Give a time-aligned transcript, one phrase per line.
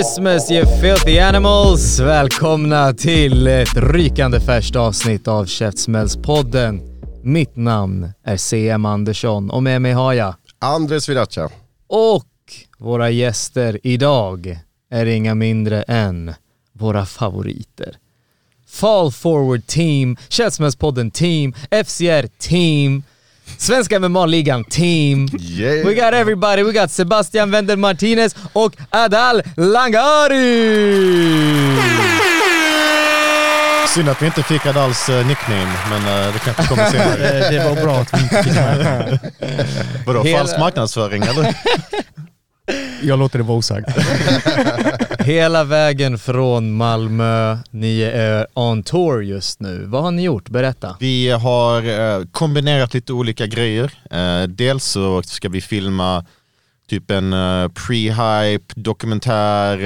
[0.00, 2.00] Christmas you filthy animals!
[2.00, 6.80] Välkomna till ett rykande färskt avsnitt av Käftsmällspodden.
[7.22, 11.50] Mitt namn är CM Andersson och med mig har jag Andres Viracha.
[11.86, 12.26] och
[12.78, 14.58] våra gäster idag
[14.90, 16.34] är inga mindre än
[16.72, 17.96] våra favoriter.
[18.68, 21.52] Fall Forward Team, Käftsmällspodden Team,
[21.84, 23.02] FCR Team,
[23.58, 25.28] Svenska MMA-ligan Team.
[25.40, 25.86] Yeah.
[25.86, 30.70] We got everybody, we got Sebastian Wendel Martinez och Adal Langari!
[33.94, 37.28] Synd att vi inte fick Adals eh, nickname, men eh, det kanske kommer senare.
[37.44, 39.18] Eh, Det var bra att vi inte fick med.
[40.06, 41.54] Vadå, Hela- falsk marknadsföring eller?
[43.02, 43.88] Jag låter det vara osagt.
[45.18, 49.84] Hela vägen från Malmö, ni är on tour just nu.
[49.86, 50.48] Vad har ni gjort?
[50.48, 50.96] Berätta.
[51.00, 51.82] Vi har
[52.18, 53.92] eh, kombinerat lite olika grejer.
[54.10, 56.24] Eh, dels så ska vi filma
[56.88, 59.78] typ en eh, pre-hype dokumentär,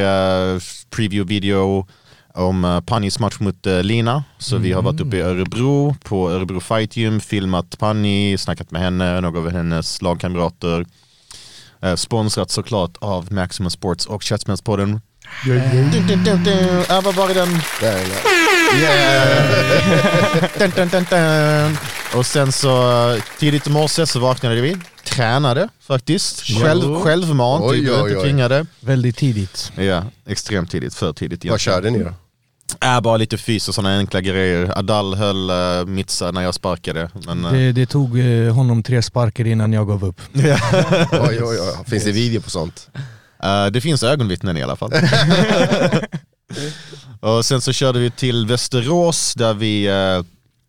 [0.91, 1.87] preview-video
[2.35, 4.25] om Pannis match mot Lina.
[4.39, 8.83] Så vi har varit uppe i Örebro på Örebro Fight Gym, filmat Panni, snackat med
[8.83, 10.85] henne, några av hennes lagkamrater.
[11.85, 14.25] Eh, sponsrat såklart av Maximum Sports och
[16.25, 16.59] dun, dun.
[16.91, 17.49] Äh, vad var det den?
[18.81, 19.65] Yeah.
[22.15, 27.77] Och sen så eh, tidigt i morse så vaknade vi, tränade faktiskt, Själv, självmant, Oj,
[27.77, 28.67] vi blev oj, inte tvingade.
[28.81, 29.73] Väldigt tidigt.
[29.77, 32.15] Ja, extremt tidigt, för tidigt Vad körde ni då?
[32.83, 34.79] Äh, bara lite fys och sådana enkla grejer.
[34.79, 37.11] Adal höll uh, mittsa när jag sparkade.
[37.27, 40.21] Men, eh, Det, det tog eh, honom tre sparkar innan jag gav upp.
[41.13, 41.85] Oj, oj, oj.
[41.87, 42.89] Finns det video på sånt?
[43.43, 44.93] eh, det finns ögonvittnen i alla fall.
[47.21, 50.23] och sen så körde vi till Västerås där vi eh,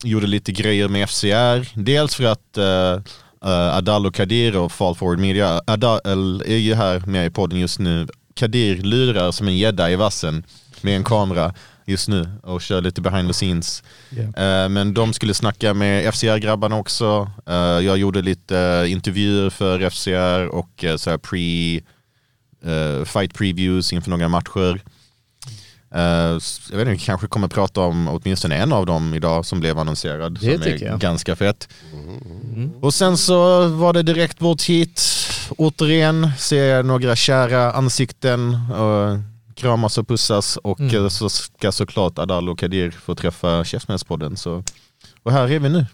[0.04, 1.80] gjorde lite grejer med FCR.
[1.80, 3.02] Dels för att uh,
[3.78, 7.80] Adal och Kadir och Fall Forward Media, Adal är ju här med i podden just
[7.80, 8.08] nu.
[8.34, 10.44] Kadir lurar som en gädda i vassen
[10.82, 11.54] med en kamera
[11.86, 13.84] just nu och kör lite behind the scenes.
[14.12, 14.64] Yeah.
[14.64, 17.32] Eh, Men de skulle snacka med FCR-grabbarna också.
[17.46, 21.82] Eh, Jag gjorde lite eh, intervjuer för FCR och så här pre,
[23.06, 24.82] fight previews inför några matcher.
[25.92, 29.80] Jag vet inte, vi kanske kommer prata om åtminstone en av dem idag som blev
[29.80, 30.34] annonserad.
[30.42, 31.00] Det som tycker är jag.
[31.00, 31.68] ganska fett.
[32.82, 35.02] Och sen så var det direkt bort hit.
[35.58, 38.58] Återigen se några kära ansikten.
[39.56, 40.96] Kramas och pussas och Mm.
[41.04, 44.38] eh, så ska såklart Adal och Kadir få träffa Käftsmällspodden.
[44.38, 44.64] Så
[45.24, 45.86] och här är vi nu.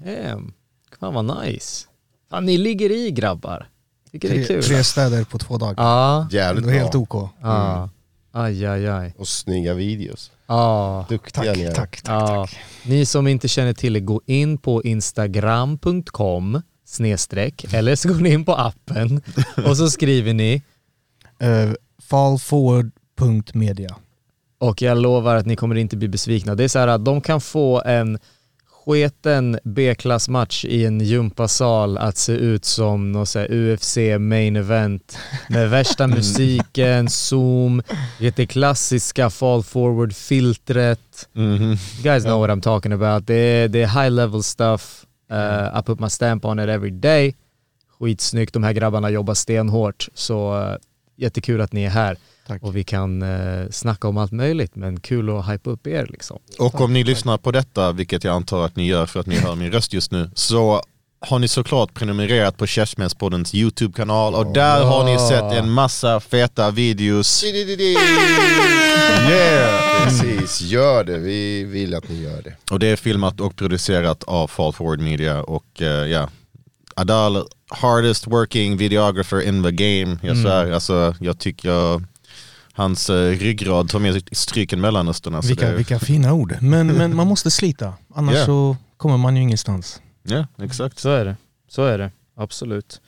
[0.00, 0.52] Damn.
[1.00, 1.86] Fan vad nice.
[2.30, 3.68] Fan, ni ligger i grabbar.
[4.12, 4.62] Tycker det är Tre, kul.
[4.64, 5.74] tre städer på två dagar.
[5.84, 6.28] Ja.
[6.30, 7.00] Jävligt Det var helt bra.
[7.00, 7.30] OK.
[7.42, 7.88] Ja.
[8.32, 9.14] Aj, aj, aj.
[9.18, 10.30] Och snygga videos.
[10.46, 11.06] Ja.
[11.08, 11.72] Duktiga Tack, ni är.
[11.74, 12.46] tack, tack, Ja.
[12.46, 12.58] tack.
[12.84, 18.30] Ni som inte känner till det, gå in på instagram.com snedstreck eller så går ni
[18.32, 19.22] in på appen
[19.66, 20.62] och så skriver ni
[21.42, 21.72] Uh,
[22.10, 23.96] fallforward.media.
[24.58, 26.54] och jag lovar att ni kommer inte bli besvikna.
[26.54, 28.18] Det är så här att de kan få en
[28.84, 36.06] sketen B-klassmatch i en gympasal att se ut som här UFC main event med värsta
[36.06, 37.82] musiken, zoom,
[38.36, 41.28] det klassiska fall forward filtret.
[41.32, 41.62] Mhm.
[41.62, 43.26] You guys know what I'm talking about.
[43.26, 45.04] Det är, det är high level stuff.
[45.32, 47.34] Uh, I put my stamp on it every day.
[47.98, 50.08] Skitsnyggt, de här grabbarna jobbar stenhårt.
[50.14, 50.74] Så uh,
[51.20, 52.16] jättekul att ni är här.
[52.46, 52.62] Tack.
[52.62, 56.38] Och vi kan uh, snacka om allt möjligt, men kul att hypa upp er liksom.
[56.58, 59.36] Och om ni lyssnar på detta, vilket jag antar att ni gör för att ni
[59.36, 60.82] hör min röst just nu, så
[61.20, 66.70] har ni såklart prenumererat på Käftsmällspoddens YouTube-kanal och där har ni sett en massa feta
[66.70, 67.44] videos.
[69.30, 70.04] Yeah!
[70.04, 71.18] Precis, gör det.
[71.18, 72.56] Vi vill att ni gör det.
[72.70, 76.28] Och det är filmat och producerat av Fall Forward Media och eh, ja,
[76.94, 80.18] Adal, hardest working videographer in the game.
[80.22, 82.04] Jag svär, alltså jag tycker jag,
[82.72, 85.34] hans uh, ryggrad tar med stryken Mellanöstern.
[85.34, 86.56] Alltså Vilka, vilka fina ord.
[86.60, 88.46] Men, men man måste slita, annars Yeah.
[88.46, 90.00] så kommer man ju ingenstans.
[90.22, 90.98] Ja, exakt.
[90.98, 91.36] Så är det.
[91.68, 92.10] Så är det.
[92.36, 93.00] Absolut.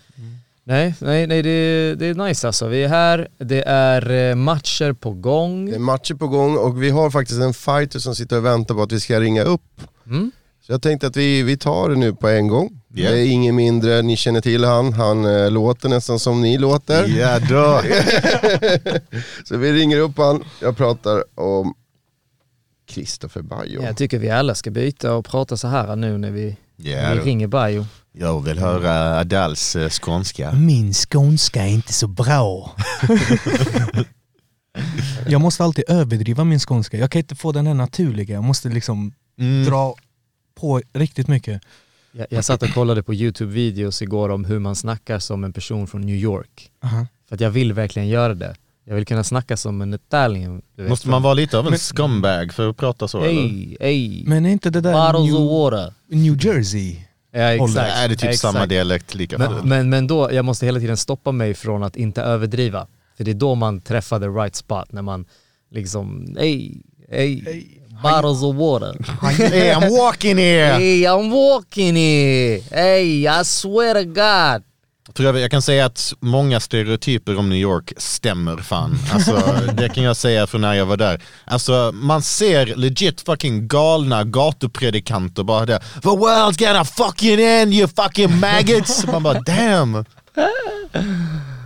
[0.64, 2.68] Nej, nej, nej det, det är nice alltså.
[2.68, 5.66] Vi är här, det är eh, matcher på gång.
[5.66, 8.74] Det är matcher på gång och vi har faktiskt en fighter som sitter och väntar
[8.74, 9.80] på att vi ska ringa upp.
[10.06, 10.30] Mm.
[10.66, 12.81] Så jag tänkte att vi, vi tar det nu på en gång.
[12.94, 13.10] Ja.
[13.10, 17.08] Det är ingen mindre, ni känner till han, han eh, låter nästan som ni låter.
[17.18, 17.82] Ja då.
[19.44, 21.74] Så vi ringer upp han, jag pratar om
[22.90, 23.82] Christopher Bajo.
[23.82, 27.20] Jag tycker vi alla ska byta och prata så här nu när vi, när vi
[27.20, 27.86] ringer Bajo.
[28.12, 30.52] Jag vill höra Adals eh, skånska.
[30.52, 32.76] Min skånska är inte så bra.
[35.28, 36.96] jag måste alltid överdriva min skånska.
[36.96, 38.34] Jag kan inte få den här naturliga.
[38.34, 39.64] Jag måste liksom Mm.
[39.64, 39.94] dra
[40.60, 41.62] på riktigt mycket.
[42.12, 45.86] Jag, jag satt och kollade på YouTube-videos igår om hur man snackar som en person
[45.86, 46.70] från New York.
[46.84, 47.06] Aha.
[47.28, 48.54] För att jag vill verkligen göra det.
[48.84, 50.88] Jag vill kunna snacka som en vet.
[50.88, 53.42] Måste man vara lite av en scumbag för att prata så eller?
[53.42, 54.24] Ey, ey.
[54.26, 55.94] Men är inte det där Bottles New, water.
[56.08, 56.96] New Jersey?
[57.32, 57.74] Ja exakt.
[57.74, 58.38] Nej, det är typ exakt.
[58.38, 61.96] samma dialekt lika Men, men, men då, jag måste hela tiden stoppa mig från att
[61.96, 62.86] inte överdriva.
[63.16, 65.24] För det är då man träffar the right spot, när man
[65.70, 66.74] liksom, ey,
[67.08, 67.64] ey,
[68.02, 68.94] bottles of water.
[69.36, 70.72] Hey, I'm walking here!
[70.74, 72.60] Hey, I'm walking here!
[72.70, 74.62] Hey, I swear to God!
[75.14, 78.98] För jag, kan säga att många stereotyper om New York stämmer fan.
[79.12, 79.42] Alltså,
[79.74, 81.22] det kan jag säga från när jag var där.
[81.44, 85.78] Alltså man ser legit fucking galna gatupredikanter bara där.
[85.78, 89.06] The world's gonna fucking end you fucking maggots!
[89.06, 90.04] Man bara damn!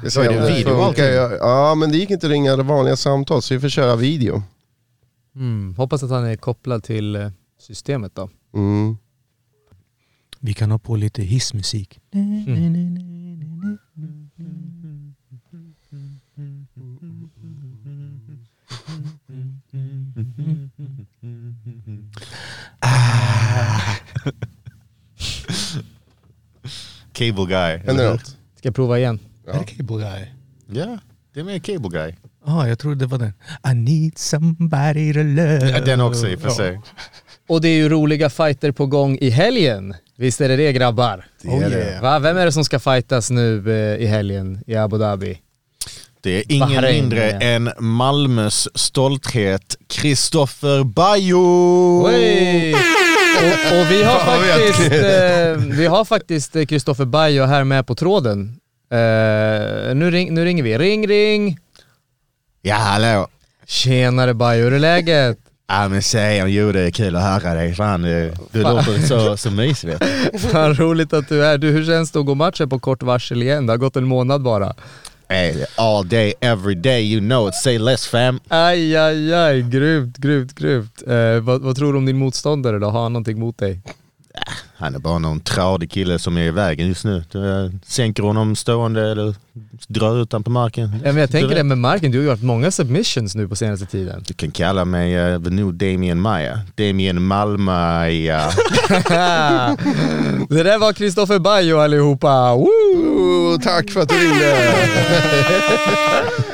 [0.03, 0.94] Jag Så är det video
[1.41, 4.43] ja men det gick inte att ringa vanliga samtal så vi får köra video.
[5.37, 8.31] Mm, hoppas att han är kopplad till eh, systemet då.
[8.55, 8.97] Mm.
[10.41, 12.00] Vi kan ha på lite hissmusik.
[27.12, 27.94] Cable guy.
[27.97, 28.27] Något?
[28.27, 29.19] Ska jag prova igen?
[29.47, 30.27] Är det Cable Guy?
[30.67, 30.99] Ja,
[31.32, 32.15] det är med cable guy.
[32.46, 33.32] Ja, jag trodde det var den.
[33.72, 35.70] I need somebody to love.
[35.70, 36.81] Ja, den också i och för sig.
[37.48, 39.94] Och det är ju roliga fighter på gång i helgen.
[40.16, 41.25] Visst är det det grabbar?
[41.43, 41.98] Det är det.
[42.02, 42.19] Va?
[42.19, 45.38] Vem är det som ska fightas nu eh, i helgen i Abu Dhabi?
[46.20, 47.40] Det är ingen Bahrain, mindre ja.
[47.40, 52.06] än Malmös stolthet, Kristoffer Bajo!
[52.06, 52.75] Oj!
[52.75, 57.94] Och, och vi har faktiskt eh, vi har faktiskt eh, Kristoffer Bajo här med på
[57.94, 58.60] tråden.
[58.90, 60.78] Eh, nu, ring, nu ringer vi.
[60.78, 61.58] Ring ring!
[62.67, 63.29] Ja hallå!
[63.67, 65.39] Tjenare Bajo, hur är läget?
[65.69, 67.75] Ja men säg jo det är kul att höra dig.
[67.75, 70.03] Fan, du, du låter så, så mysig vet
[70.33, 70.39] du.
[70.53, 71.59] Fan roligt att du är.
[71.59, 73.67] Du, hur känns det att gå matchen på kort varsel igen?
[73.67, 74.75] Det har gått en månad bara.
[75.29, 77.55] Hey, all day, every day, you know it.
[77.55, 78.41] Say less fam.
[78.49, 81.03] Aj, aj, aj, grymt, grymt, grymt.
[81.07, 82.91] Eh, vad, vad tror du om din motståndare då?
[82.91, 83.81] Har han någonting mot dig?
[84.79, 87.17] Han är bara någon tradig kille som är i vägen just nu.
[87.17, 89.35] Eh, sänker honom stående eller
[89.88, 91.00] drar ut honom på marken.
[91.05, 93.56] Ja, men jag tänker Du det med marken, du har haft många submissions nu på
[93.56, 94.25] senaste tiden.
[94.27, 96.61] Du kan kalla mig uh, the new Damien Maya.
[96.75, 98.50] Damien Malmaya.
[100.49, 102.55] det där var Kristoffer Bajo allihopa.
[102.55, 103.59] Woo!
[103.62, 104.75] Tack för att du ringde.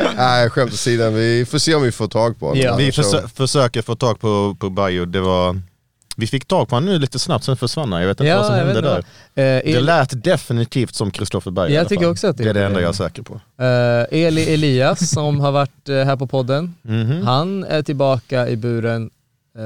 [0.16, 1.10] Nej, skämt åsido.
[1.10, 2.62] Vi får se om vi får tag på honom.
[2.62, 2.76] Ja.
[2.76, 2.92] Vi
[3.36, 5.04] försöker få tag på, på Bajo.
[5.04, 5.71] Det var...
[6.16, 8.00] Vi fick tag på honom nu lite snabbt, sen försvann han.
[8.00, 8.98] Jag vet inte vad som hände där.
[8.98, 12.64] Eh, Det lät definitivt som Kristoffer Berg Jag tycker också att det det är det
[12.66, 13.34] enda jag är säker på.
[13.62, 17.22] eh, Eli Elias som har varit eh, här på podden, Mhm.
[17.26, 19.10] han är tillbaka i buren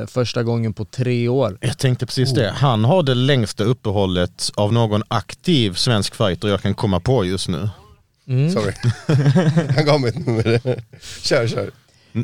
[0.06, 1.58] första gången på tre år.
[1.60, 2.50] Jag tänkte precis det.
[2.56, 7.48] Han har det längsta uppehållet av någon aktiv svensk fighter jag kan komma på just
[7.48, 7.68] nu.
[8.28, 8.50] Mm.
[8.50, 8.72] Sorry.
[9.76, 10.60] Han gav mig ett nummer.
[11.22, 11.70] Kör, kör.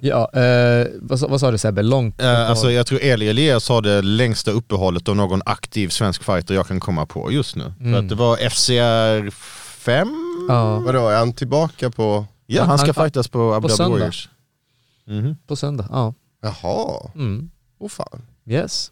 [0.02, 1.82] Ja, eh, vad, vad sa du Sebbe?
[1.82, 2.20] Långt?
[2.20, 6.54] Eh, alltså jag tror Eli Elias har det längsta uppehållet av någon aktiv svensk fighter
[6.54, 7.72] jag kan komma på just nu.
[7.78, 7.94] För Mm.
[8.04, 10.08] att det var FCR 5?
[10.49, 12.26] ja, Vadå, är han tillbaka på...
[12.46, 13.99] Ja, han ska Han- fightas på Abu Dhabi söndag.
[13.99, 14.28] Warriors.
[15.06, 15.37] Mhm.
[15.46, 15.87] på söndag.
[15.90, 16.14] Ja.
[16.42, 17.50] Jaha, Mm.
[17.78, 18.22] åh fan.
[18.46, 18.90] Yes.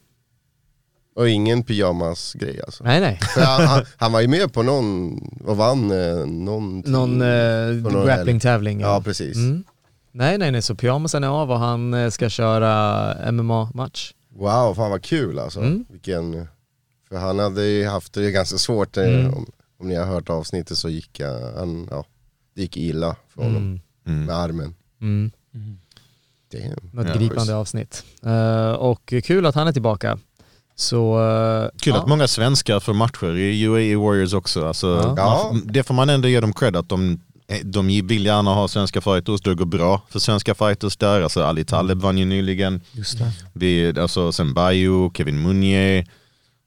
[1.16, 2.84] Och ingen pyjamas-grej alltså.
[2.84, 3.18] Nej nej.
[3.34, 6.80] För han, han, han var ju med på någon, och vann eh, någon...
[6.86, 7.28] Någon eh,
[7.92, 8.80] någon grappling-tävling.
[8.80, 9.36] Ja, precis.
[9.36, 9.64] Mm.
[10.12, 14.12] Nej nej nej, så pyjamasen är av och han eh, ska köra MMA-match.
[14.36, 15.60] Wow, fan vad kul alltså.
[15.60, 15.84] Mm.
[15.88, 16.46] Vilken,
[17.08, 19.34] för han hade ju haft det ganska svårt, eh, Mm.
[19.34, 19.46] om,
[19.80, 21.20] om ni har hört avsnittet så gick
[21.56, 22.04] han, ja,
[22.54, 23.80] det gick illa för honom Mm.
[24.06, 24.24] Mm.
[24.26, 24.74] med armen.
[25.00, 25.30] Mm.
[26.52, 26.90] Damn.
[26.92, 28.04] Något Ja, gripande avsnitt.
[28.26, 30.18] Eh, och kul att han är tillbaka.
[30.74, 31.18] Så...
[31.80, 32.00] Kul ja.
[32.00, 34.66] att många svenskar får matcher i UAE Warriors också.
[34.66, 35.14] Alltså, Ja.
[35.16, 35.50] Ja.
[35.52, 37.20] man, det får man ändå ge dem cred att de,
[37.64, 39.40] de vill gärna ha svenska fighters.
[39.40, 41.20] Det går bra för svenska fighters där.
[41.22, 42.80] Alltså Ali Taleb vann ju nyligen.
[42.92, 43.32] Just det.
[43.52, 46.06] Vi, alltså, sen Bayo, Kevin Munier.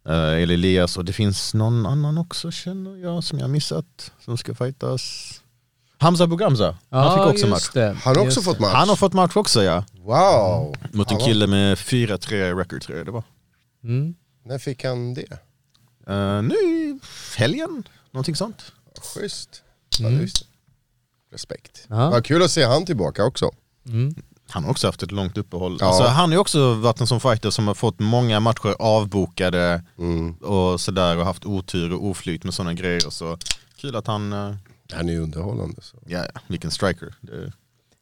[0.09, 4.55] Uh, Elias och det finns någon annan också känner jag som jag missat som ska
[4.55, 5.33] fightas.
[5.97, 7.69] Hamza Bugamza, han fick också match.
[7.73, 7.97] det.
[8.03, 8.73] Han har också Just fått match.
[8.73, 9.83] Han har fått match också ja.
[9.93, 10.75] Wow!
[10.91, 11.25] Mot en Ja.
[11.25, 13.23] kille med 4-3 record tror jag det var.
[13.83, 14.15] Mm.
[14.45, 15.31] När fick han det?
[16.09, 16.99] Uh, nu i
[17.37, 18.71] helgen, någonting sånt.
[19.15, 19.61] Schysst.
[19.99, 20.19] Ja, Mm.
[20.25, 20.31] det.
[21.33, 21.85] Respekt.
[21.89, 22.09] Ja.
[22.09, 23.51] Vad kul att se han tillbaka också.
[23.87, 24.15] Mm.
[24.49, 25.77] Han har också haft ett långt uppehåll.
[25.79, 25.85] Ja.
[25.87, 29.83] Alltså, han har ju också varit en sån fighter som har fått många matcher avbokade
[29.99, 30.33] Mm.
[30.33, 32.99] och sådär och haft otur och oflyt med sådana grejer.
[33.09, 33.37] Så
[33.77, 34.55] kul att han, eh,
[34.93, 35.81] Han är ju underhållande.
[35.81, 35.97] Så.
[36.05, 37.13] ja vilken striker.
[37.21, 37.51] Det,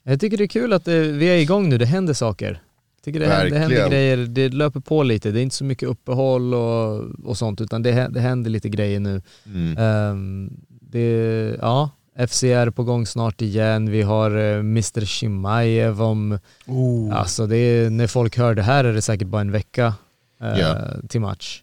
[0.04, 2.62] Jag tycker det är kul att det, vi är igång nu, det händer saker.
[2.96, 5.64] Jag tycker det händer, det händer grejer, det löper på lite, det är inte så
[5.64, 9.22] mycket uppehåll och, och sånt utan det, det händer lite grejer nu.
[9.46, 9.78] mm.
[9.78, 10.50] Ehm,
[10.82, 17.16] det, ja, FCR på gång snart igen, vi har uh, Mr Shimaev om, Oh.
[17.16, 19.94] alltså det är, när folk hör det här är det säkert bara en vecka
[20.42, 20.78] eh, Ja.
[21.10, 21.62] till match.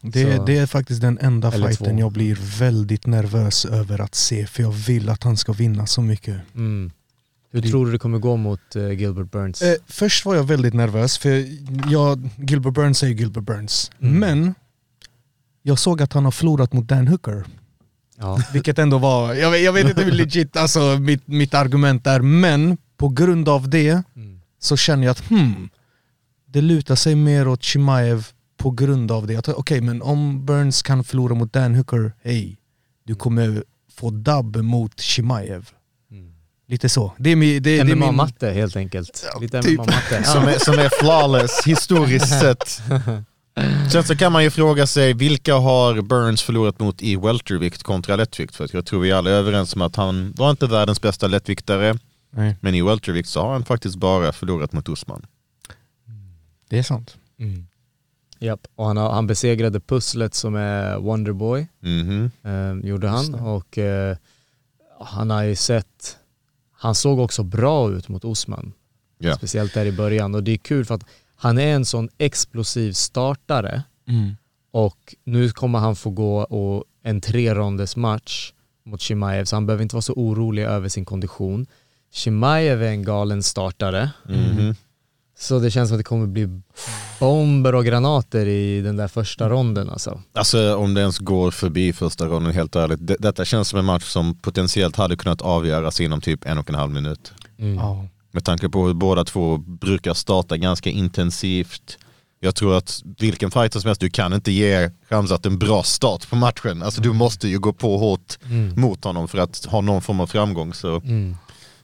[0.00, 2.00] Det, Så- det är faktiskt den enda fighten två.
[2.00, 6.00] jag blir väldigt nervös över att se för jag vill att han ska vinna så
[6.02, 6.40] mycket.
[6.54, 6.90] Mm.
[7.50, 9.62] Hur Det- tror du det kommer gå mot eh, Gilbert Burns?
[9.62, 11.44] Eh, först var jag väldigt nervös för
[11.92, 13.90] jag, Gilbert Burns är ju Gilbert Burns.
[14.00, 14.18] Mm.
[14.20, 14.54] Men
[15.62, 17.44] jag såg att han har förlorat mot Dan Hooker.
[18.22, 18.38] Ja.
[18.52, 22.20] Vilket ändå var, jag vet, jag vet inte hur legit alltså, mitt, mitt argument är,
[22.20, 24.40] men på grund av det Mm.
[24.58, 25.68] så känner jag att hmm,
[26.46, 28.26] det lutar sig mer åt Chimaev
[28.56, 29.36] på grund av det.
[29.36, 32.58] Att, Okej, men om Burns kan förlora mot Dan Hooker, hej,
[33.04, 33.64] du kommer
[33.94, 35.68] få dubb mot Chimaev.
[36.10, 36.32] Mm.
[36.68, 37.12] Lite så.
[37.18, 37.98] Det är, min, det, det är min...
[37.98, 39.26] MMA-matte helt enkelt.
[39.40, 39.80] Lite typ.
[39.80, 40.24] MMA-matte.
[40.24, 42.82] som, är, som är flawless historiskt sett.
[43.92, 48.16] Sen så kan man ju fråga sig vilka har Burns förlorat mot i weltervikt kontra
[48.16, 48.56] lättvikt?
[48.56, 51.98] För jag tror vi alla är överens om att han var inte världens bästa lättviktare.
[52.30, 55.26] Nej, Men i weltervikt så har han faktiskt bara förlorat mot Usman.
[56.68, 57.16] det är sant.
[57.38, 57.66] Mm.
[58.38, 62.30] Japp, och han, har, han besegrade pusslet som är Wonderboy, Mhm.
[62.44, 63.34] eh, gjorde han.
[63.34, 64.16] Och eh,
[65.00, 66.16] han har ju sett,
[66.72, 68.72] han såg också bra ut mot Osman.
[69.18, 69.34] Ja.
[69.36, 70.34] Speciellt där i början.
[70.34, 71.04] Och det är kul för att
[71.42, 74.36] han är en sån explosiv startare Mm.
[74.72, 77.54] och nu kommer han få gå och en tre
[77.96, 78.52] match
[78.84, 81.66] mot Chimaev så han behöver inte vara så orolig över sin kondition.
[82.12, 84.10] Chimaev är en galen startare.
[84.28, 84.74] Mhm.
[85.38, 86.60] Så det känns som att det kommer bli
[87.20, 90.20] bomber och granater i den där första ronden alltså.
[90.32, 93.06] Alltså om det ens går förbi första ronden helt ärligt.
[93.06, 96.68] Det, detta känns som en match som potentiellt hade kunnat avgöras inom typ en och
[96.68, 97.32] en halv minut.
[97.58, 97.74] Mm.
[97.74, 98.06] Ja.
[98.32, 101.98] Med tanke på hur båda två brukar starta ganska intensivt.
[102.40, 106.30] Jag tror att vilken fighter som helst, du kan inte ge Ramzat en bra start
[106.30, 106.82] på matchen.
[106.82, 108.80] Alltså du måste ju gå på hårt Mm.
[108.80, 110.74] mot honom för att ha någon form av framgång.
[110.74, 111.36] Så Mm.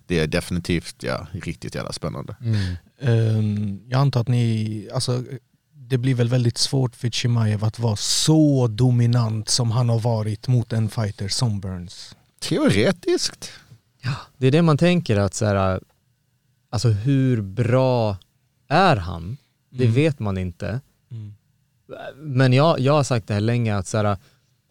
[0.07, 2.37] det är definitivt ja, riktigt jävla spännande.
[2.41, 2.77] Mm.
[3.01, 5.25] Ehm, jag antar att ni, alltså
[5.75, 10.49] det blir väl väldigt svårt för Chimaev att vara så dominant som han har varit
[10.49, 12.17] mot en fighter som Burns.
[12.41, 13.51] Teoretiskt.
[14.37, 15.81] Det är det man tänker att så här,
[16.71, 18.17] alltså hur bra
[18.69, 19.37] är han?
[19.71, 19.95] Det Mm.
[19.95, 20.81] vet man inte.
[21.11, 21.35] Mm.
[22.17, 24.17] Men jag, jag har sagt det här länge att så här,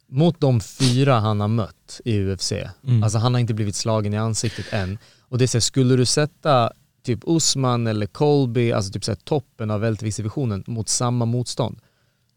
[0.09, 3.03] mot de fyra han har mött i UFC, Mm.
[3.03, 4.97] alltså han har inte blivit slagen i ansiktet än.
[5.21, 6.71] Och det är så här, skulle du sätta
[7.03, 11.79] typ Usman eller Colby, alltså typ så här, toppen av välterviktsdivisionen mot samma motstånd,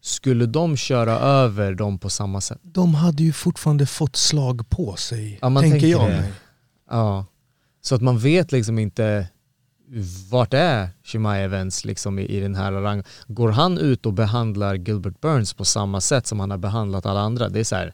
[0.01, 2.59] skulle de köra över dem på samma sätt?
[2.63, 6.33] De hade ju fortfarande fått slag på sig, Ja, man tänker tänker jag det.
[6.89, 7.25] Ja.
[7.81, 9.27] Så att man vet liksom inte
[10.31, 13.03] vart är Chimaev ens liksom i, i den här rangen.
[13.27, 17.19] Går han ut och behandlar Gilbert Burns på samma sätt som han har behandlat alla
[17.19, 17.49] andra?
[17.49, 17.93] Det är så här.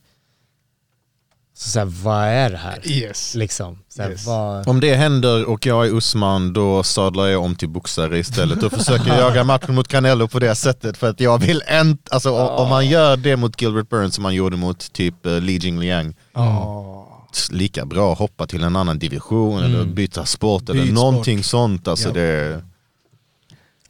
[1.53, 2.87] Så, så här, vad är det här?
[2.87, 3.35] Yes.
[3.35, 3.79] Liksom.
[3.89, 4.25] Så här, Yes.
[4.27, 8.63] vad, Om det händer och jag är Usman då sadlar jag om till boxare istället
[8.63, 12.29] och försöker jaga matchen mot Canelo på det sättet för att jag vill inte, alltså
[12.29, 15.57] o- om man gör det mot Gilbert Burns som man gjorde mot typ uh, Li
[15.57, 17.16] Jingliang Ja.
[17.51, 19.95] Lika bra hoppa till en annan division eller Mm.
[19.95, 21.87] byta sport eller Byt någonting sånt.
[21.87, 22.13] Alltså Ja.
[22.13, 22.61] det,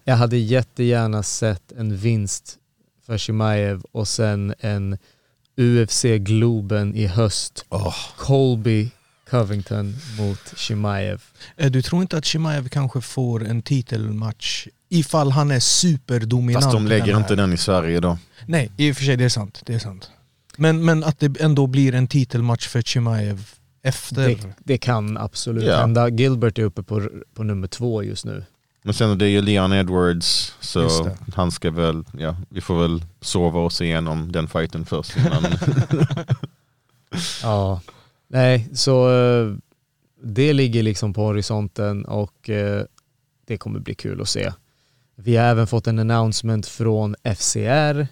[0.03, 2.57] jag hade jättegärna sett en vinst
[3.05, 4.97] för Chimaev och sen en
[5.57, 7.65] UFC-Globen i höst.
[7.69, 8.89] åh, Colby
[9.29, 11.23] Covington mot Chimaev.
[11.57, 16.63] Eh, Du tror inte att Chimaev kanske får en titelmatch ifall han är superdominant?
[16.65, 18.17] fast de lägger den inte den i Sverige då.
[18.45, 19.61] Nej, i och för sig det är sant.
[19.65, 20.11] Det är sant.
[20.57, 23.49] Men, men att det ändå blir en titelmatch för Chimaev
[23.81, 24.27] efter.
[24.27, 25.77] Det, det kan absolut Ja.
[25.79, 26.09] hända.
[26.09, 28.45] Gilbert är uppe på, på nummer två just nu.
[28.83, 33.03] Men sen är det ju Leon Edwards så han ska väl, ja vi får väl
[33.21, 35.17] sova oss igenom den fighten först.
[35.17, 35.43] innan-
[37.43, 37.81] Ja,
[38.27, 39.53] nej, så eh,
[40.23, 42.83] det ligger liksom på horisonten och eh,
[43.47, 44.51] det kommer bli kul att se.
[45.15, 48.07] Vi har även fått en announcement från FCR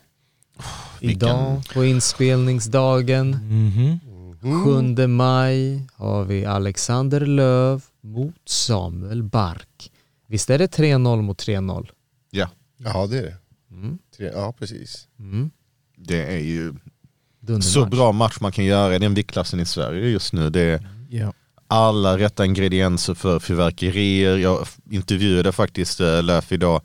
[1.12, 4.00] Idag på inspelningsdagen, Mhm.
[4.96, 9.92] 7 maj, har vi Alexander Löv mot Samuel Bark.
[10.28, 11.90] Visst är det 3-0 mot 3-0?
[12.32, 13.36] Ja, Ja det är det.
[13.72, 13.98] Mm.
[14.34, 15.08] Ja precis.
[15.20, 15.52] Mm.
[15.98, 16.74] det är ju
[17.40, 17.74] Dundermatch.
[17.74, 20.50] så bra match man kan göra i den viktklassen i Sverige just nu.
[20.50, 21.34] Det är Ja.
[21.68, 24.38] alla rätta ingredienser för fyrverkerier.
[24.38, 26.82] Jag intervjuade faktiskt äh, Löf idag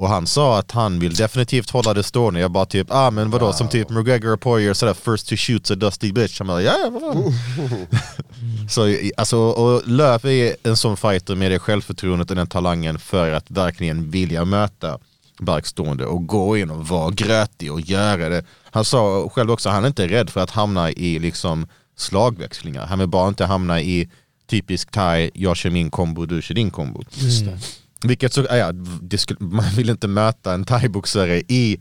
[0.00, 2.40] och han sa att han vill definitivt hålla det stående.
[2.40, 5.70] Jag bara typ, ah men vadå som typ McGregor och Poirier sådär first to shoot
[5.70, 6.38] a dusty bitch.
[6.38, 7.32] Han bara, ja ja vad fan.
[8.70, 13.32] Så alltså, och Löf är en sån fighter med det självförtroendet och den talangen för
[13.32, 14.98] att verkligen vilja möta
[15.38, 18.44] Bark stående och gå in och vara grötig och göra det.
[18.64, 21.66] Han sa själv också, han är inte rädd för att hamna i liksom
[21.96, 22.86] slagväxlingar.
[22.86, 24.10] Han vill bara inte hamna i
[24.46, 27.04] typisk thai, jag kör min kombo, du kör din kombo.
[28.02, 31.80] Vilket så, ja, det skulle, man vill inte möta en thaiboxare i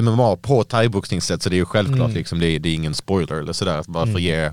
[0.00, 3.34] MMA på thaiboxningssätt så det är ju självklart, liksom, det, är, det är ingen spoiler
[3.34, 4.52] eller sådär, bara för att ge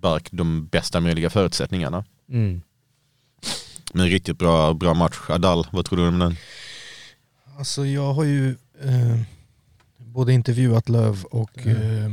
[0.00, 2.04] Bark de bästa möjliga förutsättningarna.
[2.30, 2.62] Mm.
[3.92, 5.16] Men riktigt bra, bra match.
[5.28, 6.36] Adal, vad tror du om den?
[7.58, 8.50] Alltså jag har ju
[8.82, 9.20] eh,
[9.98, 12.10] både intervjuat Löv och eh,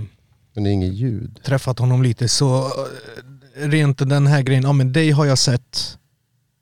[0.54, 1.40] Men det är inget ljud.
[1.46, 5.98] träffat honom lite så eh, rent den här grejen, ja men dig har jag sett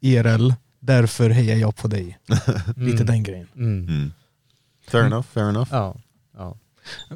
[0.02, 2.18] IRL, därför hejar jag på dig.
[2.76, 3.48] Lite den grejen.
[3.56, 3.88] Mm.
[3.88, 4.14] Mm.
[4.88, 5.70] Fair enough, fair enough.
[5.72, 5.96] Ja.
[6.38, 6.58] ja.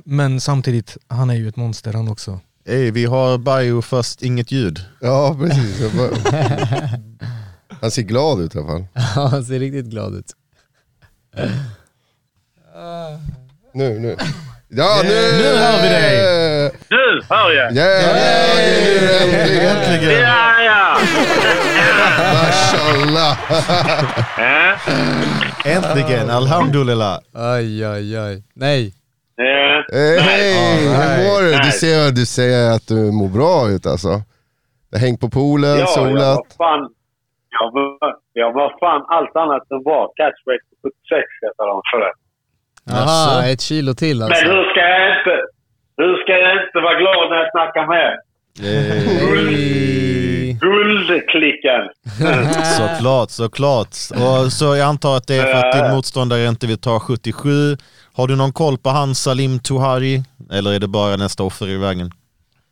[0.06, 2.40] Men samtidigt, han är ju ett monster han också.
[2.66, 4.86] Ey, vi har bio fast inget ljud.
[5.02, 5.80] Ja precis.
[5.80, 6.10] Jag bara...
[7.82, 8.88] Han ser glad ut i alla fall.
[9.32, 10.32] Han ser riktigt glad ut.
[13.74, 14.16] Nu, nu.
[14.78, 15.10] Ja nu!
[15.10, 16.16] Nu hör vi dig!
[16.90, 17.76] Nu hör jag!
[17.76, 19.78] Yeah, äntligen!
[19.78, 20.22] Äntligen!
[20.22, 20.98] Ja, ja!
[22.34, 23.38] Mashallah!
[24.38, 24.76] ja.
[25.66, 27.20] Äntligen, alhamdulillah.
[27.34, 28.44] Aj, aj, aj.
[28.54, 28.94] Nej.
[29.36, 29.84] ja.
[30.22, 30.88] Hej!
[30.88, 31.52] Hur mår du?
[31.66, 34.10] Du ser, du ser att du mår bra ut alltså.
[34.90, 36.38] Du har hängt på poolen, Ja, jag solat.
[36.38, 36.90] var fan...
[37.60, 40.02] Jag var, jag var fan allt annat än bra.
[40.20, 42.14] Catchbreak på 76 heter de för det.
[42.92, 43.48] Aha, Jaså?
[43.54, 44.46] ett kilo till Men alltså.
[44.46, 45.42] hur ska jag inte...
[45.98, 48.16] Hur ska jag inte vara glad när jag snackar med er?
[48.62, 50.58] Hej.
[50.62, 51.82] Guldklicken!
[52.78, 53.88] Såklart, såklart.
[54.12, 57.50] Och så jag antar att det är för att din motståndare inte vill ta 77.
[58.16, 60.24] Har du någon koll på han Salim Touhari?
[60.54, 62.10] Eller är det bara nästa offer i vägen?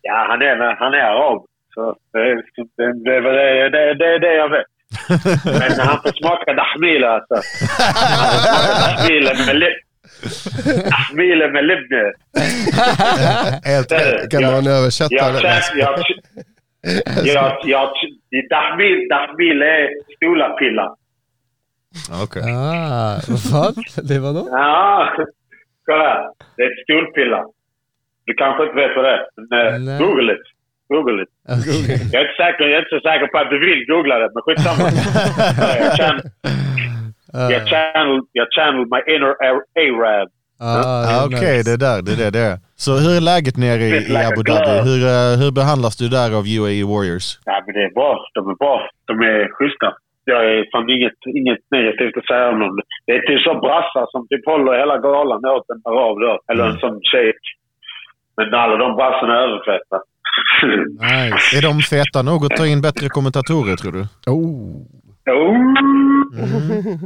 [0.02, 1.42] Ja, han är, han är arab.
[1.74, 2.36] Så det, är-
[2.78, 4.66] det, det, det, det, det är det jag vet.
[5.46, 7.36] Men han får smaka dahmila alltså.
[7.96, 9.56] Han får smaka dahmila med
[10.24, 10.86] lib...
[10.92, 12.04] Dahmila med libne.
[13.72, 13.90] Helt,
[14.32, 15.40] kan jag- man översätta Jag det?
[15.40, 15.82] känner...
[15.82, 16.00] Jag,
[17.24, 17.90] jag, jag,
[18.50, 20.96] dahmil, dahmil är skolapilla.
[22.24, 22.44] Okej.
[22.44, 23.20] Ah,
[23.54, 23.76] vad?
[24.10, 24.48] Det var då?
[24.52, 25.10] Ja,
[25.86, 26.32] kolla.
[26.58, 27.44] Det är ett skolpilla.
[28.26, 30.46] Du kanske inte vet vad det är, men eh, google it.
[30.90, 31.30] Google it.
[31.50, 32.10] Okej.
[32.14, 34.30] Jag är, inte säker, jag är inte så säker på att du vill googla det,
[34.34, 34.84] men skitsamma.
[35.98, 36.22] jag,
[37.34, 39.32] jag, channel, jag channel my inner
[39.84, 40.30] A-Rab.
[40.60, 41.64] Ah, Ah, Okej, nice.
[41.68, 42.58] det är där, det är det, det är.
[42.86, 44.76] Så hur är läget nere i, i Abu Dhabi?
[44.90, 47.28] Hur, eh, hur behandlas du där av UAE Warriors?
[47.50, 48.12] Ja, men det är bra.
[48.38, 48.76] De är bra.
[49.10, 49.90] De är schyssta.
[50.34, 52.72] Jag är fan inget, inget negativt att säga om dem.
[53.06, 56.34] Det är typ så brassar som typ håller hela galan åt en arab då.
[56.50, 57.42] Eller en sån shejk.
[58.38, 59.98] Men alla de brassarna är överfeta.
[61.14, 61.58] Nice.
[61.58, 64.02] Är de feta nog att ta in bättre kommentatorer tror du?
[64.32, 64.82] Oh.
[65.26, 65.56] Oh.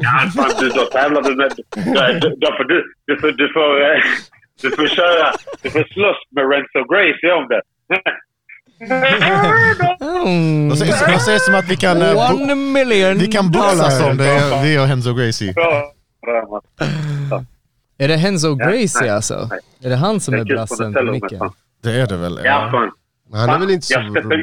[0.02, 1.52] Ja, fan, du, då tävlar du med...
[2.58, 4.02] Får du, du, får, du, får, eh,
[4.62, 5.32] du får köra...
[5.62, 7.62] Du får slåss med Renzo Gracie om det.
[8.80, 10.70] Mm.
[10.70, 14.18] Vad sägs, vad sägs om att vi kan, eh, One million vi kan boxas om
[14.18, 15.54] det, vi och Henzo Gracie?
[15.56, 15.94] Ja,
[17.98, 19.48] Är det Henzo Gracie nej, alltså?
[19.50, 19.60] nej.
[19.84, 21.40] Är det han som Det är brassen det på micken?
[21.84, 22.40] Det är det väl?
[22.44, 22.92] Ja, fan.
[23.34, 24.00] Han är väl inte så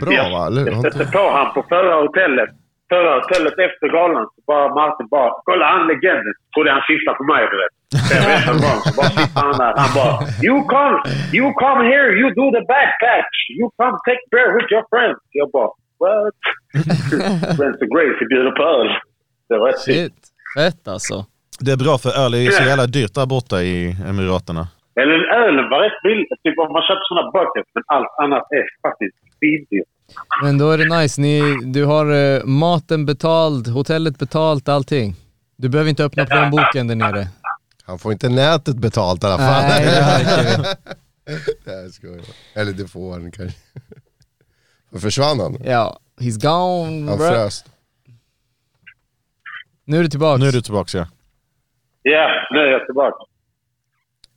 [0.07, 0.63] bra va?
[0.67, 2.51] Jag stötte på han på förra hotellet.
[2.95, 4.25] Förra hotellet efter galan.
[4.35, 6.35] Så bara Martin bara, kolla han legenden.
[6.53, 7.75] Trodde han syftade på mig du vet.
[8.11, 8.79] Vet inte vad.
[8.87, 9.73] Så bara sitter han där.
[9.83, 10.15] Han bara,
[10.47, 10.97] you come,
[11.39, 13.37] you come here, you do the back patch.
[13.59, 15.21] You come take beer with your friends.
[15.41, 15.71] Jag bara,
[16.03, 16.39] what?
[17.61, 18.89] Renzo Gracie bjuder på öl.
[19.49, 19.85] Det var rätt.
[19.89, 20.19] Shit,
[20.57, 21.17] fett alltså.
[21.65, 23.75] Det är bra för öl är ju så jävla dyrt där borta i
[24.11, 24.65] Emiraterna.
[25.01, 26.27] Eller ölen var rätt billig.
[26.45, 27.71] Typ om man köper sådana buckets.
[27.75, 29.94] Men allt annat är faktiskt svindyrt.
[30.43, 35.17] Men då är det nice, Ni, du har eh, maten betald, hotellet betalt, allting.
[35.57, 37.29] Du behöver inte öppna plånboken där nere.
[37.87, 39.63] Han får inte nätet betalt i alla fall.
[39.63, 40.77] Nej, det.
[41.65, 42.25] Nej, skojar.
[42.55, 43.59] Eller det får han kanske.
[45.01, 45.57] Försvann han?
[45.65, 47.29] Ja, he's gone Han bro.
[47.29, 47.65] frös.
[49.85, 50.43] Nu är du tillbaka.
[50.43, 51.07] Nu är du tillbaka ja.
[52.03, 53.17] Ja, nu är jag tillbaka.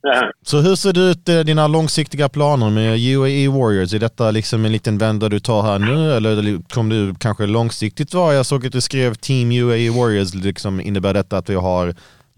[0.02, 0.30] Ja.
[0.42, 3.94] Så hur ser det ut eh, dina långsiktiga planer med UAE Warriors?
[3.94, 6.32] Är detta liksom en liten vända du tar här nu eller
[6.74, 8.34] kommer du kanske långsiktigt vara?
[8.34, 11.86] Jag såg att du skrev Team UAE Warriors, liksom innebär detta att vi har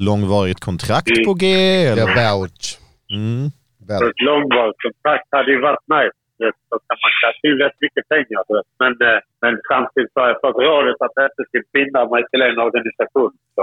[0.09, 1.45] långvarigt kontrakt på G?
[1.91, 2.03] Eller?
[2.03, 2.67] Ja, Bouch.
[3.19, 3.47] Mm.
[4.09, 6.17] Ett långvarigt kontrakt hade ju varit nice.
[6.69, 8.43] Så kan man kassa in rätt mycket pengar.
[8.83, 12.43] Men, eh, men samtidigt har jag fått rådet att jag inte ska binda mig till
[12.49, 13.33] en organisation.
[13.57, 13.63] Så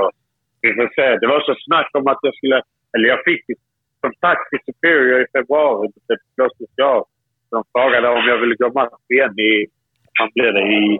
[0.61, 1.07] vi får se.
[1.21, 2.57] Det var så snack om att jag skulle...
[2.93, 3.66] Eller jag fick ett
[4.01, 5.87] kontakt till Superior i februari.
[5.93, 7.03] men Det blåstes jag av.
[7.51, 9.67] De frågade om jag ville gå match igen i...
[10.19, 10.65] Vad blir det?
[10.79, 10.99] I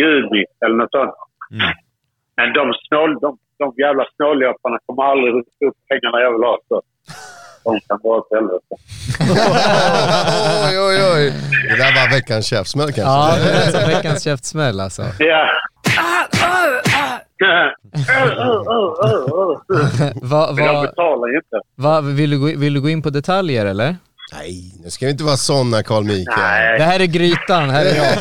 [0.00, 1.14] juni eller något sånt.
[1.50, 1.72] Mm.
[2.36, 3.18] Men de snål...
[3.20, 6.58] De, de jävla snåljåparna kommer aldrig upp pengarna jag vill ha.
[6.68, 6.82] Så.
[7.66, 8.74] De kan dra åt helvete.
[10.68, 11.32] oj, oj, oj.
[11.70, 13.02] Det där var veckans käftsmäll kanske.
[13.02, 15.02] Ja, det är som veckans käftsmäll alltså.
[15.18, 15.46] Ja.
[20.22, 21.56] Va, Men jag va, betalar ju inte.
[21.76, 23.96] va, vill, du gå, vill du gå in på detaljer eller?
[24.32, 26.36] Nej, nu ska vi inte vara såna Carl Mikael.
[26.38, 26.78] Nej.
[26.78, 28.06] Det här är grytan, här är jag.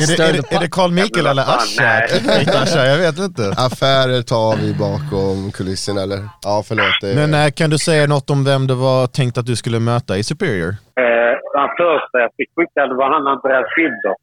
[0.00, 2.86] Är det, är, det, är det Carl Mikael eller Asha?
[2.92, 3.44] jag vet inte.
[3.68, 6.20] Affärer tar vi bakom kulisserna eller?
[6.48, 6.98] Ja, förlåt.
[7.00, 9.80] Det Men eh, kan du säga något om vem det var tänkt att du skulle
[9.80, 10.72] möta i Superior?
[11.04, 14.14] Eh, den första jag fick skickad var han Andreas Finder.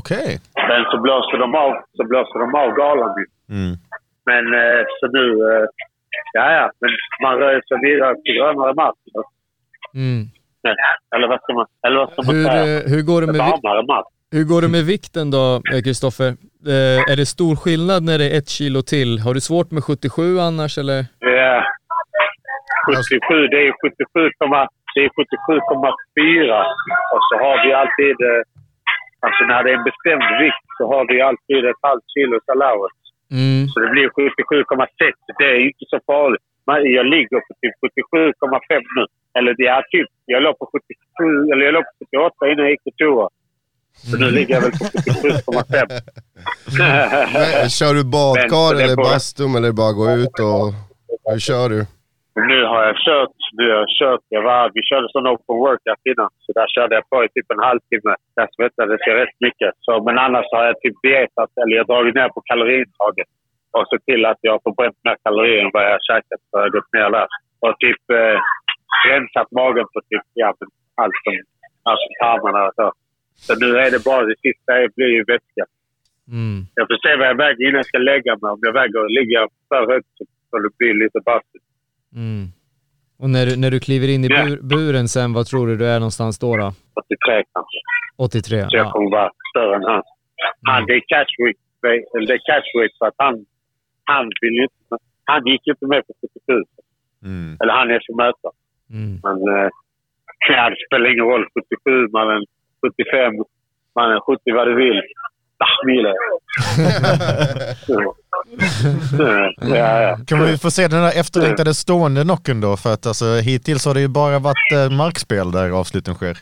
[0.00, 0.28] Okej.
[0.70, 3.10] Men så blåste de av, så blåste de av galan.
[3.56, 3.72] Mm.
[4.28, 5.26] Men eh, så nu...
[5.48, 5.64] Eh,
[6.38, 6.66] ja, ja.
[6.80, 6.90] Men
[7.24, 8.96] man rör sig vidare till grönare mark.
[9.94, 10.22] Mm.
[11.16, 12.62] Eller vad ska man, eller vad ska man Hur, säga?
[12.78, 14.06] eh, hur, går det med, Varmare mark.
[14.36, 16.30] Hur går det med vikten då, eh, Kristoffer?
[16.74, 19.10] Eh, är det stor skillnad när det är ett kilo till?
[19.24, 20.98] Har du svårt med 77 annars eller?
[21.40, 21.54] Ja.
[22.86, 26.58] 77, det är 77, komma- det är 77,4.
[27.14, 28.16] Och så har vi alltid...
[28.30, 28.42] Eh,
[29.26, 33.00] alltså när det är en bestämd vikt så har vi alltid ett halvt kilos allowance.
[33.38, 33.60] Mm.
[33.70, 35.12] Så det blir 77,6.
[35.38, 36.44] Det är inte så farligt.
[36.66, 39.04] Men Jag ligger på typ 77,5 nu.
[39.36, 42.72] Eller det är typ, jag låg på 77, eller jag låg på 78 innan jag
[42.74, 43.26] gick på toa.
[43.96, 46.00] Så nu ligger jag väl på 77,5.
[46.78, 50.64] Men, kör du Men, badkar det eller får- bastum eller bara gå ut och...
[51.32, 51.86] Hur kör du?
[52.52, 56.02] nu har jag kört, nu har jag kört, jag var, vi körde sån open workout
[56.10, 56.30] innan.
[56.44, 58.12] Så där körde jag på i typ en halvtimme.
[58.36, 59.72] Där svettades jag rätt mycket.
[59.86, 63.28] Så, men annars har jag typ dietat, eller jag har dragit ner på kaloriintaget.
[63.74, 66.40] Och sett till att jag har förbränt mer kalorier än vad jag har käkat.
[66.48, 67.28] Så jag har gått ner där.
[67.64, 68.36] Och typ eh,
[69.08, 70.68] rensat magen på typ, ja, men
[71.02, 71.34] allt som,
[71.90, 72.86] alltså tarmarna och så.
[73.36, 75.64] Så nu är det bara det sista, det blir ju vätska.
[76.28, 76.58] Mm.
[76.74, 78.50] Jag får se vad jag väger innan jag ska lägga mig.
[78.50, 81.58] Om jag väger, ligger jag för högt så får det bli lite bastu.
[82.14, 82.44] Mm.
[83.18, 85.86] Och när du, när du kliver in i bur, buren sen, vad tror du du
[85.86, 86.56] är någonstans då?
[86.56, 86.68] då?
[86.68, 87.78] 83 kanske.
[88.16, 88.60] 83?
[88.70, 88.90] Så jag Ja.
[88.92, 90.02] kommer vara större än han.
[90.68, 91.58] Han, det är catchweight,
[92.14, 93.34] eller det är catchweight för att han,
[94.12, 94.94] han vill inte,
[95.24, 96.12] han gick inte med på
[96.48, 96.62] 77.
[97.24, 97.56] Mm.
[97.60, 98.50] Eller han är som möter.
[98.96, 99.12] Mm.
[99.26, 99.68] Men eh,
[100.48, 101.44] ja, det spelar ingen roll.
[101.54, 102.42] 77, mannen
[102.80, 103.34] 75,
[103.94, 105.02] mannen 70 vad du vill.
[105.62, 106.14] Tahmile.
[109.76, 110.18] ja, ja.
[110.26, 112.76] Kan vi få se den där efterlängtade stående knocken då?
[112.76, 116.36] För att alltså, hittills har det ju bara varit eh, markspel där avsluten sker.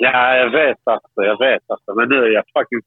[0.00, 1.20] Ja, jag vet alltså.
[1.30, 1.94] Jag vet alltså.
[1.94, 2.80] Men nu är jag fucking...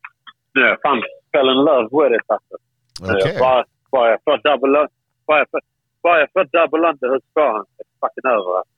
[0.53, 1.01] Nu är jag fan
[1.32, 2.56] fell in love with it alltså.
[2.99, 4.88] Jag Bara, bara jag får double...
[5.27, 5.62] Bara jag får,
[6.03, 7.65] bara jag får double under hos han.
[8.01, 8.77] Fucking över alltså.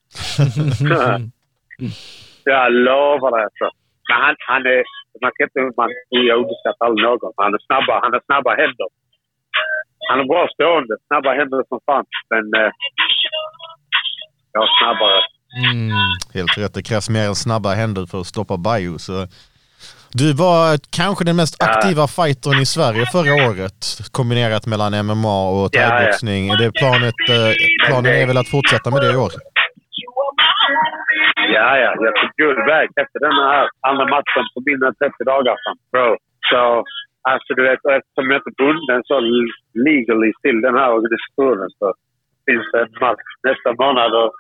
[2.52, 3.68] Jag lovar det alltså.
[4.08, 4.82] Men han, han är...
[5.24, 5.60] Man kan inte...
[5.80, 5.90] Man,
[6.30, 7.34] jag underskattar aldrig någon.
[7.44, 7.94] Han är snabba.
[8.04, 8.88] Han har snabba händer.
[10.10, 10.94] Han är bra stående.
[11.08, 12.06] Snabba händer som fan.
[12.32, 12.44] Men...
[12.60, 12.72] Eh,
[14.54, 15.20] jag är snabbare.
[15.72, 15.92] Mm.
[16.34, 18.98] Helt rätt, det krävs mer än snabba händer för att stoppa Bayo.
[19.00, 19.28] Så.
[20.12, 23.80] Du var kanske den mest aktiva fightern i Sverige förra året.
[24.12, 25.90] Kombinerat mellan MMA och Ja, ja.
[25.90, 26.50] thaiboxning.
[26.50, 27.52] Är det planet, eh,
[27.88, 29.32] planen är väl att fortsätta med det i år?
[31.56, 31.92] Ja, ja.
[32.06, 35.56] Jag tog guld väg efter den här andra matchen på mindre än 30 dagar.
[35.92, 36.08] Bro.
[36.50, 36.62] Så,
[37.32, 39.16] alltså du vet, eftersom jag inte är bunden så
[39.88, 41.88] legally till den här organisationen så
[42.48, 44.32] finns det en match nästa månad och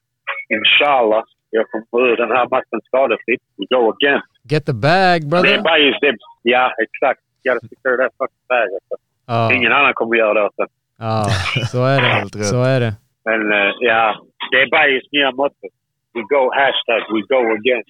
[0.55, 1.23] inshallah
[1.57, 3.43] jag kommer ur den här matchen skadefritt.
[3.57, 4.21] We go again.
[4.51, 5.61] Get the bag Det är brother!
[5.69, 6.15] bara just det.
[6.41, 7.21] Ja, exakt.
[7.45, 8.67] Gotta secure that fucking bag.
[8.77, 8.95] Alltså.
[9.27, 10.69] Ja, Ingen annan kommer göra det åt
[10.99, 11.25] ja,
[11.71, 12.43] så är det.
[12.53, 12.93] Så är det.
[13.25, 14.03] Men eh, ja,
[14.51, 15.73] det är bara just nya mottot.
[16.13, 17.83] We go hashtag, we go again.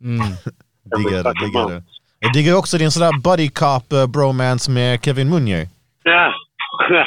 [0.00, 0.18] Mm.
[0.96, 1.82] Diggar det, diggar det.
[2.20, 5.66] Jag diggar också din sådär buddy cop eh, bromance med Kevin Munier.
[6.02, 6.34] Ja.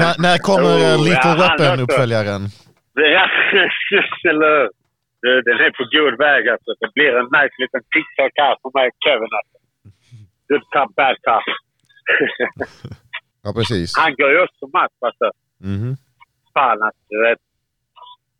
[0.00, 2.42] När, när kommer eh, Oh, Lethal ja, Weapon-uppföljaren?
[2.94, 3.24] Ja,
[4.30, 4.48] eller
[5.22, 5.42] hur?
[5.48, 6.70] Den är på god väg alltså.
[6.80, 9.56] Det blir en nice liten TikTok här för mig Kevin alltså.
[10.48, 11.46] Good cop, bad cop.
[13.44, 13.98] Ja, precis.
[13.98, 15.28] Han går ju också match alltså.
[15.70, 15.96] Mhm.
[16.54, 17.04] fan alltså.
[17.08, 17.38] du vet.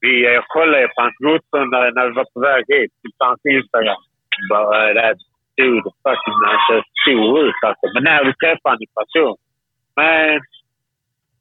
[0.01, 0.13] Vi,
[0.55, 4.03] kollade på hans motståndare när vi var på väg hit till hans Instagram.
[4.51, 5.17] Bara, det här
[5.59, 7.85] dude fucking han ser stor ut alltså.
[7.95, 9.37] Men när vi träffade honom i person.
[9.99, 10.41] Men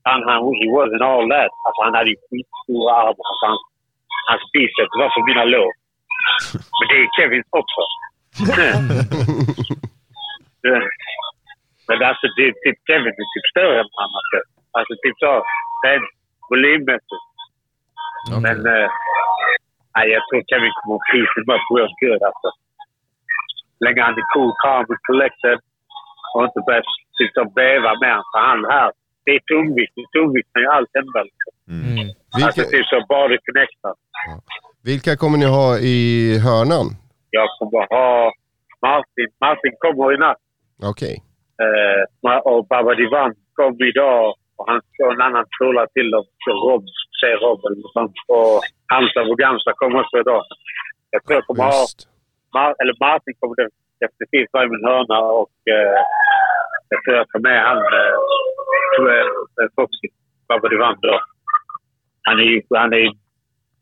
[0.07, 1.51] han, han, he wasn't all that.
[1.65, 3.25] Alltså han hade ju skitstora armar.
[3.29, 3.57] Alltså, han,
[4.29, 5.71] hans biceps var som mina lår.
[6.77, 7.81] Men det är Kevins också.
[10.63, 10.89] Det-
[11.87, 14.09] Men alltså det, typ Kevin är typ större än han.
[14.19, 14.37] Alltså,
[14.77, 15.33] alltså typ så.
[15.85, 16.09] Rent
[16.49, 17.25] volymmässigt.
[18.45, 18.87] Men eh,
[19.95, 22.49] nej, jag tror Kevin kommer att piece him up real good alltså.
[23.77, 25.59] Så länge han är cool, calm and collected
[26.33, 26.83] och inte börjar
[27.17, 28.27] typ så bäva med honom.
[28.33, 28.89] För han här,
[29.25, 29.93] det är tungvikt.
[29.95, 31.19] Det tungvikt kan ju allt hända.
[31.29, 31.51] Liksom.
[31.75, 32.07] Mm.
[32.33, 33.95] Alltså Vilka, typ så body connected.
[34.89, 35.97] vilka kommer ni ha i
[36.47, 36.87] hörnan?
[37.37, 38.09] Jag kommer ha
[38.87, 39.29] Martin.
[39.45, 40.41] Martin kommer i natt.
[40.91, 41.15] Okej.
[41.63, 42.01] Eh,
[42.51, 46.25] och Baba Divan kom idag och han och en annan polare till dem,
[46.67, 46.83] Rob,
[47.25, 47.27] C.
[47.43, 48.15] Rob eller något sånt.
[48.35, 48.53] Och
[48.93, 50.43] Halmstad och Gamsta kommer också idag.
[51.13, 51.85] Jag tror jag kommer ha.
[52.55, 53.69] Mar- eller Martin kommer det
[54.03, 55.99] definitivt vara i min hörna och eh,
[56.89, 58.17] jag tror jag tar med han, eh,
[59.13, 60.07] eh, Foxy,
[60.47, 61.19] Baba Divan då.
[62.27, 63.05] Han är ju han är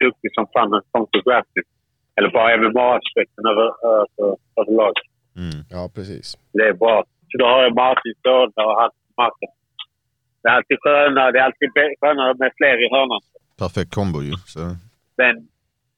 [0.03, 1.67] duktig som fan när det kommer till grappling.
[2.15, 4.95] Eller bara MMA-aspekten över, över, överlag.
[5.41, 5.59] Mm.
[5.75, 6.37] Ja, precis.
[6.57, 7.03] Det är bra.
[7.29, 9.51] Så då har jag Martin stående och han på marken.
[10.41, 11.69] Det är alltid skönare, det är alltid
[12.01, 13.21] skönare med fler i hörnan.
[13.59, 14.33] Perfekt kombo ju.
[14.45, 14.59] Så.
[15.17, 15.33] Men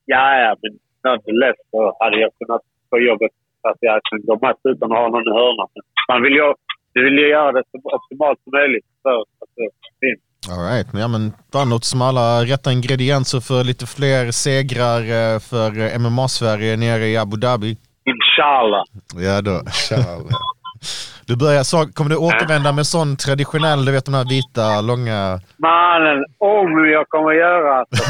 [0.06, 0.72] ja, ja, men
[1.06, 3.32] nonetheless så hade jag kunnat få jobbet
[3.70, 5.68] att jag kan gå match utan att ha någon i hörnan.
[5.76, 6.48] Men man vill ju,
[6.94, 9.70] du vill ju göra det så optimalt som möjligt för att det
[10.04, 10.22] finns.
[10.52, 10.94] All right.
[10.94, 16.78] men ja, men Danot som alla rätta ingredienser för lite fler segrar eh, för MMA-Sverige
[16.78, 17.78] nere i Abu Dhabi.
[18.12, 18.84] Inshallah.
[19.16, 19.60] Ja då.
[19.60, 20.38] Inshallah.
[21.28, 25.20] Du börjar, så, kommer du återvända med sån traditionell, du vet de här vita, långa...
[25.68, 28.04] Mannen, om jag kommer göra alltså,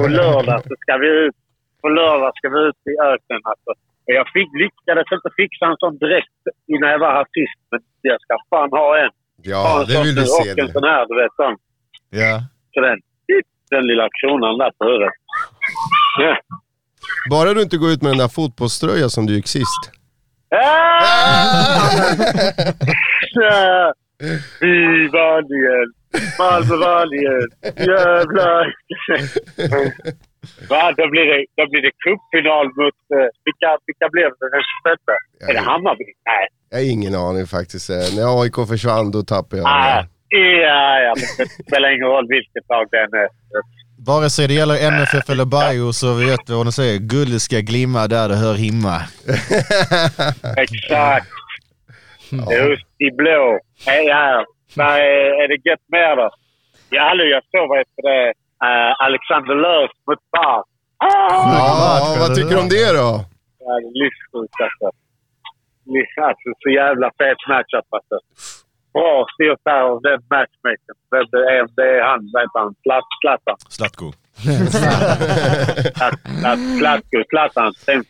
[0.00, 1.36] på lördag så ska vi ut.
[1.82, 3.70] På lördag ska vi ut i öknen alltså.
[4.06, 6.40] Och Jag fick, lyckades inte fixa en sån direkt
[6.72, 7.60] innan jag var här sist.
[7.70, 9.12] Men jag ska fan ha en.
[9.52, 10.52] Ja, en det vill du se.
[10.52, 10.72] Och en Det.
[10.76, 11.32] sån här, du vet.
[11.42, 11.54] Sån.
[12.22, 12.32] Ja.
[12.72, 12.98] Så den,
[13.74, 15.14] den lilla kronan där på huvudet.
[16.24, 16.32] Ja.
[17.30, 19.82] Bara du inte går ut med den där fotbollströjan som du gick sist.
[20.54, 21.90] Ah!
[23.36, 23.92] Ja.
[24.60, 25.88] Fy Valjen!
[26.38, 27.48] Malmö Valjen!
[27.76, 28.64] Jävlar!
[30.70, 32.98] Va, då blir det, då blir det cupfinal mot...
[33.16, 35.50] eh, vilka, vilka blev det den 26?
[35.50, 36.04] Är det Hammarby?
[36.30, 36.46] Nej.
[36.70, 37.90] Jag har ingen aning faktiskt.
[37.90, 39.66] Eh, När AIK försvann då tappade jag.
[39.68, 43.28] Ah, ja, ja, men det spelar ingen roll vilket lag den är.
[44.06, 46.98] Vare sig det gäller MFF eller Bio så vet vi vad de säger.
[46.98, 48.96] Guld ska glimma där det hör himma.
[50.64, 51.28] Exakt.
[52.30, 53.58] Just i blå.
[53.86, 54.44] Hej här.
[54.76, 54.96] Vad
[55.42, 56.30] är, det gött med då?
[56.90, 58.24] Ja, hallå, jag såg vad heter det,
[58.66, 60.60] eh, Alexander Löf mot Bar.
[60.98, 61.54] Ah!
[61.58, 63.10] Ja, vad tycker du om det då?
[63.60, 64.86] Ja, det är livssjukt alltså.
[66.28, 68.16] Alltså så jävla fet matchup alltså.
[68.94, 70.96] Bra styrt där av den matchmakern.
[71.10, 72.74] Vem det det är han, vad heter han?
[72.84, 73.56] Zlat- Zlatan.
[73.76, 74.06] Zlatko.
[74.74, 77.74] Zlat- Zlat- Zlatko, Zlatan.
[77.74, 78.04] Same,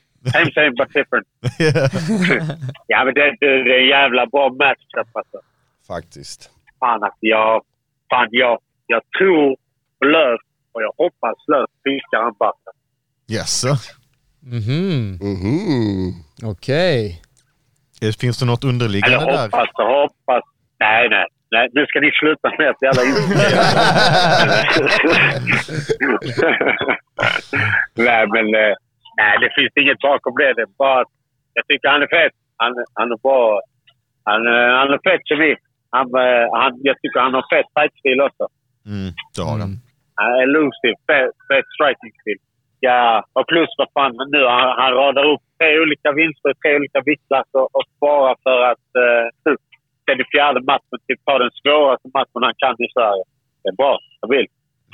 [0.54, 1.26] same, but different.
[2.86, 5.38] ja, men det, det, det är en jävla bra matchup alltså.
[5.86, 6.50] Faktiskt.
[6.80, 7.62] Fan alltså, jag,
[8.10, 9.56] fan, jag, jag tror
[9.98, 10.40] på Löf
[10.72, 12.54] och jag hoppas Löf fiskar en back.
[13.30, 13.60] Yes.
[13.60, 13.76] sir.
[14.40, 16.12] Mhm, Mhm.
[16.42, 17.22] okej.
[18.02, 19.42] Eh, Finns det något underliggande Eller där?
[19.42, 20.42] hoppas hoppas.
[20.80, 21.26] Nej, nej.
[21.50, 21.68] nej.
[21.72, 23.02] Nu ska ni sluta med att jävla
[28.06, 28.74] Nej, men eh,
[29.16, 30.52] nej, det finns inget bakom det.
[30.54, 31.12] Det är bara att
[31.54, 32.32] jag tycker han är fet.
[32.56, 33.60] Han, han är bra.
[34.24, 35.56] Han, eh, han är fet kemi.
[35.90, 38.44] Han, eh, han, jag tycker han har fet fightstil också.
[38.92, 39.72] Mm, det har han.
[40.20, 40.98] Han är elusive.
[41.08, 42.38] Fet, fet striking-stil.
[42.80, 44.42] Ja, och plus vad fan nu.
[44.46, 48.88] Han, han radar upp tre olika vinster i tre olika viktklasser och sparar för att
[49.04, 49.26] eh,
[50.06, 53.24] till den fjärde matchen typ ta den svåraste matchen han kan i Sverige.
[53.62, 53.98] Det är bra.
[54.20, 54.46] Jag vill.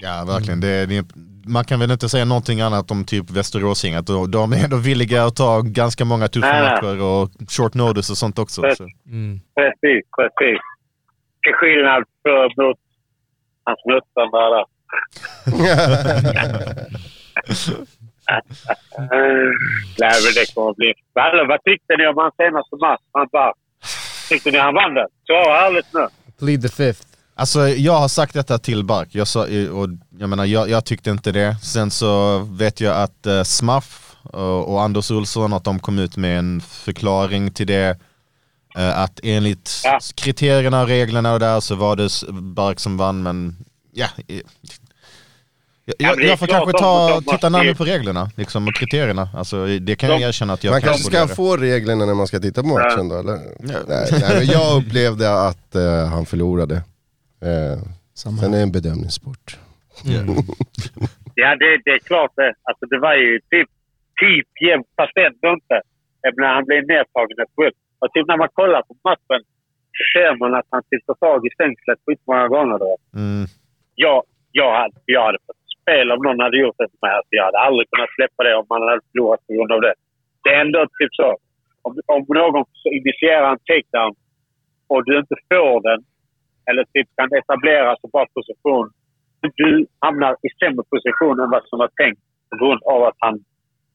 [0.02, 0.60] Ja, verkligen.
[0.60, 1.04] Det, det,
[1.56, 4.10] man kan väl inte säga någonting annat om typ Västeråsgänget.
[4.10, 6.70] Och De är ändå villiga att ta ganska många tuffa Nej, nej.
[6.70, 8.62] matcher och short notice och sånt också.
[8.76, 8.84] Så.
[9.06, 9.40] Mm.
[9.58, 10.60] Precis, precis.
[11.42, 12.78] Till skillnad för, mot
[13.64, 14.66] hans motståndare där.
[18.98, 19.50] Eh,
[20.02, 20.94] Nej, men det kommer att bli...
[21.48, 23.04] Vad tyckte ni om hans senaste match?
[23.12, 23.52] Han bara...
[24.30, 25.06] Tyckte ni han vann den?
[25.26, 26.08] Svara ärligt nu.
[26.38, 27.06] Plead the fifth.
[27.34, 29.40] Alltså jag har sagt detta till Bark, jag, sa,
[29.72, 29.88] och
[30.18, 31.56] jag menar jag, jag tyckte inte det.
[31.62, 36.16] Sen så vet jag att uh, Smaff och, och Anders Olsson att de kom ut
[36.16, 37.98] med en förklaring till det.
[38.76, 39.98] Eh, att enligt Ja.
[40.14, 43.56] kriterierna och reglerna och där så var det Bark som vann men
[43.92, 44.40] ja, eh,
[45.84, 49.28] Jag, Ja, jag, får kanske ta, titta närmare på reglerna liksom, och kriterierna.
[49.34, 52.26] Alltså, det kan jag erkänna att jag Man kan kanske ska få reglerna när man
[52.26, 53.32] ska titta på matchen då eller?
[53.32, 53.78] Ja.
[53.88, 56.76] Nej, nej, jag upplevde att eh, han förlorade.
[57.48, 57.78] Eh,
[58.14, 59.58] Samma sen är det en bedömningssport.
[61.34, 62.52] Ja, det, det är klart det.
[62.68, 63.68] Alltså, det var ju typ,
[64.22, 65.76] typ jämnt, fast ändå inte.
[66.40, 67.78] När han blev nedtagen ett skjut.
[68.00, 69.40] Och typ när man kollar på matchen
[69.96, 72.78] så ser man att han tar tag i stängslet skitmånga gånger.
[72.84, 72.92] Då.
[73.22, 73.44] Mm.
[73.94, 74.18] Jag,
[74.60, 75.59] jag, hade, jag hade fått
[75.90, 77.14] spel om någon hade gjort det till mig.
[77.18, 79.94] Alltså, jag hade aldrig kunnat släppa det om man hade förlorat på grund av det.
[80.42, 81.30] Det är ändå typ så.
[81.86, 82.64] Om, om någon
[82.98, 84.12] initierar en takedown
[84.92, 86.00] och du inte får den
[86.68, 88.86] eller typ kan etablera så bra position.
[89.62, 93.34] Du hamnar i sämre position än vad som var tänkt på grund av att han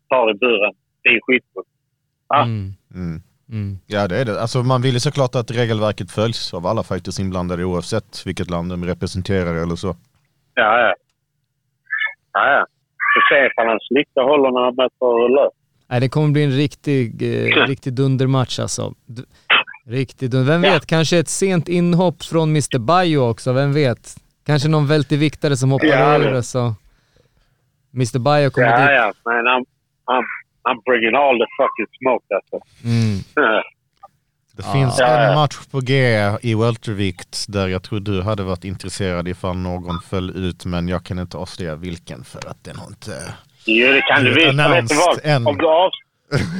[0.10, 0.73] tar i buren.
[1.03, 1.63] Det är skitbra.
[2.29, 2.43] Ja.
[2.43, 2.73] Mm.
[2.95, 3.21] Mm.
[3.49, 3.77] Mm.
[3.88, 4.41] Ja det är det.
[4.41, 8.69] Alltså, man vill ju såklart att regelverket följs av alla fighters inblandade oavsett vilket land
[8.71, 9.95] de representerar eller så.
[10.53, 10.93] Ja, ja.
[12.38, 12.65] Ja, ja.
[13.13, 15.54] Så se ifall han slickar håller när han möter löp.
[15.89, 18.93] Nej, det kommer bli en riktig, eh, riktig dundermatch alltså.
[19.06, 19.21] D-
[19.88, 20.54] Riktigt dunder.
[20.54, 20.71] Vem Ja.
[20.74, 22.80] vet, kanske ett sent inhopp från Mr.
[22.80, 24.15] Bayo också, vem vet?
[24.45, 26.38] Kanske någon välteviktare som hoppar Ja, det.
[26.38, 26.74] och så...
[27.93, 28.19] Mr.
[28.19, 28.89] Bayo kommer Ja, dit.
[28.91, 29.13] ja.
[29.32, 29.65] Men I'm,
[30.13, 30.26] I'm,
[30.69, 32.58] I'm bringing all the fucking smoke alltså.
[32.84, 33.17] Mm.
[34.58, 35.94] Det finns Ja, en match på G
[36.41, 41.04] i weltervikt där jag tror du hade varit intresserad ifall någon föll ut men jag
[41.04, 43.12] kan inte avslöja vilken för att den har inte...
[43.65, 44.60] Jo, det kan du visst.
[44.60, 45.48] Vet du vad?
[45.48, 45.91] Om du, av,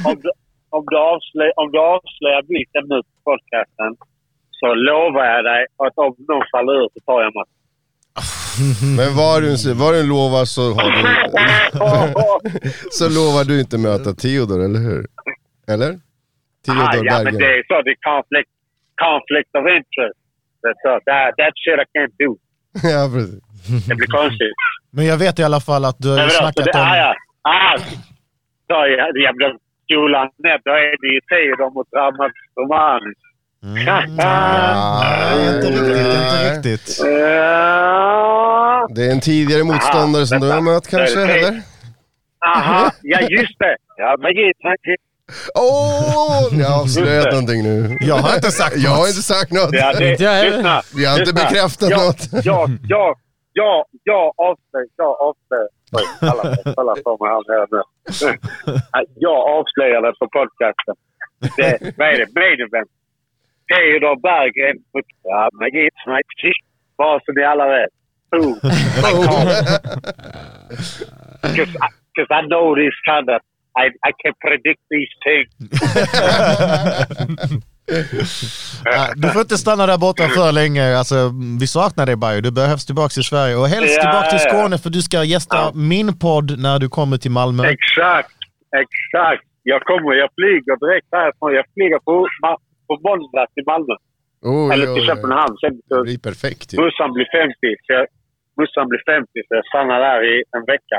[0.04, 0.30] om, du,
[0.70, 3.96] om, du avslöjar, om du avslöjar vilken nu på podcasten
[4.50, 7.52] så lovar jag dig att om någon faller ur så tar jag matchen.
[8.96, 11.02] Men var du, var du lovar så har du...
[12.90, 15.06] så lovar du inte möta Theodor, eller hur?
[15.68, 16.05] Eller?
[16.68, 17.58] Ah, Theodor ja, men det Berger.
[17.58, 17.76] är så.
[17.86, 18.50] Det är conflict,
[19.06, 20.18] conflict of interest.
[20.62, 20.92] Det är så.
[21.08, 22.30] That, that shit I can't do.
[22.94, 23.40] ja, precis.
[23.88, 24.56] Det blir konstigt.
[24.96, 26.96] Men jag vet i alla fall att du har ju snackat det, ah, om...
[26.96, 27.14] ja.
[27.42, 27.78] ah,
[28.68, 29.50] så jag, jag blev
[29.84, 30.58] skolan ner.
[30.64, 33.12] Då är det ju Theodor mot Ramat Romani.
[33.62, 33.88] Mm.
[34.18, 36.86] Ah, Nej, inte riktigt, inte riktigt.
[37.04, 38.88] Ja.
[38.94, 41.62] Det är en tidigare motståndare som du har mött kanske, eller?
[42.56, 43.76] Aha, ja just det.
[43.96, 44.30] Ja, men
[45.54, 45.62] Åh,
[46.16, 47.96] oh, ni har avslöjat någonting nu.
[48.00, 49.08] Jag har inte sagt Jag har något.
[49.08, 49.72] inte sagt något.
[49.72, 51.40] Ja, det, jag lyssna, Vi har inte lyssna.
[51.48, 52.22] bekräftat jag, något.
[52.50, 53.10] Jag, jag,
[53.52, 55.68] jag, jag avslöjar, jag avslöjar.
[56.30, 57.82] Alla kolla på mig här nu.
[59.26, 60.94] Jag avslöjade på podcasten.
[61.56, 62.28] Det, vad är det?
[62.40, 62.90] Main event.
[63.70, 64.76] Theodor Berggren.
[65.22, 65.88] Ja, magi.
[66.98, 67.92] Bara så ni alla vet.
[68.30, 68.54] Boom.
[71.42, 73.40] Because I know this kind of...
[73.82, 75.50] I, I can predict these things.
[79.16, 80.84] Du får inte stanna där borta för länge.
[81.00, 81.16] Alltså,
[81.60, 82.40] vi saknar dig Bayo.
[82.40, 84.38] Du behövs tillbaka till Sverige och helst Ja, tillbaka till.
[84.48, 85.72] Skåne för du ska gästa Ja.
[85.94, 87.62] min podd när du kommer till Malmö.
[87.76, 88.36] Exakt,
[88.84, 89.44] exakt.
[89.72, 91.50] Jag kommer, jag flyger direkt härifrån.
[91.60, 92.14] Jag flyger på,
[92.88, 93.94] på måndag till Malmö.
[94.42, 95.06] Oj, eller till.
[95.10, 95.54] Köpenhamn.
[95.62, 96.68] Sen Det blir perfekt.
[96.82, 97.54] Mussan blir 50.
[97.84, 98.04] Så jag,
[98.60, 100.98] Mussan blir 50 så jag stannar där i en vecka.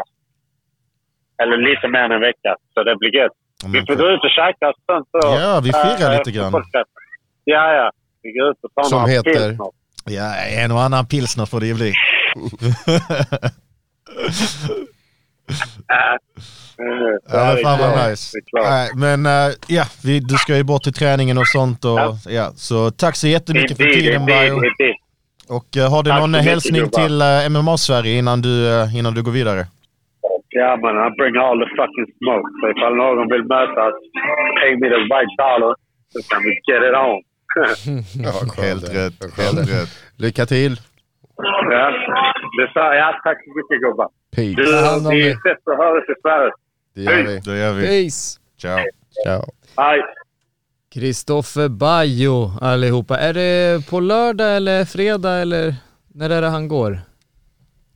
[1.44, 2.56] Eller lite mer än en vecka.
[2.74, 3.32] Så det blir gött.
[3.74, 5.08] Vi får gå ut och käka sånt.
[5.12, 6.64] Så, Ja, vi firar äh, lite grann.
[7.44, 7.92] Ja, ja.
[8.24, 9.32] Vi går ut och tar Som några heter?
[9.34, 9.68] pilsner.
[10.06, 11.94] Ja, en och annan pilsner får det ju bli.
[17.32, 18.38] Ja, det fan vad nice.
[18.54, 21.86] Nej, men eh, ja, vi, du ska ju bort till träningen och sånt.
[21.86, 22.18] Och, ja.
[22.26, 22.52] Ja.
[22.56, 24.62] så tack så jättemycket för tiden Bayo.
[25.50, 29.24] Och eh, har du Tack någon hälsning till uh, MMA-Sverige innan du, eh, innan du
[29.24, 29.68] går vidare?
[30.60, 30.96] Ja, man.
[31.06, 32.48] I bring all the fucking smoke.
[32.60, 33.94] Så ifall någon vill mötas,
[34.60, 35.74] pay me the right dollar,
[36.14, 37.18] så kan vi get it on.
[38.26, 38.32] Ja,
[38.64, 39.90] Helt det rätt, helt det rätt.
[40.18, 40.74] Lycka till.
[41.72, 41.86] ja,
[42.60, 43.12] det sa jag.
[43.24, 44.10] Tack så mycket gubbar.
[44.36, 44.56] Peace.
[44.56, 46.52] Du, vi ses och hörs i Sverige.
[46.96, 47.40] Det gör vi.
[47.46, 47.88] Då gör vi.
[47.88, 48.40] Peace!
[48.62, 48.80] Ciao.
[49.24, 49.44] Ciao.
[49.78, 50.02] Hej.
[50.94, 53.18] Kristoffer Bajo allihopa.
[53.18, 55.76] Är det på lördag eller fredag eller
[56.14, 57.00] när är det han går?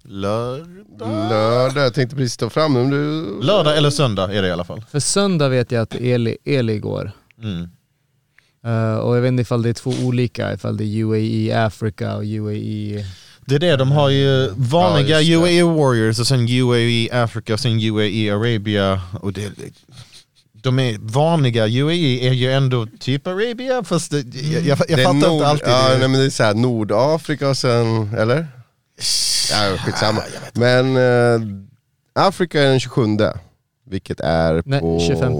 [0.04, 1.30] Lördag?
[1.30, 3.26] Lördag, jag tänkte precis ta fram du...
[3.42, 4.84] Lördag eller söndag är det i alla fall.
[4.92, 7.12] För söndag vet jag att Eli, Eli går.
[7.44, 7.70] Mm.
[8.66, 12.16] Eh, och jag vet inte ifall det är två olika, ifall det är UAE Africa
[12.16, 13.06] och UAE...
[13.46, 15.38] Det är det, de har ju vanliga Ja.
[15.40, 19.02] UAE Warriors och sen UAE Africa och sen UAE Arabia.
[19.22, 19.52] Och det,
[20.54, 24.94] de är vanliga UAE är ju ändå typ Arabia fast det, jag, jag, jag Det
[24.94, 25.68] är fattar nord, inte alltid.
[25.68, 25.98] Ja, det.
[25.98, 28.48] nej, men det är så här, Nordafrika och sen, eller?
[29.52, 30.22] Ja, skitsamma.
[30.54, 31.48] Men eh,
[32.14, 33.02] Afrika är den 27,
[33.86, 35.00] vilket är Nej, på...
[35.00, 35.34] 25.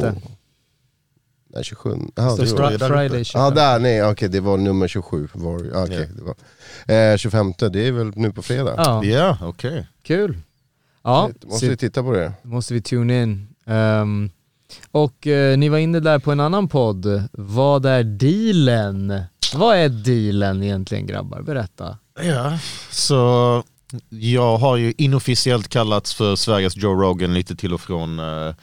[1.54, 1.90] Nej, 27.
[2.16, 3.42] Jaha, Står det var, Fri- Friday 25.
[3.44, 5.28] ja, där, nej, okej, det var nummer 27.
[5.34, 6.06] Var, okej, Ja.
[6.16, 7.12] det var.
[7.14, 8.74] Eh, 25, det är väl nu på fredag?
[8.78, 9.88] Ja, Ja, okej.
[10.04, 10.38] kul.
[11.04, 12.34] Ja, Måste vi titta på det?
[12.44, 13.48] måste vi tune in.
[13.66, 14.30] Ehm,
[14.92, 17.24] och eh, ni var inne där på en annan podd.
[17.32, 19.22] Vad är dealen?
[19.56, 21.42] Vad är dealen egentligen grabbar?
[21.42, 21.98] Berätta.
[22.20, 22.60] Ja,
[22.90, 23.64] så
[24.10, 28.56] jag har ju inofficiellt kallats för Sveriges Joe Rogan lite till och från eh,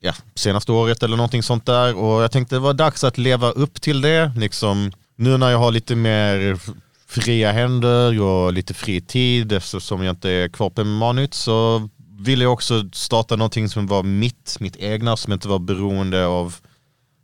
[0.00, 1.96] ja, senaste året eller någonting sånt där.
[1.96, 4.32] Och jag tänkte det var dags att leva upp till det.
[4.36, 6.58] Liksom, nu när jag har lite mer
[7.06, 12.44] fria händer och lite fri tid eftersom jag inte är kvar på manut så ville
[12.44, 16.56] jag också starta någonting som var mitt, mitt egna, som inte var beroende av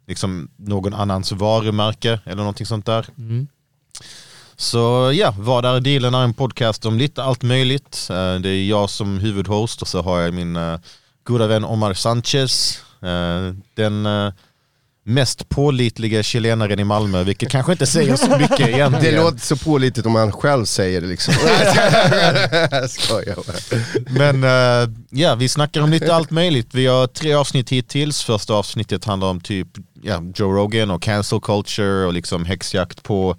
[0.07, 3.07] liksom, någon annans varumärke eller någonting sånt där.
[3.19, 3.49] Mm.
[4.61, 8.07] Så ja, Vad är dealen är en podcast om lite allt möjligt.
[8.11, 10.79] Eh, Det är jag som huvudhost och så har jag min eh,
[11.25, 12.83] goda vän Omar Sanchez.
[13.03, 14.07] eh, Den
[15.05, 19.23] mest pålitliga chilenaren i Malmö, vilket kanske inte säger så mycket Det egentligen.
[19.25, 21.35] låter så pålitligt om han själv säger det liksom.
[24.11, 24.45] Men
[25.11, 26.75] ja, vi snackar om lite allt möjligt.
[26.75, 28.23] Vi har tre avsnitt hittills.
[28.25, 29.69] Första avsnittet handlar om typ
[30.03, 33.37] ja, Joe Rogan och cancel culture och liksom häxjakt på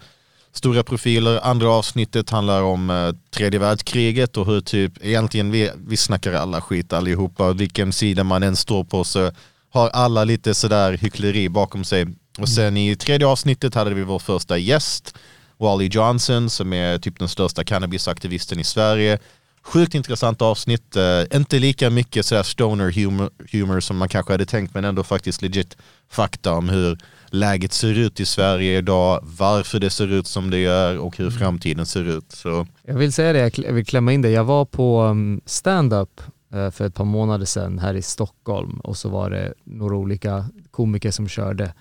[0.53, 1.39] stora profiler.
[1.43, 6.61] Andra avsnittet handlar om eh, tredje världskriget och hur typ egentligen vi, vi snackar alla
[6.61, 7.53] skit allihopa.
[7.53, 9.31] Vilken sida man än står på så
[9.69, 12.07] har alla lite sådär hyckleri bakom sig.
[12.37, 15.15] Och sen i tredje avsnittet hade vi vår första gäst,
[15.57, 19.19] Wally Johnson som är typ den största cannabisaktivisten i Sverige.
[19.63, 24.45] Sjukt intressant avsnitt, eh, inte lika mycket sådär stoner humor, humor som man kanske hade
[24.45, 25.77] tänkt men ändå faktiskt legit
[26.09, 26.97] fakta om hur
[27.31, 31.29] läget ser ut i Sverige idag, varför det ser ut som det gör och hur
[31.31, 32.31] framtiden ser ut.
[32.31, 34.29] Så Jag vill säga det, jag vill klämma in det.
[34.29, 36.21] Jag var på um, stand-up
[36.53, 40.45] eh, för ett par månader sedan här i Stockholm och så var det några olika
[40.71, 41.73] komiker som körde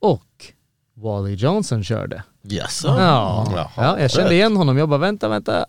[0.00, 0.52] och
[0.94, 2.22] Wally Johnson körde.
[2.50, 2.82] yes.
[2.84, 4.78] Ja, ja jag kände igen honom.
[4.78, 5.66] Jag bara vänta, vänta.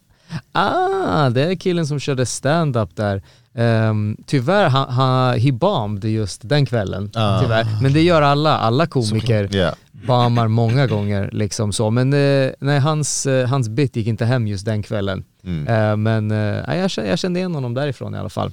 [0.52, 3.24] Ah, det är killen som körde stand-up där.
[3.58, 7.12] Um, tyvärr, han, han, he bombed just den kvällen.
[7.16, 7.42] Ah.
[7.42, 7.68] Tyvärr.
[7.82, 9.74] Men det gör alla, alla komiker Ja.
[9.92, 11.90] bombar många gånger liksom så.
[11.92, 15.24] Men eh, nej, hans, eh, hans bit gick inte hem just den kvällen.
[15.44, 15.68] Mm.
[15.68, 18.52] Eh, men eh, jag, kände, jag kände igen honom därifrån i alla fall.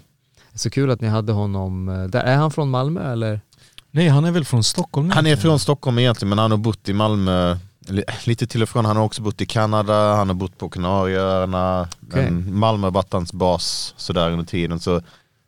[0.55, 2.21] Så kul att ni hade honom där.
[2.21, 3.41] Är han från Malmö eller?
[3.91, 5.15] Nej han är väl från Stockholm nu?
[5.15, 7.57] Han är från Stockholm egentligen men han har bott i Malmö
[8.25, 8.85] lite till och från.
[8.85, 11.89] Han har också bott i Kanada, han har bott på Kanarieöarna.
[12.01, 14.81] Men Malmö har varit hans bas sådär under tiden.
[14.81, 15.03] Så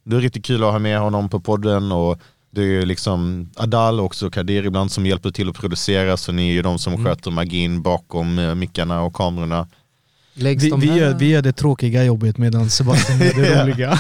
[0.05, 2.19] det är riktigt kul att ha med honom på podden och
[2.51, 6.33] det är ju liksom Adal och också Kadir ibland som hjälper till att producera så
[6.33, 9.69] ni är ju de som sköter magin bakom eh, mickarna och kamerorna.
[10.35, 13.63] Läggs Vi, de, vi, här, gör, vi gör det tråkiga jobbet medan Sebastian gör det
[13.65, 13.99] roliga.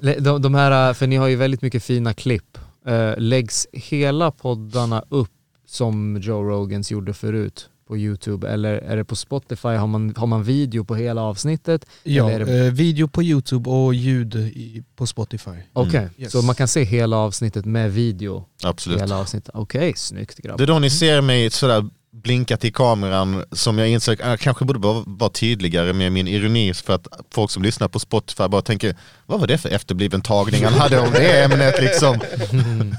[0.20, 2.58] de, de här, för ni har ju väldigt mycket fina klipp.
[2.86, 5.30] Eh, läggs hela poddarna upp
[5.74, 9.68] som Joe Rogans gjorde förut på YouTube eller är det på Spotify?
[9.68, 11.86] Har man, har man video på hela avsnittet?
[12.02, 15.50] Ja, Eller är det- eh, video på Youtube och ljud i, på Spotify.
[15.72, 16.32] Okej, Yes.
[16.32, 18.44] så man kan se hela avsnittet med video?
[18.62, 19.00] Absolut.
[19.00, 19.50] Hela avsnittet.
[19.54, 20.58] Okej, snyggt grabbar.
[20.58, 24.64] Det är då ni ser mig sådär blinka till kameran som jag inser, jag kanske
[24.64, 28.62] borde vara, vara tydligare med min ironi för att folk som lyssnar på Spotify bara
[28.62, 28.96] tänker
[29.26, 32.18] vad var det för efterbliven tagning han hade om det ämnet liksom.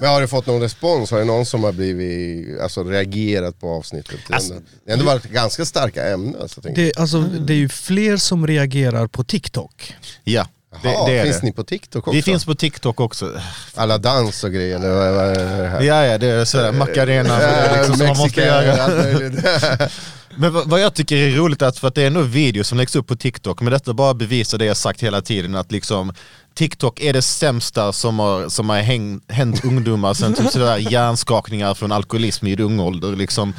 [0.01, 1.11] Men har du fått någon respons?
[1.11, 4.19] Har det någon som har blivit, alltså reagerat på avsnittet?
[4.29, 6.49] Alltså- ändå- det har ändå varit ganska starka ämnen.
[6.49, 9.93] Så Det, alltså, det är ju fler som reagerar på TikTok.
[10.23, 10.47] Ja,
[10.83, 11.45] Jaha, det är finns det.
[11.45, 12.15] ni på TikTok också?
[12.15, 13.31] Vi finns på TikTok också.
[13.75, 15.81] Alla dans och grejer, eller vad vad är det här?
[15.81, 19.89] Ja, ja det är sådär Macarena det liksom som man måste göra.
[20.35, 22.67] Men vad- vad jag tycker är roligt är att för att det är ändå videos
[22.67, 25.71] som läggs upp på TikTok, men detta bara bevisar det jag sagt hela tiden att
[25.71, 26.13] liksom
[26.55, 31.73] TikTok är det sämsta som har, som har häng, hänt ungdomar sen typ sådär hjärnskakningar
[31.73, 33.15] från alkoholism i ung ålder.
[33.15, 33.53] Liksom.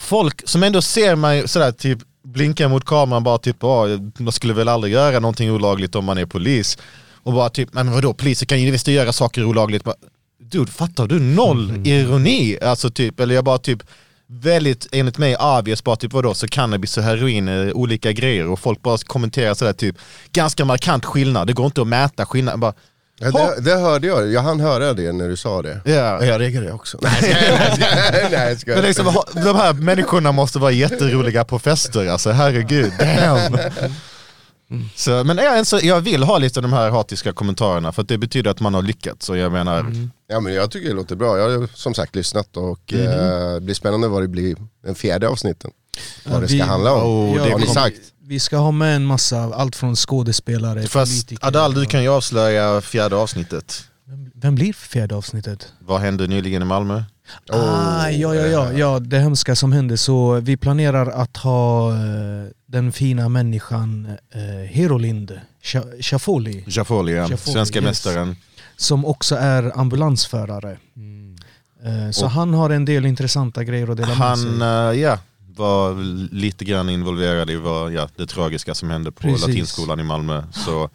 [0.00, 1.98] Folk som ändå ser mig sådär typ
[2.32, 3.86] blinka mot kameran bara typ, "Ja,
[4.18, 6.78] man skulle väl aldrig göra någonting olagligt om man är polis.
[7.22, 9.84] Och bara typ, men vadå poliser kan ju visst göra saker olagligt.
[9.84, 9.94] Bara,
[10.40, 11.20] Dude, fattar du?
[11.20, 12.58] Noll ironi.
[12.62, 13.82] Alltså typ, eller jag bara typ
[14.26, 18.60] väldigt, enligt mig, obvious, bara typ vadå, så cannabis och heroin är olika grejer och
[18.60, 19.96] folk bara kommenterar sådär typ,
[20.32, 22.60] ganska markant skillnad, det går inte att mäta skillnad.
[22.60, 22.72] Bara,
[23.20, 25.80] Ja, det, det hörde jag, jag hann höra det när du sa det.
[25.84, 26.24] ja.
[26.24, 26.98] Jag reagerade också.
[27.02, 27.12] Nej.
[28.30, 28.76] Nej, jag skojar.
[28.78, 33.58] Men liksom, de här människorna måste vara jätteroliga på fester, alltså herregud, damn.
[34.96, 38.18] Så, men jag, så, jag vill ha lite de här hatiska kommentarerna för att det
[38.18, 39.30] betyder att man har lyckats.
[39.30, 39.92] Och jag menar,
[40.28, 43.60] Ja men jag tycker det låter bra, jag har som sagt lyssnat och eh, det
[43.60, 45.70] blir spännande vad det blir den fjärde avsnitten.
[46.24, 47.02] Vad det ska vi- handla om.
[47.30, 47.96] Oh, Ja, det har ni sagt?
[48.28, 51.32] Vi ska ha med en massa, allt från skådespelare, fast.
[51.40, 53.84] Adal du kan ju avslöja fjärde avsnittet.
[54.06, 55.72] Vem, vem blir fjärde avsnittet?
[55.80, 57.02] Vad hände nyligen i Malmö?
[57.52, 59.96] ah, ja, ja, ja, ja, det hemska som hände.
[59.96, 61.98] Så vi planerar att ha eh,
[62.66, 67.36] den fina människan eh, Herolind Sha- Shafoli, Jafoli, ja.
[67.36, 68.36] Svenska mästaren.
[68.76, 70.70] som också är ambulansförare.
[71.84, 75.00] Eh, så Och- han har en del intressanta grejer att dela med Han sig.
[75.00, 75.18] eh, ja,
[75.58, 75.94] var
[76.34, 79.46] lite grann involverad i vad, ja, det tragiska som hände på Precis.
[79.46, 80.42] Latinskolan i Malmö.
[80.52, 80.90] Så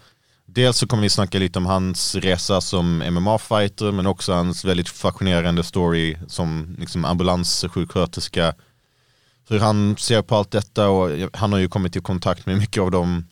[0.45, 4.89] dels så kommer vi snacka lite om hans resa som MMA-fighter men också hans väldigt
[4.89, 8.55] fascinerande story som liksom ambulanssjuksköterska.
[9.49, 12.82] Hur han ser på allt detta och han har ju kommit i kontakt med mycket
[12.82, 13.26] av de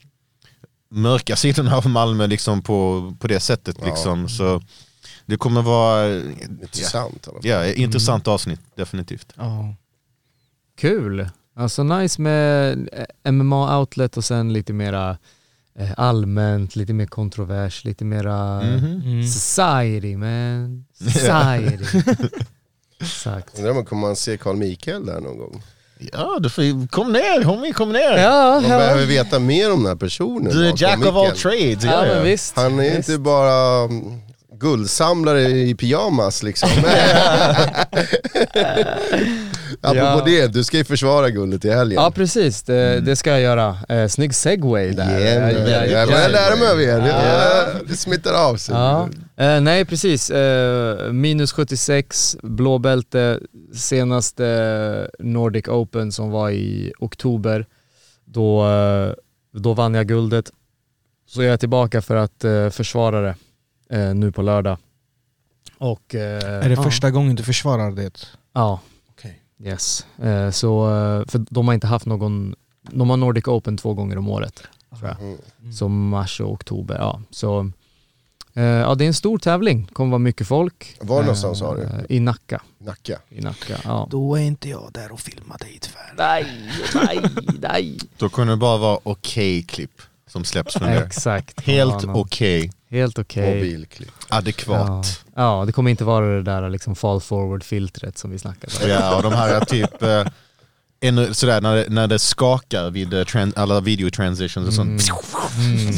[0.90, 3.76] mörka sidorna av Malmö liksom på, på det sättet.
[3.80, 3.86] Ja.
[3.86, 4.30] Liksom.
[4.30, 4.62] Så
[5.26, 6.16] det kommer vara
[6.62, 7.28] Intressant.
[7.42, 9.34] ja, ett intressant avsnitt, definitivt.
[9.36, 9.76] Ja.
[10.78, 11.30] Kul!
[11.56, 12.72] Alltså nice med
[13.24, 15.18] eh, MMA-outlet och sen lite mera
[15.80, 19.02] eh, allmänt, lite mer kontrovers, lite mera Mhm.
[19.06, 19.24] Mm.
[19.28, 20.86] society man.
[20.94, 21.86] Society.
[23.02, 23.58] Exakt.
[23.58, 25.64] Undrar om man kommer man se Carl Mikael där någon gång?
[26.14, 28.18] Ja, du får, kom ner, homie, kom ner.
[28.18, 28.78] Ja, Man ja.
[28.78, 30.52] behöver veta mer om den här personen.
[30.54, 31.84] Du är jack of all trades.
[31.84, 32.22] ja Ja, ja.
[32.22, 32.56] visst.
[32.56, 33.10] Han är visst.
[33.10, 33.88] inte bara
[34.62, 36.70] guldsamlare i pyjamas liksom.
[39.82, 40.24] Apropå Ja.
[40.26, 42.04] det, du ska ju försvara guldet i helgen.
[42.04, 43.78] Ja precis, det, det ska jag göra.
[43.90, 45.20] Eh, snygg segway där.
[45.20, 46.06] Yeah, Ja, ja, jag ja.
[46.06, 48.76] börjar lära mig av er, det, det smittar av sig.
[48.76, 49.10] Ja.
[49.38, 53.40] Eh, nej precis, eh, minus 76, blåbälte,
[53.76, 57.66] senaste Nordic Open som var i oktober.
[58.26, 59.14] Då, eh,
[59.54, 60.52] då vann jag guldet.
[61.28, 63.36] Så jag är tillbaka för att eh, försvara det
[63.92, 64.78] eh, nu på lördag.
[65.78, 66.84] Och, eh, Är det ja.
[66.84, 68.28] första gången du försvarar det?
[68.54, 68.80] Ja.
[69.10, 69.42] Okej.
[69.64, 70.06] Yes.
[70.22, 74.18] Eh, så, eh, för de har inte haft någon, de har Nordic Open två gånger
[74.18, 74.64] om året.
[75.00, 75.20] Tror jag.
[75.22, 75.74] Mm.
[75.74, 77.22] Så mars och oktober, ja.
[77.30, 77.72] Så,
[78.54, 80.98] eh, ja det är en stor tävling, kommer vara mycket folk.
[81.02, 81.82] Var någonstans sa du?
[81.84, 82.62] Eh, I Nacka.
[82.78, 83.20] Nacka.
[83.30, 84.08] I Nacka, ja.
[84.12, 86.14] Då är inte jag där och filmar dig tyvärr.
[86.18, 86.46] Nej,
[86.96, 87.22] nej,
[87.62, 87.98] nej.
[88.18, 91.04] Då kunde det bara vara okej klipp som släpps från er.
[91.04, 91.62] Exakt.
[91.62, 93.56] Helt Ja, okej, Helt okej.
[93.56, 94.12] Mobilklipp.
[94.30, 95.24] adekvat.
[95.36, 95.60] Ja.
[95.60, 98.90] ja, det kommer inte vara det där liksom fall forward-filtret som vi snackade om.
[98.90, 100.04] Ja, och de här är typ
[101.02, 105.02] ännu, sådär när det, när det skakar vid eh, tran, alla video transitions och sånt.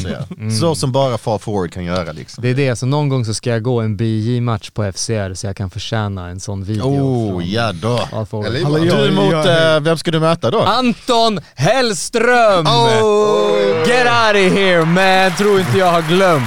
[0.02, 0.50] Så, ja.
[0.60, 2.42] så som bara fall forward kan göra liksom.
[2.42, 5.46] Det är det, så någon gång så ska jag gå en BJ-match på FCR så
[5.46, 6.84] jag kan förtjäna en sån video.
[6.84, 8.08] Oh, ja då.
[8.50, 10.60] Du mot, eh, vem ska du möta då?
[10.60, 12.66] Anton Hellström!
[12.66, 13.88] Oh!
[13.88, 16.44] Get out of here man, tror inte jag har glömt.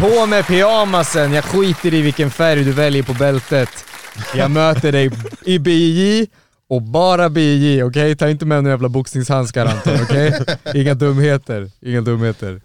[0.00, 3.68] På med pyjamasen, jag skiter i vilken färg du väljer på bältet.
[4.34, 5.10] Jag möter dig
[5.44, 6.26] i BJ
[6.72, 8.16] och bara BJ, okej?
[8.16, 10.40] Ta inte med några jävla boxningshandskar Anton, okej?
[10.74, 12.60] Inga dumheter, inga dumheter.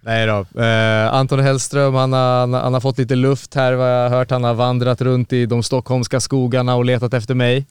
[0.00, 0.60] Nej då.
[0.62, 4.16] Eh, Anton Hellström, han har, han, har, han fått lite luft här vad jag har
[4.18, 4.30] hört.
[4.30, 7.66] Han har vandrat runt i de stockholmska skogarna och letat efter mig.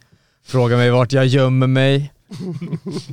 [0.45, 2.13] Frågar mig vart jag gömmer mig.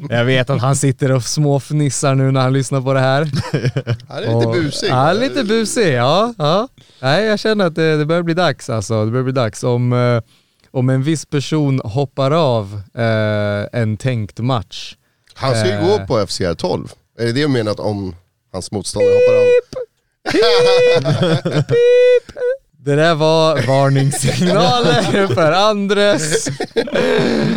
[0.09, 3.25] Jag vet att han sitter och småfnissar nu när han lyssnar på det här.
[4.09, 4.89] Han är lite Och- busig.
[4.91, 5.95] Ja, lite busig.
[5.95, 6.69] Ja, ja.
[7.03, 9.05] Nej, jag känner att det, det börjar bli dags alltså.
[9.05, 9.65] Det börjar bli dags.
[9.65, 10.23] Om, eh,
[10.71, 14.97] om en viss person hoppar av eh, en tänkt match.
[15.35, 15.87] Han ska ju Eh.
[15.87, 16.93] gå på FCR 12.
[17.19, 18.15] Är det det du menar att om
[18.53, 19.47] hans motståndare hoppar av?
[22.85, 26.49] Det där var varningssignaler för Andres.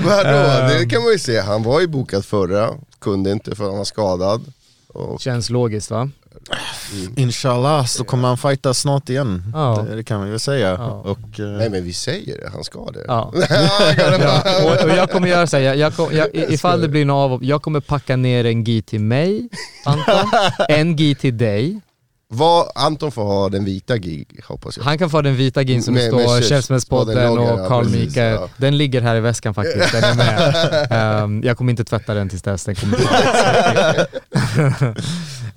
[0.05, 0.29] Vadå?
[0.29, 0.67] Eh.
[0.67, 1.39] Det kan man ju se.
[1.39, 4.53] Han var ju bokad förra, kunde inte för han var skadad.
[4.87, 6.09] Och Känns logiskt va?
[7.15, 9.43] Inshallah så kommer han fighta snart igen.
[9.53, 9.85] Ja.
[9.89, 10.69] Det, det kan man ju säga.
[10.69, 10.85] Ja.
[10.91, 13.05] Och, eh, Nej men vi säger det, han ska det.
[13.07, 13.21] Ja.
[14.65, 17.05] Och, och jag kommer göra så här, jag, jag, kom- jag, i- ifall det blir
[17.05, 19.49] något av, jag kommer packa ner en gi till mig,
[19.85, 20.31] Anton,
[20.69, 21.79] en gi till dig.
[22.33, 24.83] Vad, Anton får ha den vita gig hoppas jag.
[24.83, 28.33] Han kan få den vita gin som Med- står käfts- Käftsmällspodden och Carl Mikael.
[28.33, 28.47] ja.
[28.57, 30.87] Den ligger här i väskan faktiskt, den är med.
[31.23, 32.97] Ehm, jag kommer inte tvätta den tills dess, den kommer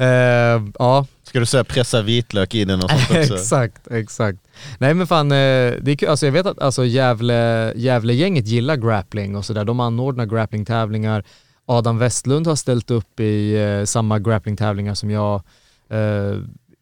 [0.00, 3.34] uh, Ja, Ska du säga pressa vitlök i den och sånt också?
[3.34, 4.38] exakt, exakt.
[4.78, 6.08] Nej men fan, eh, det är.
[6.08, 9.64] Alltså jag vet att alltså, Gävle, Gävle-gänget gillar grappling och sådär.
[9.64, 11.24] De anordnar grapplingtävlingar.
[11.66, 15.42] Adam Westlund har ställt upp i eh, samma grapplingtävlingar som jag.
[15.90, 16.38] Eh,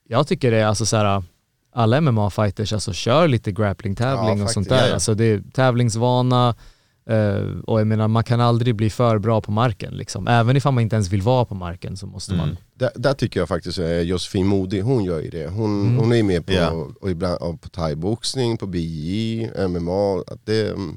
[0.09, 1.23] jag tycker det är alltså såhär,
[1.75, 4.77] alla MMA-fighters alltså kör lite grapplingtävling Ja, och sånt där.
[4.81, 4.95] Ja, ja.
[4.95, 6.55] Alltså det är tävlingsvana
[7.07, 10.29] eh, och jag menar man kan aldrig bli för bra på marken liksom.
[10.29, 12.47] Även ifall man inte ens vill vara på marken så måste Mm.
[12.47, 12.57] man.
[12.75, 15.47] Där, där tycker jag faktiskt eh, Josefin Modig, hon gör ju det.
[15.49, 15.97] Hon, Mm.
[15.97, 16.89] hon är med på, Ja.
[17.01, 20.21] och ibland, på thaiboxning, på BJ, MMA.
[20.27, 20.97] Att det, mm,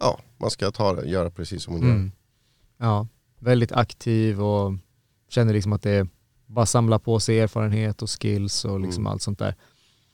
[0.00, 1.90] ja, man ska ta det, göra precis som hon gör.
[1.90, 2.12] Mm.
[2.78, 3.06] Ja,
[3.38, 4.72] väldigt aktiv och
[5.28, 6.08] känner liksom att det är
[6.46, 9.12] bara samla på sig erfarenhet och skills och liksom Mm.
[9.12, 9.54] allt sånt där.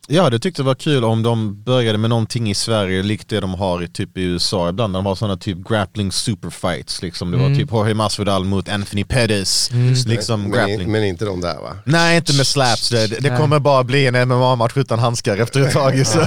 [0.09, 3.41] Ja, det tyckte jag var kul om de började med någonting i Sverige likt det
[3.41, 4.95] de har i typ i USA ibland.
[4.95, 7.03] De har sådana typ grappling superfights.
[7.03, 7.31] Liksom.
[7.31, 7.59] Det var Mm.
[7.59, 9.71] typ Jorge Masvidal mot Anthony Pettis.
[10.07, 10.93] Liksom men, grappling.
[10.93, 11.77] men inte de där va?
[11.85, 12.89] Nej, inte med slaps.
[12.91, 13.39] Det, det Nej.
[13.39, 16.07] kommer bara bli en MMA-match utan handskar efter ett tag.
[16.07, 16.27] Så.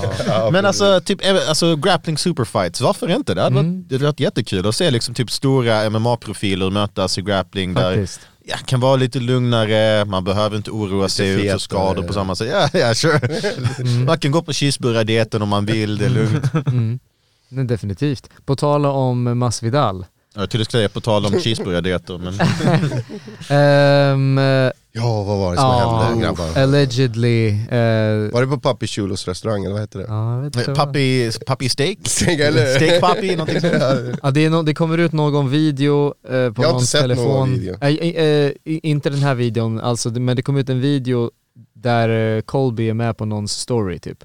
[0.51, 3.33] Men alltså, typ, eh, alltså grappling superfights, varför inte?
[3.33, 3.73] Det hade, Mm.
[3.77, 8.07] varit, det hade varit jättekul att se liksom, typ stora MMA-profiler mötas i grappling där.
[8.49, 12.47] Ja, kan vara lite lugnare, man behöver inte oroa sig för skador på samma sätt.
[12.51, 13.19] Ja, ja sure.
[14.05, 16.53] Man kan gå på cheeseburgardieten om man vill, det är lugnt.
[16.53, 16.99] Mm.
[17.49, 18.29] Nej, definitivt.
[18.45, 20.05] På tal om Masvidal.
[20.35, 22.33] Jag trodde du skulle säga på tal om cheeseburgardieter, men
[24.37, 26.57] eh, Ja, vad var det som ja, hände grabbar?
[26.57, 27.47] allegedly.
[27.49, 30.05] eh, Var det på Papi Chulos restaurang eller vad hette det?
[30.07, 31.97] ja, jag vad- Pappi, pappi steak?
[32.27, 32.65] Eller?
[32.75, 33.73] Steak pappi, någonting sånt.
[34.23, 37.15] Ja, det, är no, det kommer ut någon video eh, på Jag någons sett någon
[37.17, 37.51] telefon.
[37.51, 37.75] video.
[37.81, 37.89] Eh,
[38.63, 41.31] i- inte den här videon, alltså, det- men det kom ut en video
[41.73, 44.23] där eh, Colby är med på någons story typ.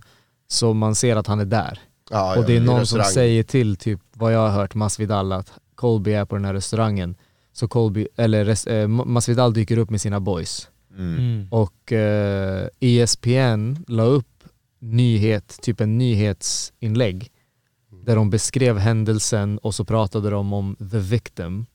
[0.49, 1.79] Så man ser att han är där.
[2.11, 4.75] Ja, och det ja, är i någon som säger till typ vad jag har hört
[4.75, 7.15] Masvidal att Colby är på den här restaurangen.
[7.55, 10.69] Så Colby, eller res, eh, Masvidal dyker upp med sina boys.
[10.99, 11.19] Mm.
[11.19, 11.49] Mm.
[11.51, 14.45] Och eh, ESPN la upp
[14.79, 17.31] nyhet, typ en nyhetsinlägg
[18.07, 21.67] där de beskrev händelsen och så pratade de om the victim.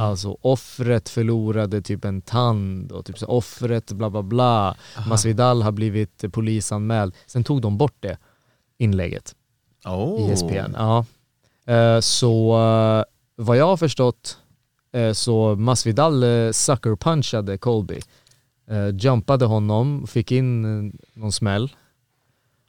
[0.00, 4.76] Alltså offret förlorade typ en tand och typ så offret bla bla bla.
[5.08, 7.14] Masvidal har blivit polisanmäld.
[7.26, 8.18] Sen tog de bort det
[8.78, 9.34] inlägget.
[9.84, 10.30] Oh.
[10.32, 10.74] ESPN.
[10.74, 11.04] Ja.
[11.66, 13.04] Eh, Så eh,
[13.36, 14.38] vad jag har förstått
[15.12, 18.00] så Masvidal eh, sucker punchade Colby.
[18.70, 21.72] Eh, Jumpade honom, fick in eh, någon smäll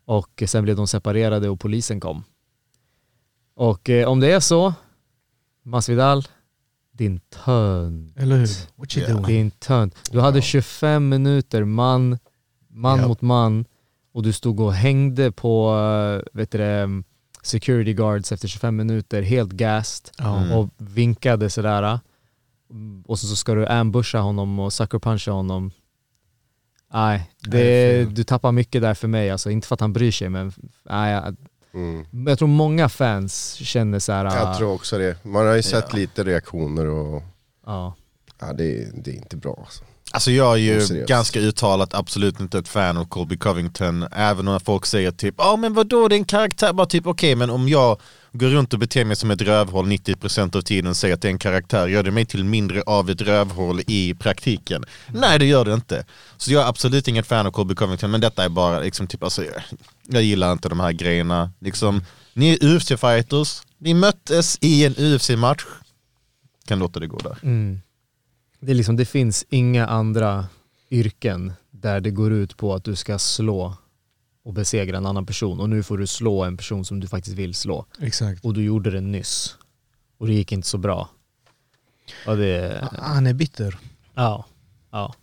[0.06, 2.24] och sen blev de separerade och polisen kom.
[3.56, 4.74] Och eh, om det är så,
[5.64, 6.24] Masvidal,
[6.92, 8.18] din tönt.
[8.18, 8.48] Eller hur?
[8.76, 9.26] What you doing?
[9.26, 10.10] Din tönt.
[10.12, 12.18] Du hade 25 minuter man,
[12.70, 13.08] man Ja.
[13.08, 13.66] mot man
[14.14, 17.04] och du stod och hängde på eh, vet du det,
[17.42, 20.10] security guards efter 25 minuter, helt gassed.
[20.20, 20.52] Mm.
[20.52, 22.00] och vinkade sådär.
[22.72, 25.72] Mm, Och så, så ska du ambusha honom och sucker puncha honom.
[26.94, 29.30] Nej, Nej, det du tappar mycket där för mig.
[29.32, 30.54] Alltså, inte för att han bryr sig men
[30.90, 31.36] nej, jag,
[31.74, 32.06] Mm.
[32.28, 34.26] jag tror många fans känner så här.
[34.26, 35.26] Jag tror också det.
[35.26, 35.96] Man har ju sett Ja.
[35.98, 37.24] lite reaktioner och
[37.66, 37.96] ja.
[38.40, 39.56] ja, det, är- det är inte bra.
[39.60, 39.84] Alltså.
[40.12, 41.10] Alltså jag är ju Oseriöst.
[41.10, 45.56] ganska uttalat absolut inte ett fan av Colby Covington Även om folk säger typ, ja
[45.56, 48.00] men vadå det är en karaktär, bara typ okej men om jag
[48.38, 51.28] går runt och beter mig som ett rövhål 90% av tiden och säger att det
[51.28, 54.86] är en karaktär, gör det mig till mindre av ett rövhål i praktiken?
[55.08, 56.06] Nej det gör det inte.
[56.38, 59.24] Så jag är absolut inget fan av Colby Covington men detta är bara liksom typ,
[59.24, 59.64] alltså, jag,
[60.04, 61.52] jag gillar inte de här grejerna.
[61.60, 62.02] Liksom,
[62.34, 65.66] ni är UFC-fighters, ni möttes i en UFC-match,
[66.68, 67.38] kan låta det gå där.
[67.44, 67.80] Mm.
[68.60, 70.46] Det, är liksom, det finns inga andra
[70.92, 73.78] yrken där det går ut på att du ska slå
[74.48, 77.36] och besegra en annan person och nu får du slå en person som du faktiskt
[77.38, 78.46] vill slå Exakt.
[78.46, 79.56] och du gjorde det nyss
[80.18, 81.10] och det gick inte så bra.
[82.26, 83.78] Det, Han är bitter.
[84.16, 84.46] ja,
[84.92, 85.14] ja.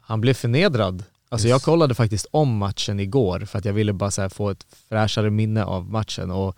[0.00, 1.04] Han blev förnedrad.
[1.28, 4.50] Alltså jag kollade faktiskt om matchen igår för att jag ville bara så här få
[4.50, 6.56] ett fräschare minne av matchen och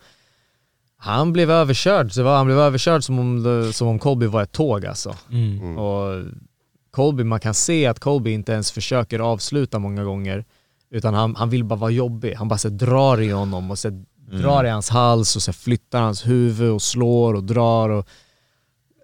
[0.97, 4.43] han blev överkörd, så var, han blev överkörd som om, det- som om Colby var
[4.43, 5.15] ett tåg alltså.
[5.31, 5.77] Mm.
[5.77, 6.23] Och
[6.91, 10.45] Colby, man kan se att Colby inte ens försöker avsluta många gånger.
[10.93, 12.33] Utan han, han vill bara vara jobbig.
[12.33, 14.03] Han bara så här, drar i honom och så här,
[14.41, 17.89] drar i hans hals och så här, flyttar hans huvud och slår och drar.
[17.89, 18.07] Och,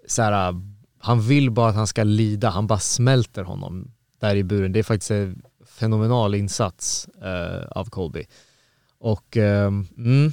[0.08, 0.56] så här,
[1.00, 2.50] han vill bara att han ska lida.
[2.50, 4.72] Han bara smälter honom där i buren.
[4.72, 8.26] Det är faktiskt en fenomenal insats eh, av Colby.
[9.00, 10.32] Och ehm, mm,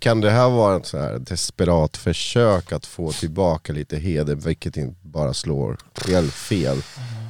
[0.00, 4.76] Kan det här vara ett så här desperat försök att få tillbaka lite heder, vilket
[4.76, 6.82] inte bara slår helt fel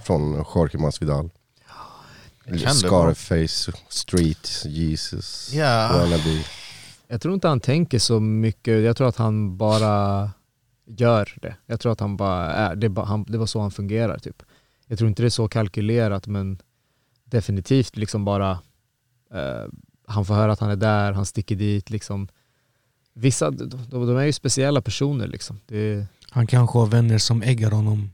[0.04, 1.24] från Jorge Masvidal?
[1.24, 2.35] det kan det vara.
[2.74, 5.52] Scarface, Street, Jesus,
[5.92, 6.44] wannabe.
[7.08, 10.30] Jag tror inte han tänker så mycket, jag tror att han bara
[10.86, 11.56] gör det.
[11.66, 14.42] Jag tror att han bara är, det, han, det var så han fungerar typ.
[14.86, 16.58] Jag tror inte det är så kalkylerat men
[17.24, 18.50] definitivt liksom bara
[19.34, 19.64] eh,
[20.06, 22.28] han får höra att han är där, han sticker dit liksom.
[23.14, 25.60] Vissa, de, de de är ju speciella personer liksom.
[25.66, 28.10] Det, Han kanske har vänner som äggar honom.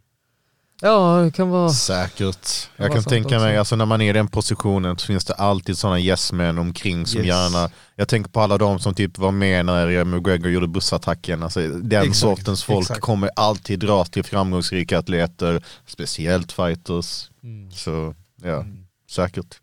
[0.82, 1.68] Ja, det kan vara...
[1.68, 2.68] Säkert.
[2.76, 3.58] Jag var kan tänka mig, också.
[3.58, 7.20] alltså när man är i den positionen så finns det alltid sådana yes omkring som
[7.20, 7.26] Yes.
[7.28, 11.60] gärna, jag tänker på alla de som typ var med när McGregor gjorde bussattacken, alltså
[11.68, 13.00] den Exakt, sortens folk exakt.
[13.00, 17.30] kommer alltid dra till framgångsrika atleter, speciellt fighters.
[17.42, 17.70] Mm.
[17.70, 18.64] Så ja,
[19.10, 19.60] säkert.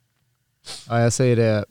[0.87, 1.65] Ja, jag säger det,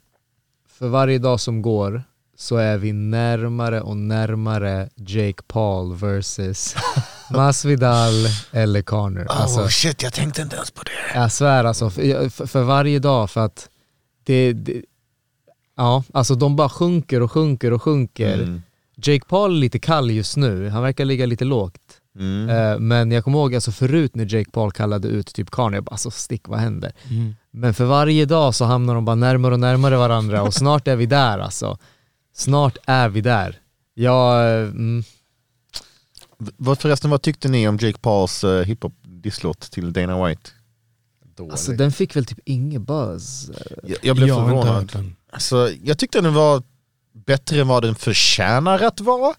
[0.78, 2.02] för varje dag som går
[2.36, 6.74] så är vi närmare och närmare Jake Paul versus
[7.30, 8.12] Masvidal
[8.52, 9.26] eller Connor.
[9.28, 11.18] Alltså, Oh, shit, jag tänkte inte ens på det.
[11.18, 13.68] jag svär alltså, för, för, för varje dag för att
[14.24, 14.82] det, det,
[15.76, 18.34] Ja, alltså de bara sjunker och sjunker och sjunker.
[18.34, 18.62] Mm.
[18.96, 21.80] Jake Paul är lite kall just nu, han verkar ligga lite lågt.
[22.18, 22.48] Mm.
[22.48, 25.84] Eh, men jag kommer ihåg alltså förut när Jake Paul kallade ut typ Carney, jag
[25.84, 26.92] bara alltså stick vad händer?
[27.10, 27.34] Mm.
[27.50, 30.96] Men för varje dag så hamnar de bara närmare och närmare varandra och snart är
[30.96, 31.78] vi där alltså.
[32.34, 33.58] Snart är vi där.
[33.94, 35.04] Jag, eh, mm,
[36.38, 40.50] Vad förresten, vad tyckte ni om Jake Pauls uh, hiphop-disslåt till Dana White?
[41.36, 41.50] Dålig.
[41.50, 43.50] alltså den fick väl typ ingen buzz.
[43.82, 45.12] Jag, jag blev Jag förvånad.
[45.32, 46.62] Alltså, jag tyckte den var
[47.12, 49.34] bättre än vad den förtjänar att vara.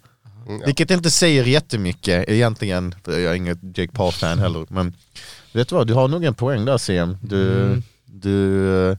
[0.47, 0.65] Mm, ja.
[0.65, 4.65] Vilket inte säger jättemycket egentligen, för jag är inget Jake Paul-fan heller.
[4.69, 4.93] Men
[5.53, 7.17] vet du vad, du har nog en poäng där CM.
[7.21, 7.83] Du, Mm.
[8.05, 8.97] du eh,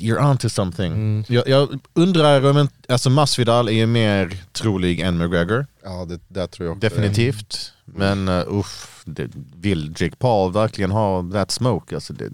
[0.00, 0.92] you're onto something.
[0.92, 1.24] Mm.
[1.28, 6.20] Jag, jag undrar om en, alltså Masvidal är ju mer trolig än McGregor, Ja, det
[6.28, 6.88] där tror jag också.
[6.88, 7.72] definitivt.
[7.84, 11.94] Men uh, uff, det, vill Jake Paul verkligen ha that smoke?
[11.94, 12.30] Alltså det,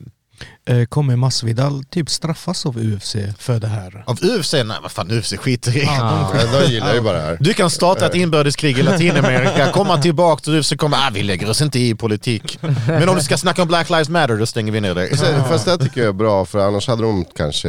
[0.89, 4.05] Kommer Masvidal typ straffas av UFC för det här?
[4.07, 4.53] av UFC?
[4.53, 5.82] Nej vad fan UFC skiter i.
[5.85, 7.37] Ja, de gillar ju bara det här.
[7.41, 11.51] Du kan starta ett inbördeskrig i Latinamerika, komma tillbaka och UFC kommer, ah, vi lägger
[11.51, 12.59] oss inte i politik.
[12.87, 15.16] Men om du ska snacka om Black Lives Matter, då stänger vi ner dig.
[15.16, 17.68] Så- Fast det tycker jag är bra, för annars hade de kanske,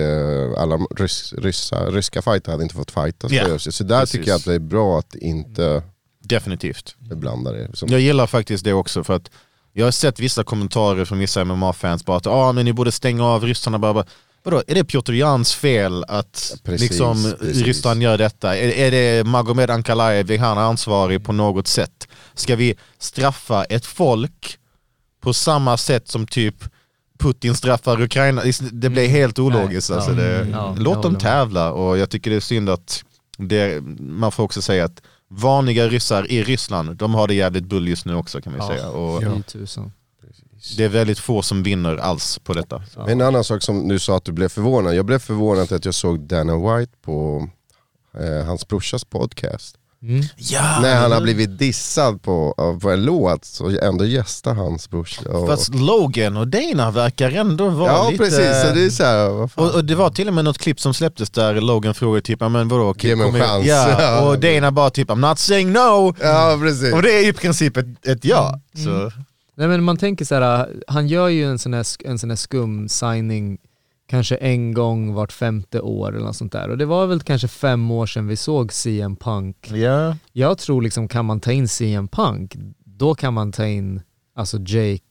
[0.57, 3.67] alla rys, ryssa, ryska fighter hade inte fått fightas Ja, på UFC.
[3.75, 4.11] Så där precis.
[4.11, 5.83] tycker jag att det är bra att inte
[6.23, 6.95] Definitivt.
[6.99, 7.69] blanda det.
[7.73, 9.29] Som, Jag gillar faktiskt det också för att
[9.77, 13.25] jag har sett vissa kommentarer från vissa MMA-fans bara att ah, men ni borde stänga
[13.25, 13.79] av ryssarna.
[13.79, 14.05] Bara, bara,
[14.43, 17.65] vadå, är det Piotr Jans fel att Precis, liksom, precis.
[17.65, 18.57] Ryssland gör detta?
[18.57, 22.07] Är, är det Magomed Ankalaev, är han ansvarig på något sätt?
[22.33, 24.57] Ska vi straffa ett folk
[25.21, 26.55] på samma sätt som typ
[27.19, 28.41] Putin straffar Ukraina?
[28.71, 29.89] Det blir helt ologiskt.
[29.89, 32.69] Nej, Alltså ja, det, mm, ja, låt dem tävla och jag tycker det är synd
[32.69, 33.03] att
[33.37, 35.01] det, man får också säga att
[35.35, 38.67] vanliga ryssar i Ryssland, de har det jävligt bull just nu också kan vi Ja.
[38.67, 38.89] säga.
[38.89, 39.89] Och Ja.
[40.77, 42.83] Det är väldigt få som vinner alls på detta.
[42.97, 44.95] Men En annan sak som du sa att du blev förvånad.
[44.95, 47.49] Jag blev förvånad att jag såg Dana White på
[48.19, 49.75] eh, hans brorsas podcast.
[50.07, 50.23] Mm.
[50.37, 54.89] Ja, När han har blivit dissad på, av- på en låt så ändå gästar hans
[54.89, 55.29] brorsa.
[55.29, 58.23] Och, Fast Logan och Dana verkar ändå vara ja lite...
[58.23, 59.65] precis, så det är så här, vad fan.
[59.65, 62.37] och, och det var till och med något klipp som släpptes där Logan frågade typ,
[62.41, 62.95] "Ja, men vadå?
[62.99, 64.29] Ge mig en chans." Ja, Ja.
[64.29, 66.15] och Dana bara typ, I'm not saying no!
[66.21, 66.93] Ja precis.
[66.93, 68.59] Och det är i princip ett, ett ja.
[68.77, 68.85] Mm.
[68.85, 69.11] Så,
[69.57, 72.37] Nej men man tänker så här, han gör ju en sån här, en sån här
[72.37, 73.57] skum signing
[74.07, 76.69] kanske en gång vart femte år eller något sånt där.
[76.69, 79.71] Och det var väl kanske fem år sedan vi såg CM Punk.
[79.71, 80.15] ja.
[80.33, 84.01] Jag tror liksom, kan man ta in CM Punk, då kan man ta in
[84.35, 85.01] alltså Jake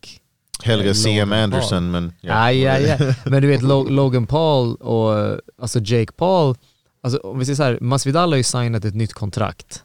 [0.65, 1.33] Hellre Logan CM.
[1.33, 2.13] Anderson men...
[2.21, 2.53] Ja.
[2.53, 6.55] Ja, ja, Men du vet Lo- Logan Paul och alltså Jake Paul,
[7.03, 9.83] alltså om vi säger så här, Masvidal har ju signat ett nytt kontrakt.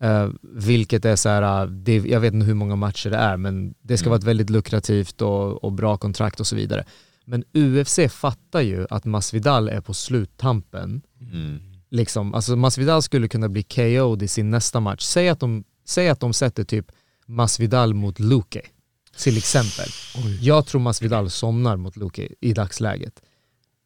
[0.00, 3.36] Eh, vilket är så här, uh, det, jag vet inte hur många matcher det är,
[3.36, 4.10] men det ska Mm.
[4.10, 6.84] vara ett väldigt lukrativt och, och bra kontrakt och så vidare.
[7.28, 11.02] Men UFC fattar ju att Masvidal är på sluttampen.
[11.20, 11.58] Mm.
[11.90, 15.02] Liksom, alltså Masvidal skulle kunna bli KO'd i sin nästa match.
[15.02, 16.92] Säg att de, säg att de sätter typ
[17.26, 18.62] Masvidal mot Luke,
[19.16, 19.88] till exempel.
[20.40, 23.22] Jag tror Masvidal somnar mot Luke i dagsläget.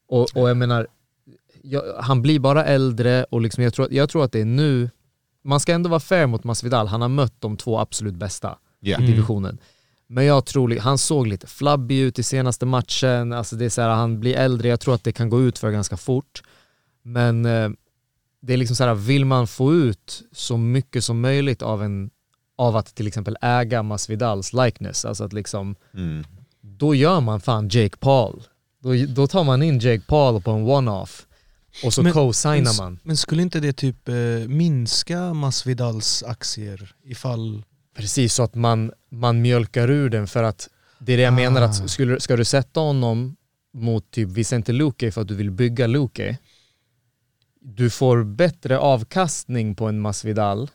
[0.08, 0.86] Och, och jag menar,
[1.62, 4.90] jag, han blir bara äldre och liksom jag, tror, jag tror att det är nu,
[5.44, 9.02] man ska ändå vara fair mot Masvidal, han har mött de två absolut bästa Ja.
[9.02, 9.58] i divisionen.
[10.14, 13.80] Men jag tror, han såg lite flabbig ut i senaste matchen, alltså det är så
[13.82, 16.42] här, han blir äldre, jag tror att det kan gå ut för ganska fort.
[17.02, 17.70] Men eh,
[18.40, 22.10] det är liksom så här, vill man få ut så mycket som möjligt av, en,
[22.56, 26.24] av att till exempel äga Masvidals likeness, alltså att liksom, Mm.
[26.60, 28.42] då gör man fan Jake Paul.
[28.82, 31.26] Då, då tar man in Jake Paul på en one-off
[31.84, 32.98] och så Men- co-signar men, man.
[33.02, 34.14] Men skulle inte det typ eh,
[34.48, 37.64] minska Masvidals aktier ifall...
[37.94, 40.68] Precis, så att man, man mjölkar ur den för att
[40.98, 41.64] det är det jag menar Ah.
[41.64, 43.36] att skulle, ska du sätta honom
[43.74, 46.38] mot typ Vicente Luque för att du vill bygga Luque,
[47.60, 50.70] du får bättre avkastning på en Masvidal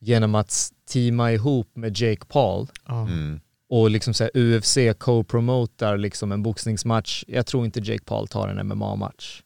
[0.00, 3.40] genom att teama ihop med Jake Paul Mm.
[3.68, 7.24] och liksom så UFC co-promotar liksom en boxningsmatch.
[7.26, 9.42] Jag tror inte Jake Paul tar en MMA-match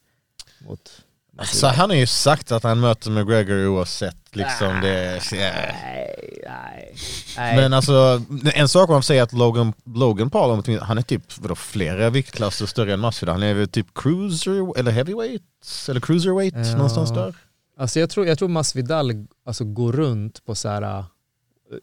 [0.67, 1.03] mot
[1.45, 1.75] Så Masvidal.
[1.75, 4.17] han har ju sagt att han möter McGregor oavsett.
[4.33, 5.39] Liksom det, ja.
[5.39, 6.17] Nej,
[6.47, 6.95] nej,
[7.37, 7.57] nej.
[7.57, 8.23] Men alltså,
[8.55, 12.93] en sak man säger att Logan, Logan Paul, han är typ vadå, flera viktklasser större
[12.93, 13.35] än Masvidal.
[13.35, 15.43] Han är väl typ cruiser, eller heavyweight,
[15.89, 16.73] eller cruiserweight, Ja.
[16.77, 17.35] någonstans där.
[17.79, 21.05] Alltså jag tror, jag tror Masvidal alltså, går runt på så här uh,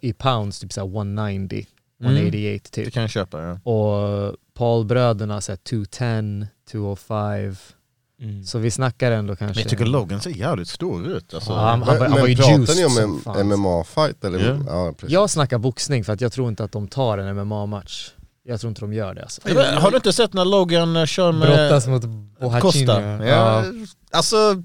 [0.02, 1.66] i pounds, typ så här 190,
[2.04, 2.94] 188 Det typ.
[2.94, 3.72] kan jag köpa, ja.
[3.72, 7.56] Och Paul-bröderna så här 210, 205.
[8.22, 8.44] Mm.
[8.44, 9.56] Så vi snackar ändå kanske...
[9.56, 11.34] Men jag tycker Logan ser jävligt stor ut.
[11.34, 11.52] Alltså.
[11.52, 14.40] Ja, han- Men, var- han var men ju pratar ni om en MMA-fight eller?
[14.50, 14.58] Ja.
[14.68, 15.10] Ja, precis.
[15.14, 18.12] Jag snackar boxning för att jag tror inte att de tar en MMA-match.
[18.44, 19.42] Jag tror inte de gör det alltså.
[19.80, 22.04] Har du inte sett när Logan eh, kör med Brottas mot
[22.40, 22.62] Bohachinho.
[22.62, 23.02] Costa?
[23.26, 23.64] Ja.
[24.12, 24.64] Alltså,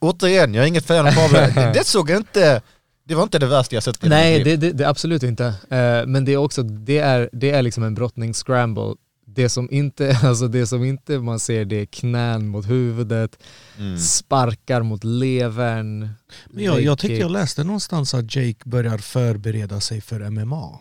[0.00, 2.62] återigen, jag är inget fan av det, det såg inte,
[3.08, 5.44] det var inte det värsta jag sett i Nej, det, det, det absolut inte.
[5.46, 8.94] Eh, men det är också, det är, det är liksom en brottningsscramble.
[9.36, 13.38] Det som inte, alltså det som inte man ser det är knän mot huvudet,
[13.78, 13.98] Mm.
[13.98, 16.08] sparkar mot levern.
[16.50, 20.80] Men jag, jag tyckte jag läste någonstans att Jake börjar förbereda sig för MMA.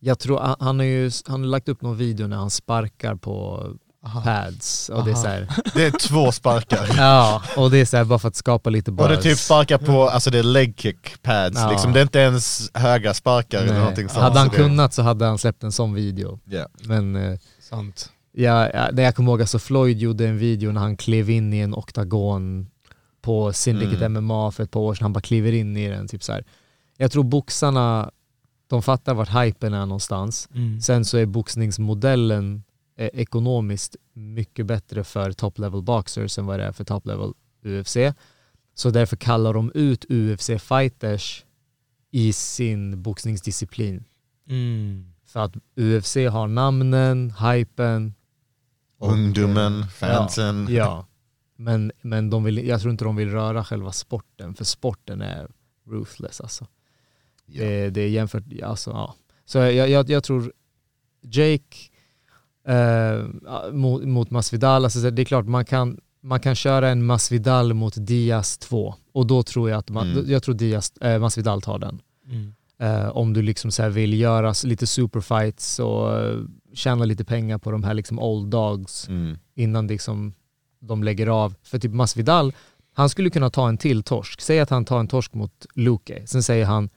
[0.00, 3.14] Jag tror han- han har ju han har lagt upp någon video när han sparkar
[3.14, 3.66] på
[4.08, 4.20] Aha.
[4.22, 6.88] pads och det är så här, Det är två sparkar.
[6.96, 9.08] ja och det är så här bara för att skapa lite Och buzz.
[9.08, 11.70] det är typ sparkar på, alltså det är leg kick pads, Ja.
[11.70, 13.78] liksom, det är inte ens höga sparkar eller Nej.
[13.80, 14.22] någonting sånt.
[14.22, 16.38] Hade han så kunnat så hade han släppt en sån video.
[16.44, 16.66] Ja.
[16.84, 18.10] Men eh, Sant.
[18.32, 21.52] ja, ja, det jag kommer ihåg, alltså Floyd gjorde en video när han klev in
[21.54, 22.66] i en oktagon
[23.22, 24.24] på Syndicate Mm.
[24.24, 25.04] MMA för ett par år sedan.
[25.04, 26.08] Han bara kliver in i den.
[26.08, 26.44] Typ så här.
[26.96, 28.10] Jag tror boxarna,
[28.70, 30.48] de fattar vart hypen är någonstans.
[30.54, 30.80] Mm.
[30.80, 32.62] Sen så är boxningsmodellen
[32.98, 37.32] eh, ekonomiskt mycket bättre för top level boxers än vad det är för top level
[37.64, 37.96] UFC.
[38.74, 41.44] Så därför kallar de ut UFC-fighters
[42.10, 44.04] i sin boxningsdisciplin.
[44.48, 45.12] Mm.
[45.24, 48.14] För att UFC har namnen, hypen.
[48.98, 50.66] och- Ungdomen, fansen.
[50.70, 51.06] Ja, ja.
[51.56, 55.50] Men, men de vill, jag tror inte de vill röra själva sporten, för sporten är
[55.86, 56.66] ruthless alltså.
[57.46, 57.64] Ja.
[57.64, 59.14] Det, det är jämfört, alltså ja.
[59.44, 60.52] Så jag, jag, jag tror
[61.22, 61.76] Jake
[62.68, 67.06] eh, mot, mot Masvidal, alltså så det är klart man kan, man kan köra en
[67.06, 70.30] Masvidal mot Diaz 2 och då tror jag att man, Mm.
[70.30, 72.00] jag tror Diaz, eh, Masvidal tar den.
[72.26, 72.54] Mm.
[72.80, 76.44] Eh, om du liksom så här vill göra lite superfights och uh,
[76.74, 79.38] tjäna lite pengar på de här liksom old dogs Mm.
[79.54, 80.32] innan liksom
[80.80, 81.54] de lägger av.
[81.62, 82.52] För typ Masvidal,
[82.94, 84.40] han skulle kunna ta en till torsk.
[84.40, 86.88] Säg att han tar en torsk mot Luke, sen säger han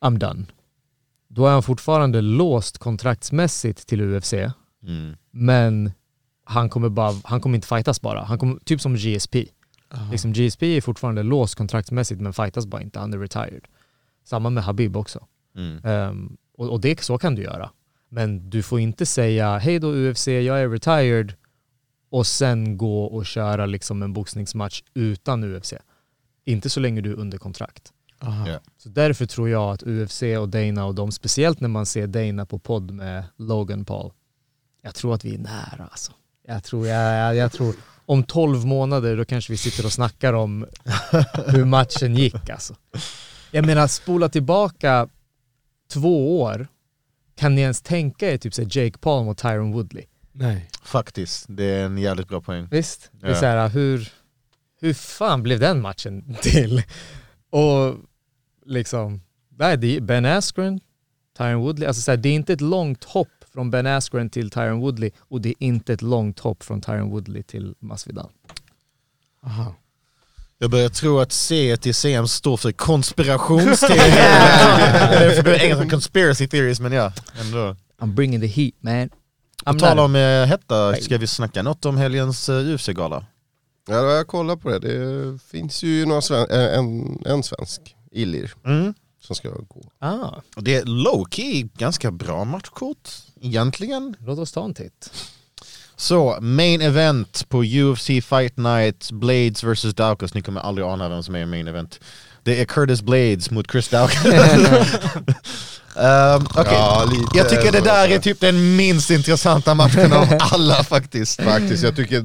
[0.00, 0.44] I'm done.
[1.28, 4.34] Då är han fortfarande låst kontraktsmässigt till UFC,
[4.86, 5.16] Mm.
[5.30, 5.92] men
[6.44, 8.24] han kommer, bara, han kommer inte fightas bara.
[8.24, 9.46] Han kommer, typ som GSP.
[9.90, 10.10] Aha.
[10.10, 13.64] Liksom GSP är fortfarande låst kontraktsmässigt men fightas bara inte, han är retired.
[14.24, 15.26] Samma med Habib också.
[15.56, 15.84] Mm.
[15.84, 17.70] Ehm, och, och det, så kan du göra.
[18.08, 21.34] Men du får inte säga hej då UFC, jag är retired
[22.10, 25.74] och sen gå och köra liksom en boxningsmatch utan UFC.
[26.44, 27.92] Inte så länge du är under kontrakt.
[28.20, 28.48] Aha.
[28.48, 28.60] Ja.
[28.76, 32.46] Så därför tror jag att UFC och Dana och de, speciellt när man ser Dana
[32.46, 34.12] på podd med Logan Paul,
[34.84, 36.12] jag tror att vi är nära alltså.
[36.46, 37.74] Jag tror, jag, jag, jag tror
[38.06, 40.66] om 12 månader då kanske vi sitter och snackar om
[41.46, 42.76] hur matchen gick alltså.
[43.50, 45.08] Jag menar spola tillbaka
[45.92, 46.66] två år,
[47.36, 50.04] kan ni ens tänka er typ så här Jake Paul mot Tyron Woodley?
[50.32, 50.70] Nej.
[50.82, 52.68] Faktiskt, det är en jävligt bra poäng.
[52.70, 53.10] Visst?
[53.12, 53.36] Det är Ja.
[53.40, 54.12] så här, hur,
[54.80, 56.82] hur fan blev den matchen till?
[57.50, 57.94] Och
[58.66, 59.20] liksom,
[59.58, 60.80] nej, det är Ben Askren,
[61.38, 64.50] Tyron Woodley, alltså så här, det är inte ett långt hopp från Ben Askren till
[64.50, 68.30] Tyron Woodley och det är inte ett långt hopp från Tyron Woodley till Masvidal.
[69.46, 69.74] Aha.
[70.58, 75.30] Jag börjar tro att C till CM står för konspirationsteorier.
[75.36, 77.76] För det är engelska conspiracy theories men ja, ändå.
[77.98, 79.08] I'm bringing the heat man.
[79.64, 83.26] På tal om eh, hetta, ska vi snacka något om helgens uh, UFC-gala?
[83.88, 84.78] Ja, jag kollar på det.
[84.78, 87.80] Det finns ju några sven- eh, en, en svensk,
[88.12, 88.94] Illir, Mm.
[89.26, 89.82] Som ska gå.
[89.98, 93.08] Ah, Och Det är low-key ganska bra matchkort
[93.40, 94.16] egentligen.
[94.26, 95.10] låt oss ta en titt.
[95.96, 100.34] Så, main event på UFC Fight Night, Blades vs Daukus.
[100.34, 102.00] Ni kommer aldrig ana vem som är main event.
[102.42, 104.24] Det är Curtis Blades mot Chris Daukus.
[104.24, 104.32] um,
[106.56, 106.72] okej.
[106.72, 111.42] Ja, lite Jag tycker det där är typ den minst intressanta matchen av alla faktiskt.
[111.42, 112.22] Faktiskt, jag tycker...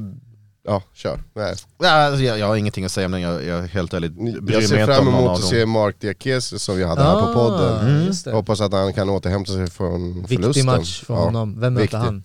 [0.64, 1.22] Ja, kör.
[1.34, 1.54] Nej.
[1.78, 4.54] Ja, alltså, jag, jag har ingenting att säga om den, jag, jag helt ärligt bryr
[4.54, 7.88] Jag ser fram emot att se Mark Diakese som vi hade här på podden.
[7.88, 8.06] Mm.
[8.06, 8.32] Just det.
[8.32, 10.66] Hoppas att han kan återhämta sig från Viktig förlusten.
[10.66, 11.60] match för Ja, honom.
[11.60, 11.98] Vem möter viktig.
[11.98, 12.22] han?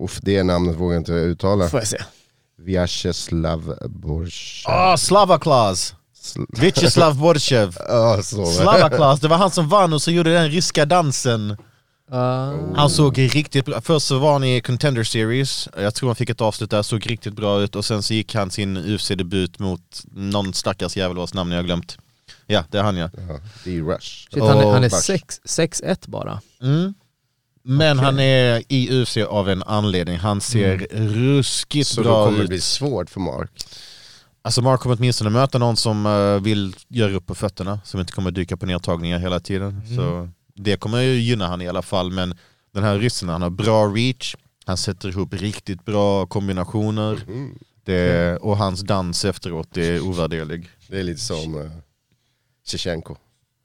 [0.00, 1.68] Uff, det namnet vågar jag inte uttala.
[1.68, 1.98] Får jag se.
[2.58, 4.74] Vyacheslav Borshev.
[4.74, 5.94] Ah, Slava Claus!
[6.48, 7.76] Vyacheslav Borchev.
[7.88, 8.46] Ja, så.
[8.46, 11.56] Slava Claus, det var han som vann och så gjorde den ryska dansen.
[12.10, 12.52] Ah.
[12.76, 16.30] Han såg riktigt bra Först så var han i Contender Series, jag tror han fick
[16.30, 20.02] ett avslut där, såg riktigt bra ut och sen så gick han sin UFC-debut mot
[20.12, 21.98] någon stackars jävel vars namn jag har glömt.
[22.46, 23.10] Ja, det är han ja.
[23.28, 23.34] Ja,
[23.64, 24.28] D-Rush.
[24.30, 25.04] Shit, han är, han är Och Bars.
[25.04, 26.40] sex- 6-1 bara.
[26.62, 26.94] Mm.
[27.62, 32.38] Men han är i UFC av en anledning, han ser ruskigt Så då bra kommer
[32.38, 32.48] det ut.
[32.48, 33.50] bli svårt för Mark.
[34.42, 38.12] Alltså Mark kommer åtminstone möta någon som eh, vill göra upp på fötterna, som inte
[38.12, 39.82] kommer dyka på nedtagningar hela tiden.
[39.96, 40.28] Så
[40.58, 42.34] det kommer ju gynna han i alla fall, men
[42.74, 47.12] den här ryssen, han har bra reach, han sätter ihop riktigt bra kombinationer.
[47.28, 47.58] Mm.
[47.84, 50.70] Det, och hans dans efteråt är ovärderlig.
[50.88, 51.70] Det är lite som uh,
[52.66, 53.16] Shevchenko.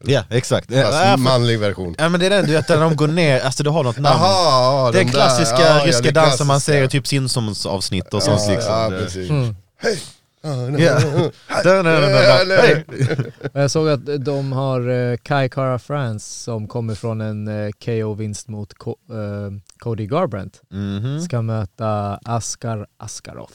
[0.06, 0.72] Ja, exakt.
[0.72, 1.96] Ja, Fast manlig version.
[1.98, 3.98] Ja men det är den, du vet när de går ner, alltså du har något
[3.98, 4.20] namn.
[4.22, 7.08] Jaha, det är de där, klassiska ja, ja, ryska det dansen man ser i typ
[7.08, 8.74] Simpsons avsnitt och sånt Ja, liksom.
[8.74, 9.30] ja, precis.
[9.30, 9.56] Mm.
[9.78, 10.00] Hej!
[13.54, 18.48] Jag såg att de har eh, Kai Kara France som kommer från en eh, KO-vinst
[18.48, 18.94] mot eh,
[19.80, 20.62] Cody Garbrandt.
[20.70, 21.22] Mhm.
[21.22, 23.52] Ska möta Askar Askarov.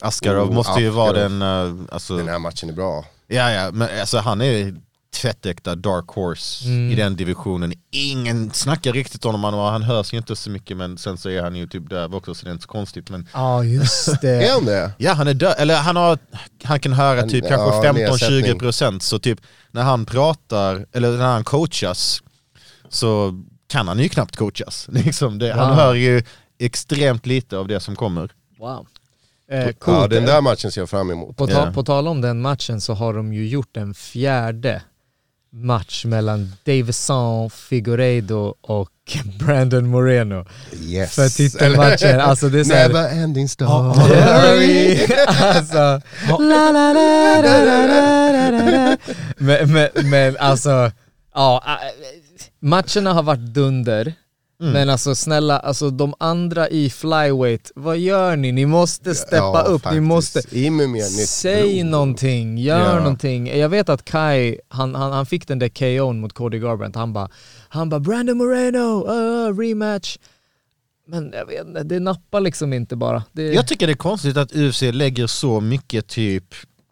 [0.00, 1.30] Askarov Oh, måste ju vara Askarov.
[1.30, 1.42] den,
[1.76, 3.04] uh, alltså, Den här matchen är bra.
[3.26, 4.74] ja ja, men alltså han är
[5.14, 6.90] tvättäkta dark horse Mm.
[6.90, 7.72] i den divisionen.
[7.90, 11.42] Ingen snackar riktigt om honom, han hörs ju inte så mycket men sen så är
[11.42, 13.10] han ju typ döv också så det är inte så konstigt.
[13.10, 14.48] Men Ja just Är det.
[14.52, 14.92] han det?
[14.98, 16.18] ja han är döv, eller han, har,
[16.64, 18.44] han kan höra En- typ ja, kanske nedsättning.
[18.54, 19.40] 15-20 procent så typ
[19.70, 22.22] när han pratar, eller när han coachas
[22.88, 24.86] så kan han ju knappt coachas.
[24.92, 25.76] Liksom det, Han Wow.
[25.78, 26.22] hör ju
[26.58, 28.30] extremt lite av det som kommer.
[28.58, 28.86] Wow.
[29.50, 29.70] Eh.
[29.86, 31.36] Ja, den där matchen ser jag fram emot.
[31.36, 31.72] På, ta- Ja.
[31.72, 34.82] på tal om den matchen så har de ju gjort en fjärde
[35.54, 38.90] match mellan Davison Figueiredo och
[39.38, 40.46] Brandon Moreno.
[40.82, 41.14] Yes.
[41.14, 42.88] För titelmatchen, alltså det är såhär...
[42.88, 44.98] Never ending story.
[45.26, 46.00] alltså...
[49.36, 50.90] men, men, men alltså,
[51.34, 51.72] ja, äh,
[52.60, 54.14] matcherna har varit dunder.
[54.60, 54.72] Mm.
[54.72, 58.52] Men alltså snälla, alltså de andra i flyweight, vad gör ni?
[58.52, 60.02] Ni måste steppa Ja, upp, ni faktiskt.
[60.02, 60.42] måste...
[60.70, 60.86] Mer
[61.18, 61.90] nytt Säg blod.
[61.90, 62.98] någonting, gör Ja.
[62.98, 63.58] någonting.
[63.58, 67.12] Jag vet att Kai, han, han, han fick den där KO'n mot Cody Garbrandt, han
[67.12, 67.28] bara
[67.68, 70.18] han bara Brandon Moreno, uh, rematch.
[71.06, 73.22] Men jag vet inte, det nappar liksom inte bara.
[73.32, 76.44] Det, Jag tycker det är konstigt att UFC lägger så mycket typ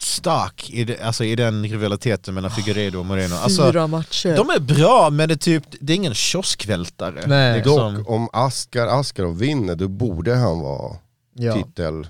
[0.02, 3.34] stark i, det, alltså i den rivaliteten mellan Figueiredo och Moreno.
[3.34, 4.36] Alltså, Fyra matcher.
[4.36, 7.22] de är bra men det är, typ, det är ingen kioskvältare.
[7.26, 7.56] Nej.
[7.56, 7.94] liksom.
[7.94, 10.96] Dock, om Askar Askarov vinner, då borde han vara
[11.34, 11.54] ja.
[11.54, 12.06] titel...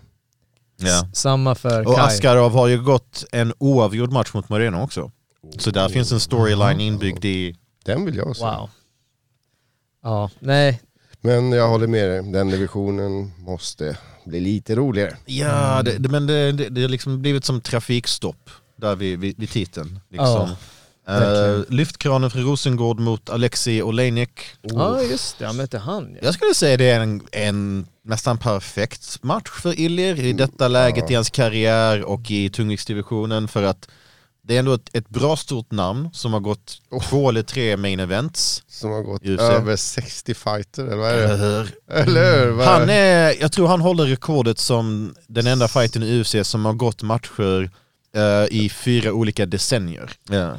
[0.76, 1.09] Ja.
[1.12, 2.05] Samma för Och Kai.
[2.05, 5.11] Askarov har ju gått en oavgjord match mot Moreno också.
[5.59, 7.57] Så där finns en storyline inbyggd i...
[7.84, 8.45] Den vill jag se.
[8.45, 8.70] Wow.
[10.03, 10.80] Ja, nej.
[11.20, 15.16] Men jag håller med dig, den divisionen måste bli lite roligare.
[15.26, 19.38] Ja, det, det, men det, det, det har liksom blivit som trafikstopp där vid, vid,
[19.38, 20.00] vid titeln.
[20.10, 20.26] Liksom.
[20.26, 20.56] Ja,
[21.06, 21.76] verkligen.
[21.76, 24.40] lyftkranen för Rosengård mot Alexei Olejnik.
[24.62, 26.18] Ja just det, han mötte han ja.
[26.22, 31.10] Jag skulle säga det är en, en nästan perfekt match för Illir i detta läget
[31.10, 33.88] i hans karriär och i tungviktsdivisionen för att
[34.45, 38.01] det är ändå ett, ett bra stort namn som har gått två eller tre main
[38.01, 38.62] events.
[38.68, 41.36] Som har gått över 60 fighter, eller vad är Eller det?
[41.36, 41.74] hur?
[41.88, 42.62] Eller hur?
[42.62, 46.72] Han är, jag tror han håller rekordet som den enda fighten i UFC som har
[46.72, 47.70] gått matcher
[48.14, 50.11] eh, i fyra olika decennier.
[50.28, 50.59] Ja.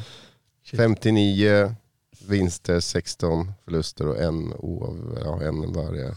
[0.77, 1.75] 59
[2.27, 5.19] vinster, 16 förluster och en oav...
[5.25, 6.15] Ja, en varje.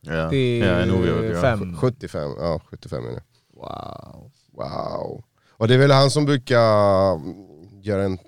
[0.00, 0.34] Ja.
[0.34, 1.56] Ja, en oavgjord, ja.
[1.56, 1.76] 75.
[1.76, 3.22] 75, ja 75 är det.
[3.54, 4.30] Wow.
[4.52, 5.24] Wow.
[5.56, 7.34] Och det är väl han som brukar mm,
[7.82, 8.18] göra en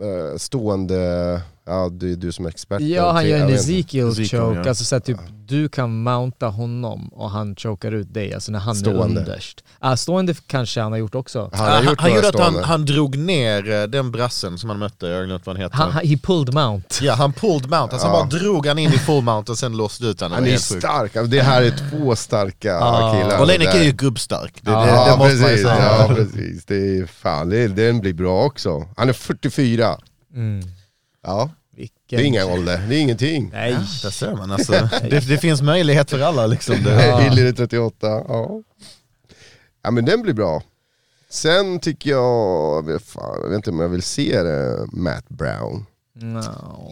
[0.00, 2.80] eh, stående, ja det är du som är expert.
[2.80, 3.48] Ja han gör en.
[3.54, 4.68] Ezekiel choke, ja.
[4.68, 8.74] alltså så typ du kan mounta honom och han chokar ut dig, alltså när han
[8.76, 9.20] Stående.
[9.20, 9.64] är underst.
[9.78, 11.50] Ah, stående kanske han har gjort också.
[11.52, 14.58] Han har han, gjort han några gjorde att han, han drog ner eh, den brassen
[14.58, 15.76] som han mötte, jag glömt vad han heter.
[15.76, 16.86] Han, han, he pulled mount.
[17.04, 18.16] Ja, han pulled mount, alltså Ja.
[18.18, 20.34] han bara drog han in i full mount och sen låste ut honom.
[20.34, 23.40] Han Det är stark, Alltså, det här är två starka killar.
[23.40, 25.96] Och Det- är ju gubbstark, det, Ja, det, det måste man ju precis, säga.
[26.08, 28.88] ja precis, det är, fan, det, den blir bra också.
[28.96, 29.96] Han är 44,
[30.34, 30.60] Mm.
[31.26, 31.96] Ja Vilken...
[32.06, 33.50] det är ingen ålder, det är ingenting.
[33.52, 33.72] Nej.
[34.02, 34.72] Där ser man alltså,
[35.10, 36.82] det, det finns möjlighet för alla liksom.
[36.82, 37.06] Det.
[37.06, 37.20] Ja.
[37.20, 38.62] Är 38, ja.
[39.82, 40.62] Ja men den blir bra.
[41.30, 45.86] Sen tycker jag, fan, jag vet inte om jag vill se det, Matt Brown
[46.18, 46.40] No.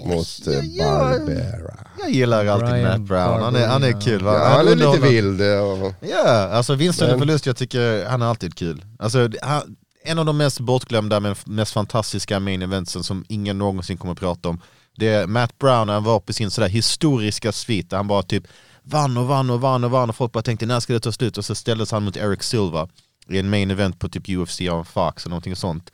[0.07, 0.99] mot eh, ja.
[0.99, 1.75] Barbera.
[1.99, 4.35] Jag gillar alltid Brian Matt Brown, han är, han är kul va?
[4.35, 5.41] Ja, han är lite vild.
[5.41, 8.85] Och, Ja, alltså vinst eller förlust, jag tycker han är alltid kul.
[8.99, 13.97] Alltså, han, en av de mest bortglömda men mest fantastiska main eventsen som ingen någonsin
[13.97, 14.61] kommer att prata om.
[14.97, 18.23] Det är Matt Brown när han var på sin sådär historiska svit där han bara
[18.23, 18.45] typ
[18.83, 21.13] vann och vann och vann och vann och folk bara tänkte när ska det ta
[21.13, 21.39] slut?
[21.39, 22.89] Och så ställdes han mot Eric Silva
[23.29, 25.91] i en main event på typ UFC on Fox eller någonting sånt.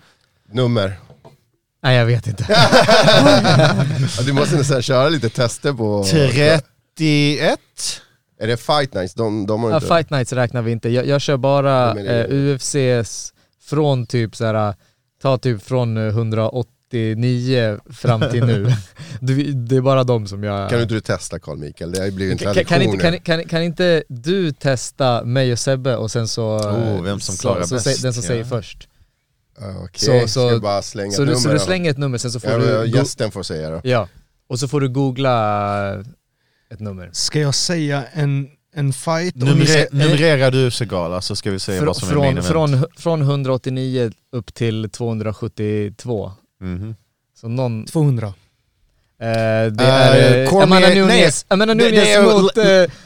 [0.53, 0.99] nummer.
[1.83, 2.47] Nej jag vet inte.
[4.17, 6.05] Ja, du måste nästan köra lite tester på...
[6.11, 6.65] 31?
[8.41, 9.15] Är det Fight Nights?
[9.15, 9.87] De, de har Ja, inte...
[9.89, 10.89] fight nights räknar vi inte.
[10.89, 13.33] Jag, jag kör bara eh, UFCs
[13.71, 14.75] från typ så här,
[15.23, 18.67] ta typ från eh, 189 fram till nu.
[19.23, 20.71] Du, det är bara de som jag...
[20.71, 21.93] Kan du inte du testa Carl Mikael?
[21.93, 22.69] Det har ju blivit en Kan, tradition.
[22.79, 23.19] kan, inte, nu.
[23.19, 26.57] kan, kan, kan inte du testa mig och Sebbe och sen så...
[26.59, 28.27] Oh, vem som så, klarar så, bäst, säg- Den som ja.
[28.29, 28.89] säger först.
[29.85, 32.19] Okej, Så- så- ska jag bara slänga Så ett nummer så du slänger ett nummer,
[32.19, 32.87] sen så får Ja, du...
[32.91, 33.81] gästen får säga då.
[33.85, 34.09] ja,
[34.49, 36.01] och så får du googla
[36.71, 37.11] ett nummer.
[37.13, 39.37] Ska jag säga en, en fight.
[39.37, 42.53] Numre, eh, numrera du Segala så ska vi se vad som från, är main event.
[42.53, 46.33] Från, från 189 upp till 272.
[46.63, 46.95] Mm.
[47.41, 47.87] Så någon...
[47.87, 48.27] 200.
[48.27, 52.59] Uh, eh, eh, det är uh, Amanda Nunez, Amanda Nunez mot...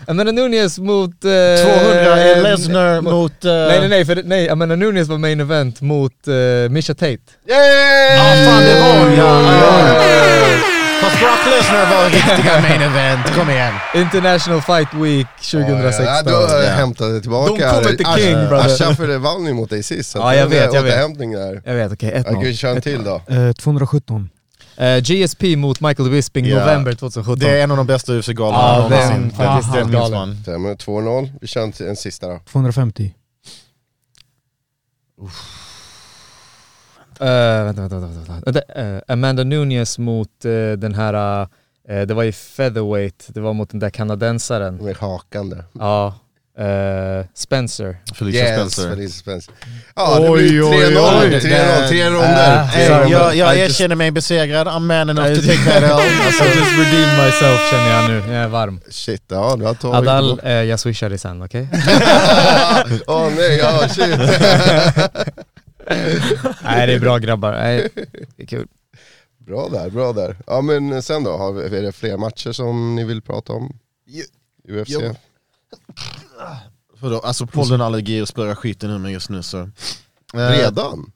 [0.06, 1.20] Amanda Nunez mot...
[1.20, 3.42] 200 är Lesnar mot...
[3.42, 6.26] nej nej nej, för, nej Amanda Nunez var main event mot
[6.70, 7.18] Misha Tate.
[7.48, 8.16] Yay!
[8.16, 10.83] Ja fan det var ja.
[11.00, 13.74] Fast Brock Lesnar var riktiga main event, kom igen.
[13.94, 16.04] International Fight Week 2016.
[16.06, 17.52] Ja, då har jag hämtat tillbaka.
[17.52, 18.90] De kommer till King, Asha- brother.
[18.90, 20.10] Asha vann ju mot dig sist.
[20.10, 20.94] så Ja, jag det är vet, jag vet.
[21.32, 21.62] Där.
[21.64, 22.54] Jag vet, okej, ju 1-0.
[22.54, 23.22] köra en till då.
[23.28, 24.30] Eh, 217.
[24.76, 26.58] Eh, GSP mot Michael Bisping, Ja.
[26.58, 27.38] november 2017.
[27.38, 29.30] Det är en av de bästa UFC-galorna Ja, den- någonsin.
[29.38, 30.38] faktiskt Den den minns man.
[30.42, 31.30] Stämmer, 2-0.
[31.40, 32.40] Vi kör en, en sista då.
[32.52, 33.14] 250.
[35.22, 35.28] Eh,
[37.20, 38.32] vänta, vänta, vänta.
[38.32, 38.50] vänta.
[38.52, 38.60] vänta.
[38.82, 41.42] Eh, Amanda Nunes mot eh, den här,
[41.88, 44.76] eh, det var i featherweight, det var mot den där kanadensaren.
[44.76, 45.56] Med hakande.
[45.72, 46.14] Ja,
[46.58, 47.96] eh, Spencer.
[48.14, 48.90] Felicia Yes, Spencer.
[48.90, 49.54] Felicia Spencer.
[49.96, 51.20] Ja, det Oj, blir oj, 3-0.
[51.22, 51.40] oj.
[51.40, 53.10] 3-0, tre ronder.
[53.10, 56.00] Jag, jag erkänner mig besegrad, I'm man enough I to just- take that L.
[56.26, 58.80] Alltså, just redeem myself känner jag nu, jag är varm.
[58.90, 59.96] Shit, ja du har tagit...
[60.08, 61.68] Adal, eh, jag swishar dig sen, okej?
[63.06, 64.18] Åh nej, ja shit.
[66.64, 67.88] Nej det är bra grabbar, Nej,
[68.36, 68.68] det är kul.
[69.38, 70.36] Bra där, bra där.
[70.46, 73.78] Ja men sen då, har vi, är det fler matcher som ni vill prata om?
[74.68, 74.90] UFC?
[74.90, 75.14] jo.
[77.00, 79.58] För då, alltså pollenallergi och spöra skiten ur mig just nu så.
[79.60, 79.68] Eh,
[80.50, 81.12] Redan?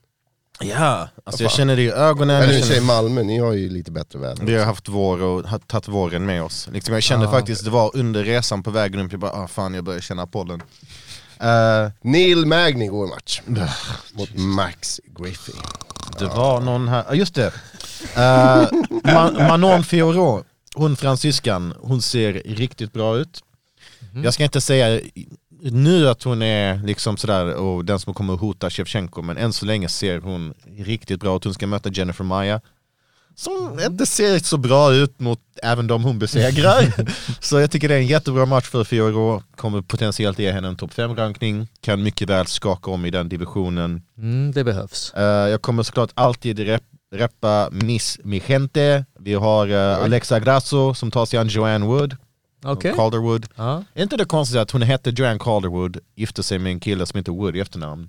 [0.60, 2.42] Ja, alltså jag känner det i ögonen.
[2.42, 4.44] Eller jag i känner- Malmö, ni har ju lite bättre väder.
[4.44, 6.68] Vi har haft vår och tagit våren med oss.
[6.72, 9.48] Liksom jag kände Ah, faktiskt, det var under resan på vägen upp, jag bara ah,
[9.48, 10.62] fan jag börjar känna pollen.
[11.40, 13.40] Eh, Neil Magny går i match.
[14.12, 15.54] Mot Max Griffey.
[16.18, 17.52] det var någon här, ah, just det.
[18.16, 18.68] Uh,
[19.14, 23.42] Man, Manon Fiorot, hon fransyskan, hon ser riktigt bra ut.
[24.24, 25.00] Jag ska inte säga
[25.62, 29.52] nu att hon är liksom sådär och den som kommer att hota Shevchenko men än
[29.52, 31.44] så länge ser hon riktigt bra ut.
[31.44, 32.60] Hon ska möta Jennifer Maya.
[33.38, 36.92] Som inte ser så bra ut mot även de hon besegrar.
[37.40, 39.42] så jag tycker det är en jättebra match för Fiorot.
[39.56, 41.68] Kommer potentiellt ge henne en topp 5-rankning.
[41.80, 44.02] Kan mycket väl skaka om i den divisionen.
[44.18, 45.12] Mm, det behövs.
[45.14, 46.82] Eh, jag kommer såklart alltid rep
[47.14, 49.04] reppa Miss Migente.
[49.20, 52.16] Vi har eh, Alexa Grasso som tar sig an Joanne Wood.
[52.64, 52.92] Okej.
[52.96, 53.46] Calderwood.
[53.56, 53.84] Ja.
[53.94, 57.18] Är inte det konstigt att hon hette Joanne Calderwood, gifte sig med en kille som
[57.18, 58.08] heter Wood i efternamn?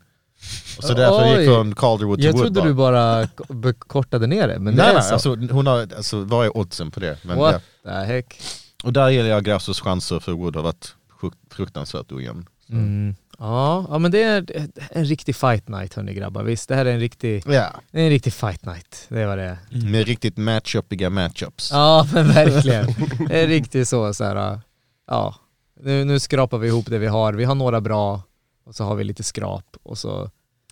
[0.80, 1.40] Så därför Oj.
[1.40, 3.22] gick hon Calderwood till Jag Wood trodde bara.
[3.22, 5.14] du bara k- kortade ner det, men det Nej är nej, så.
[5.14, 7.18] alltså, hon har, alltså, vad är oddsen på det?
[7.24, 8.42] Men, What the heck?
[8.84, 12.46] Och där gillar jag Grassos chanser för Wood har varit frukt- fruktansvärt ojämn.
[12.70, 13.16] Mm.
[13.40, 14.46] Ja, ja, men det är
[14.92, 16.44] en riktig fight night hörni grabbar.
[16.44, 17.68] Visst, det här är en riktig, Ja.
[17.92, 19.06] det är en riktig fight night.
[19.10, 19.58] Det vad det är.
[19.92, 21.70] Med riktigt matchupiga matchups.
[21.72, 22.86] Ja, men verkligen.
[23.30, 24.60] Det är riktigt så, så här,
[25.08, 25.36] ja.
[25.82, 27.34] Nu, nu skrapar vi ihop det vi har.
[27.34, 28.22] Vi har några bra
[28.70, 30.30] och så har vi lite skrap och så...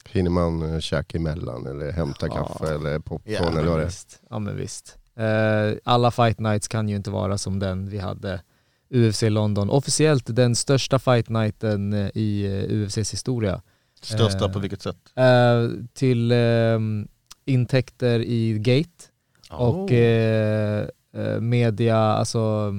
[0.10, 2.34] Hinner man uh, käka emellan eller hämta Ja.
[2.48, 3.86] kaffe eller popcorn Ja, eller vad det är?
[3.86, 4.22] Visst.
[4.30, 4.98] Ja men visst.
[5.16, 8.42] Eh, alla fight nights kan ju inte vara som den vi hade
[8.90, 9.70] UFC London.
[9.70, 13.62] Officiellt den största fight nighten eh, i eh, UFCs historia.
[14.02, 14.98] Största Eh, på vilket sätt?
[15.16, 17.08] Eh, till ehm,
[17.46, 19.06] intäkter i gate
[19.50, 19.94] och Oh.
[19.94, 22.74] eh, eh, media, alltså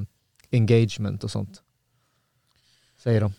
[0.52, 1.62] engagement och sånt.
[3.02, 3.32] Säger de.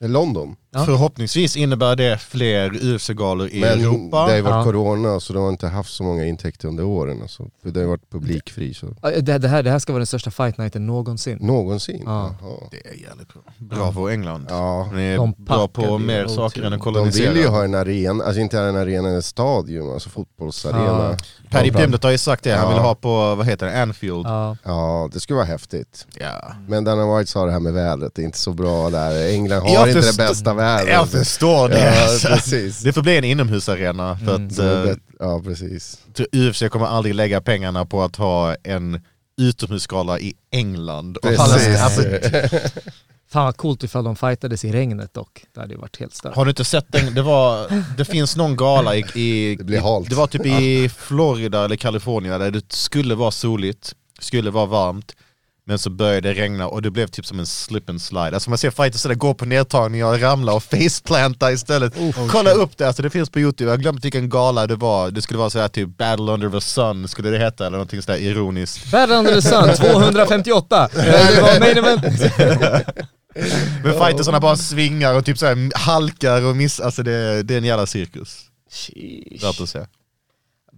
[0.00, 0.56] Eh, London.
[0.76, 0.84] Ja.
[0.84, 4.16] Förhoppningsvis innebär det fler UFC-galor i Men Europa.
[4.24, 4.64] det har ju varit Ja.
[4.64, 7.22] corona så de har inte haft så många intäkter under åren.
[7.22, 7.46] Alltså.
[7.62, 8.86] För det har varit publikfri så.
[9.20, 11.38] Det, det, här, det här ska vara den största fight nighten någonsin.
[11.40, 12.02] Någonsin.
[12.06, 12.34] Ja.
[12.70, 13.42] Det är jävligt bra.
[13.58, 14.46] Bra för England.
[14.50, 14.90] Ja.
[14.92, 17.32] Ni är De bra på mer saker än att De kolonisera.
[17.32, 21.16] vill ju ha en arena, alltså inte en arena, en stadion, alltså fotbollsarena.
[21.50, 21.78] Paddy Ja.
[21.78, 24.26] Pimlet har ju sagt det, han vill ha på, vad heter det, Anfield.
[24.26, 24.56] Ja.
[24.64, 26.06] Ja, det skulle vara häftigt.
[26.20, 26.52] Ja.
[26.68, 29.28] Men Dana White sa det här med vädret, det är inte så bra där.
[29.32, 30.65] England har inte det bästa vädret.
[30.88, 31.94] Jag förstår det.
[32.22, 32.80] Ja, precis.
[32.80, 34.46] Det får bli en inomhusarena för Mm.
[34.46, 35.98] att det eh, bättre- Ja, precis.
[36.32, 39.00] UFC kommer aldrig lägga pengarna på att ha en
[39.40, 41.18] utomhusgala i England.
[41.22, 41.80] Precis.
[41.80, 42.02] alltså,
[43.28, 45.44] Fan vad coolt ifall de fightades i regnet dock.
[45.54, 46.34] Det hade ju varit helt stört.
[46.36, 47.14] har du inte sett den?
[47.14, 47.66] Det, var,
[47.96, 50.08] det finns någon gala i, i Det blir halt.
[50.10, 55.12] Det var typ i Florida eller Kalifornien där det skulle vara soligt, skulle vara varmt
[55.68, 58.30] men så började det regna och det blev typ som en slip and slide.
[58.34, 61.94] Alltså man ser fighters sådär gå på nedtagningar och ramla och faceplanta istället.
[62.30, 65.10] Kolla upp det, alltså det finns på youtube, jag har glömt vilken gala det var.
[65.10, 68.18] Det skulle vara sådär typ battle under the sun skulle det heta eller någonting sådär
[68.18, 68.90] ironiskt.
[68.90, 70.88] Battle under the sun 258.
[70.96, 72.02] Eh, Det var main event.
[73.84, 77.64] Men fightersarna bara svingar och typ såhär halkar och missar, alltså det, det är en
[77.64, 78.38] jävla cirkus.
[79.42, 79.78] Värt att se.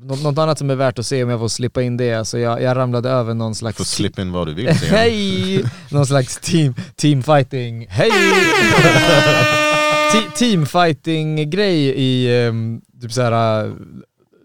[0.00, 2.38] Nå- något annat som är värt att se om jag får slippa in det, alltså
[2.38, 3.76] jag, jag ramlade över någon slags...
[3.78, 4.64] Får slippa in vad du vill.
[4.64, 4.74] jag.
[4.74, 5.64] Hej!
[5.90, 8.10] Någon slags team, teamfighting, hej!
[10.12, 13.32] Te- teamfighting grej i um, typ såhär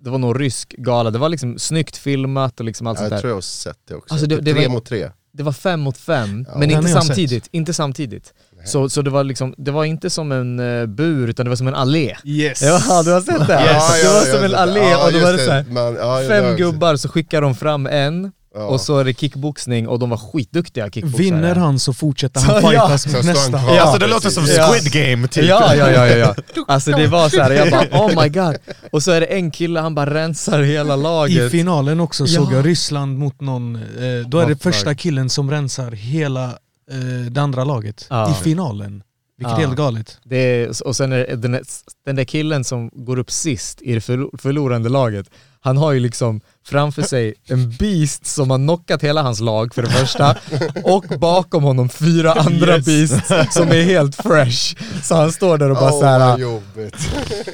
[0.01, 3.17] det var någon rysk gala, det var liksom snyggt filmat och liksom allt sånt Jag
[3.17, 3.21] där.
[3.21, 4.13] tror jag har sett det också.
[4.13, 5.09] Alltså, det- det tre var- mot tre.
[5.33, 6.57] Det var fem mot fem, Ja.
[6.59, 7.47] men inte jag samtidigt.
[7.51, 8.33] Inte samtidigt.
[8.65, 11.55] Så, så det var liksom, det var inte som en eh, bur utan det var
[11.55, 12.15] som en allé.
[12.25, 12.61] Yes!
[12.61, 13.53] Ja, du har sett det?
[13.53, 15.45] Ja, det ja, var ja, som en ja, allé ja, och då var det det.
[15.45, 18.61] så här, Man- ja, det fem var- gubbar så skickar de fram en Ja.
[18.65, 21.23] och så är det kickboxning och de var skitduktiga kickboxare.
[21.23, 22.69] Vinner han så fortsätter Så, han ja.
[22.69, 23.51] fightas Så mot nästa.
[23.67, 23.81] Ja.
[23.81, 24.67] Alltså det låter som Ja.
[24.67, 25.45] Squid Game typ.
[25.45, 26.35] Ja, ja, ja, ja, ja.
[26.67, 28.55] Alltså det var så här, jag bara oh my god.
[28.91, 31.51] Och så är det en kille, han bara rensar hela I laget.
[31.51, 32.41] finalen också Ja.
[32.41, 33.81] såg jag Ryssland mot någon, eh,
[34.27, 36.49] då är det första killen som rensar hela
[36.91, 38.31] eh, det andra laget Ja.
[38.31, 39.03] i finalen.
[39.37, 39.57] Vilket Ja.
[39.57, 40.17] är helt galet.
[40.23, 41.63] Det är, och sen är det den,
[42.05, 45.29] den där killen som går upp sist i det förlo- förlorande laget,
[45.61, 49.81] han har ju liksom framför sig en beast som har knockat hela hans lag för
[49.81, 50.37] det första,
[50.83, 52.85] och bakom honom fyra andra Yes.
[52.85, 54.75] beasts som är helt fresh.
[55.03, 56.19] Så han står där och bara Åh, så här.
[56.19, 56.95] vad jobbigt.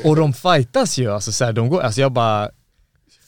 [0.04, 2.50] och de fightas ju, alltså, så här, de går, alltså jag bara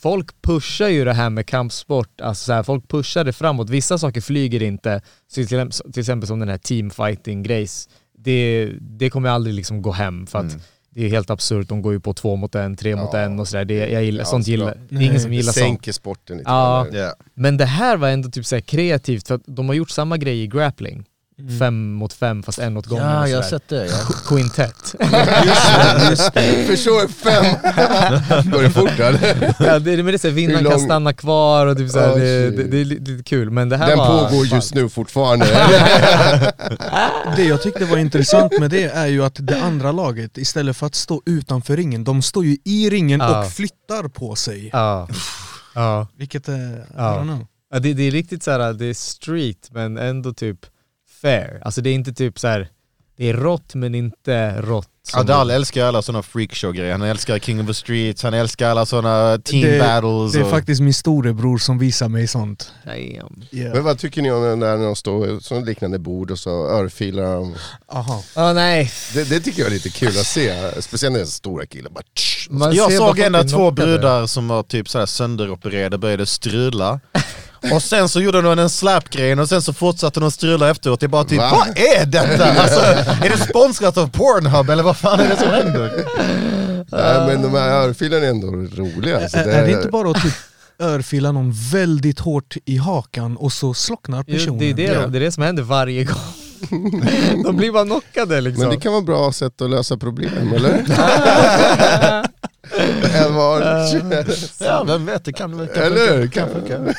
[0.02, 3.70] Folk pushar ju det här med kampsport, alltså så här, folk pushar det framåt.
[3.70, 9.10] Vissa saker flyger inte, så till, till exempel som den här teamfighting grejs det, det
[9.10, 10.62] kommer aldrig liksom gå hem för att Mm.
[10.90, 11.68] det är helt absurt.
[11.70, 13.20] De går ju på två mot en, tre mot Ja.
[13.20, 13.66] en och sådär.
[13.66, 15.66] Det, jag gillar, Ja, sånt så gillar, det är ingen som gillar sånt.
[15.66, 16.50] sänker sporten lite.
[16.50, 16.88] Ja.
[16.92, 17.14] Ja.
[17.34, 20.18] Men det här var ändå typ så här kreativt för att de har gjort samma
[20.18, 21.06] grej i grappling.
[21.60, 23.86] Fem mot fem fast en åt gången Ja, och jag har sett det.
[23.86, 23.98] Ja.
[24.28, 24.76] Quintett.
[26.68, 27.46] Förstår fem.
[28.52, 29.56] Går det fort eller?
[29.60, 32.12] ja, det, men det är så här, vinnaren kan stanna kvar och typ så här,
[32.14, 33.52] Oh, det, det, det är lite kul.
[33.52, 34.30] Men det här Den var...
[34.30, 35.46] pågår just nu fortfarande.
[37.36, 40.86] Det jag tyckte var intressant med det är ju att det andra laget, istället för
[40.86, 43.40] att stå utanför ringen, de står ju i ringen Ja.
[43.46, 44.70] och flyttar på sig.
[44.74, 45.08] Ja.
[45.76, 46.08] ja.
[46.18, 47.04] Vilket är, I Ja.
[47.04, 47.48] don't know.
[47.74, 50.58] Ja, det, det är riktigt så här, det är street men ändå typ
[51.22, 51.62] fair.
[51.66, 52.68] Alltså det är inte typ så här.
[53.18, 54.88] det är rått men inte rått.
[55.14, 56.92] Adal älskar alla sådana freakshow-grejer.
[56.92, 60.32] Han älskar King of the Streets, han älskar alla sådana team Det- battles.
[60.34, 60.50] Det är och...
[60.50, 62.72] faktiskt min storebror som visar mig sånt.
[62.86, 63.44] Damn.
[63.52, 63.74] Yeah.
[63.74, 67.56] Men vad tycker ni om när de står som liknande bord och så örfilar de?
[67.88, 68.24] Aha.
[68.36, 68.92] Ja nej.
[69.14, 71.90] Det, det tycker jag är lite kul att se, speciellt när det är stora killar
[71.92, 72.04] bara.
[72.50, 77.00] Man jag ser såg ändå två brudar som var typ sådär sönderopererade, började strula.
[77.74, 81.00] Och sen så gjorde de en slap-grejen och sen så fortsatte de strula efteråt.
[81.00, 81.50] Det är bara typ, Va?
[81.52, 82.46] vad är detta?
[82.62, 82.80] Alltså,
[83.26, 86.06] är det sponsrat av Pornhub eller vad fan är det som händer?
[86.92, 89.22] Nej men de här örfilarna är ändå roliga.
[89.22, 90.34] Alltså, Är, är det inte bara att typ
[90.80, 94.60] örfila någon väldigt hårt i hakan och så slocknar Jo, personen?
[94.60, 96.16] det, är det, det är det som händer varje gång.
[97.44, 98.64] De blir bara knockade liksom.
[98.64, 100.84] Men det kan vara ett bra sätt att lösa problem, eller?
[103.30, 103.62] Var.
[104.66, 106.28] Ja, vem vet, det kan väl Eller hur?
[106.28, 106.50] Kan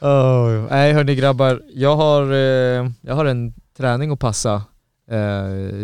[0.00, 4.62] Oh, nej hörni grabbar, jag har, eh, jag har en träning att passa.
[5.10, 5.18] Eh,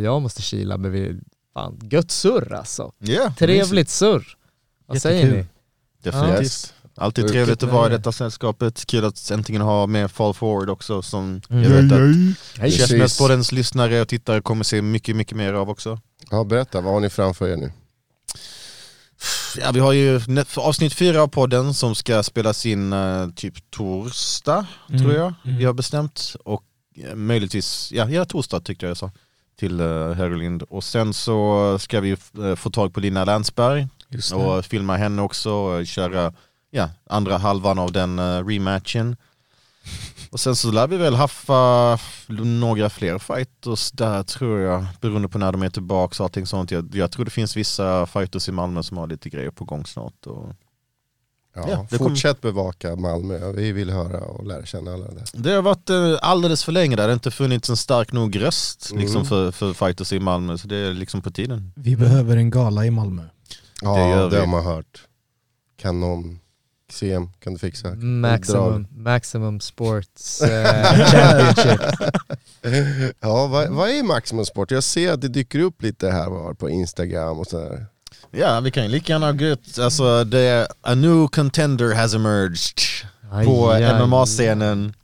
[0.03, 1.17] jag måste kila men vi,
[1.55, 2.93] fan gött surr alltså.
[2.99, 4.37] Ja, Trevligt surr.
[4.87, 5.39] Vad säger Jättekul.
[5.39, 5.47] ni?
[6.11, 6.41] Definitivt.
[6.43, 6.75] Yes.
[6.97, 8.87] Alltid trevligt att vara i detta sällskapet.
[8.87, 11.89] Kul att äntligen ha med Fall Forward också som jag Mm.
[11.89, 11.99] vet
[12.63, 12.73] att.
[12.73, 15.99] Chessmässpoddens lyssnare och tittare kommer se mycket, mycket mer av också.
[16.31, 17.73] Ja, berätta, vad har ni framför er nu?
[19.57, 20.21] Ja, vi har ju
[20.57, 25.01] avsnitt fyra av podden som ska spelas in eh, typ torsdag, Mm.
[25.01, 25.59] tror jag Mm.
[25.59, 26.37] vi har bestämt.
[26.45, 26.63] Och
[26.97, 29.11] eh, möjligtvis, ja, ja torsdag tyckte jag jag sa,
[29.59, 30.63] till uh, Herolind.
[30.63, 32.17] Och sen så ska vi
[32.57, 33.89] få tag på Lina Länsberg
[34.35, 36.33] och filma henne också och köra
[36.71, 39.17] ja, andra halvan av den eh, rematchen.
[40.31, 41.99] Och sen så lär vi väl haffa
[42.29, 46.71] några fler fighters där tror jag, beroende på när de är tillbaka och allting sånt.
[46.71, 49.87] Jag, jag tror det finns vissa fighters i Malmö som har lite grejer på gång
[49.87, 50.27] snart.
[50.27, 50.53] Och
[51.55, 55.25] Ja, Ja, det fortsätt bevaka Malmö, vi vill höra och lära känna alla där.
[55.33, 58.41] det har varit eh, alldeles för länge där, det har inte funnits en stark nog
[58.43, 59.03] röst Mm.
[59.03, 61.73] liksom, för, för fighters i Malmö, så det är liksom på tiden.
[61.77, 63.23] Vi behöver en gala i Malmö.
[63.83, 64.37] Ja, Det det, vi.
[64.37, 65.05] har man hört.
[65.81, 66.41] Kan någon,
[66.93, 67.95] CM, kan du fixa?
[67.95, 71.81] Maximum, maximum sports eh, championship.
[73.21, 74.71] Ja, vad, vad är Maximum Sport?
[74.71, 77.87] Jag ser att det dyker upp lite här var på Instagram och sådär.
[78.31, 82.79] Ja, vi kan ju lika gärna gå ut, alltså det a new contender has emerged
[83.45, 84.07] på Aj, aj.
[84.07, 84.95] MMA-scenen.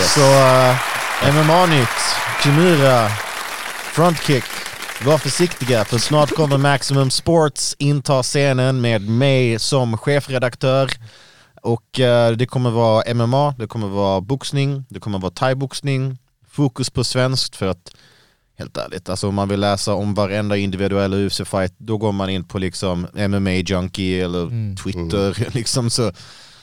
[0.00, 1.88] Så uh, MMA-nytt,
[2.42, 3.08] Kimura,
[3.92, 4.44] frontkick.
[5.06, 10.90] Var försiktiga för snart kommer Maximum Sports inta scenen med mig som chefredaktör.
[11.62, 16.18] Och eh, det kommer vara MMA, det kommer vara boxning, det kommer vara thaiboxning,
[16.50, 17.94] fokus på svenskt för att
[18.58, 22.44] helt ärligt, alltså om man vill läsa om varenda individuell UFC-fight då går man in
[22.44, 24.76] på liksom MMA Junkie eller Mm.
[24.76, 26.12] Twitter liksom så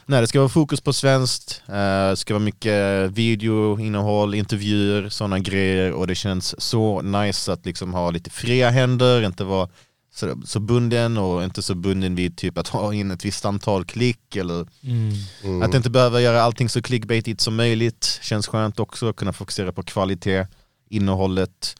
[0.09, 5.39] Nej det ska vara fokus på svenskt, eh, det ska vara mycket videoinnehåll, intervjuer, sådana
[5.39, 9.69] grejer och det känns så nice att liksom ha lite fria händer, inte vara
[10.13, 13.85] så, så bunden och inte så bunden vid typ att ha in ett visst antal
[13.85, 15.13] klick eller Mm.
[15.43, 15.61] Mm.
[15.61, 18.19] att inte behöva göra allting så clickbaitigt som möjligt.
[18.21, 20.47] Känns skönt också, kunna fokusera på kvalitet,
[20.89, 21.75] innehållet.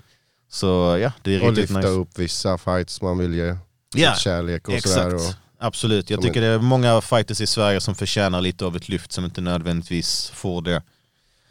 [0.51, 1.89] Så ja, det är Och riktigt lyfta nice.
[1.89, 3.56] upp vissa fights man vill ge
[3.95, 5.15] Ja, kärlek och sådär.
[5.15, 6.10] Exakt, Och, absolut.
[6.10, 9.11] Jag som tycker det är många fighters i Sverige som förtjänar lite av ett lyft
[9.11, 10.81] som inte nödvändigtvis får det.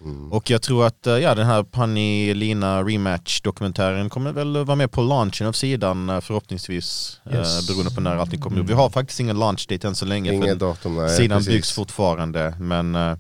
[0.00, 0.32] mm.
[0.32, 4.90] Och jag tror att eh, ja, den här Panny Lina rematch-dokumentären kommer väl vara med
[4.90, 7.20] på launchen av sidan eh, förhoppningsvis.
[7.32, 7.58] Yes.
[7.58, 8.68] Eh, beroende på när allting kommer upp.
[8.68, 10.32] Vi har faktiskt ingen launch date än så länge.
[10.32, 11.52] Inget för datum, nej sidan precis.
[11.52, 12.54] byggs fortfarande.
[12.60, 13.16] Men eh,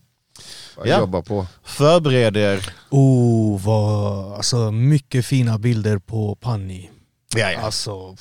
[0.84, 0.98] ja.
[0.98, 1.46] Jobba på.
[1.64, 2.74] förbered er.
[2.90, 6.90] Oh, vad, alltså mycket fina bilder på Panni.
[7.36, 7.60] Ja, ja.
[7.60, 8.16] Alltså,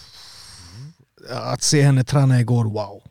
[1.29, 3.03] att se henne träna igår, wow.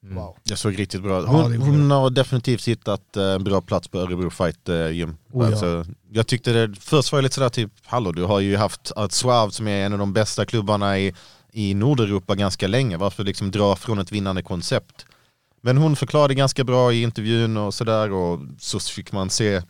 [0.00, 0.36] wow.
[0.42, 4.30] Det såg riktigt bra Hon, hon har definitivt hittat eh, en bra plats på Örebro
[4.30, 5.16] Fight eh, Gym.
[5.32, 5.46] Oh, ja.
[5.46, 8.92] alltså, jag tyckte det, först var jag lite sådär typ, hallå du har ju haft
[8.96, 11.14] att Suave som är en av de bästa klubbarna i,
[11.52, 15.06] i Nordeuropa ganska länge, varför liksom dra från ett vinnande koncept?
[15.60, 19.62] Men hon förklarade ganska bra i intervjun och sådär och så fick man se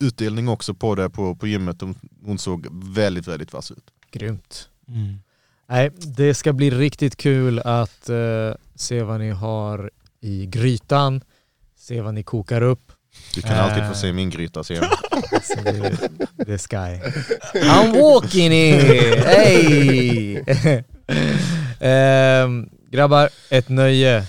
[0.00, 1.80] utdelning också på det på, på gymmet.
[1.80, 1.94] Hon,
[2.24, 3.84] hon såg väldigt, väldigt vass ut.
[4.10, 4.68] Grymt.
[4.88, 5.18] Mm.
[5.70, 8.16] Nej, det ska bli riktigt kul att eh,
[8.74, 9.90] se vad ni har
[10.20, 11.20] i grytan,
[11.78, 12.92] se vad ni kokar upp.
[13.34, 13.64] Du kan Äh.
[13.64, 14.76] alltid få se min gryta sen.
[15.42, 15.98] Så det,
[16.46, 17.00] det ska jag.
[17.54, 19.20] I'm walking here!
[19.20, 20.44] Hey!
[21.80, 24.24] Ehm, grabbar, ett nöje.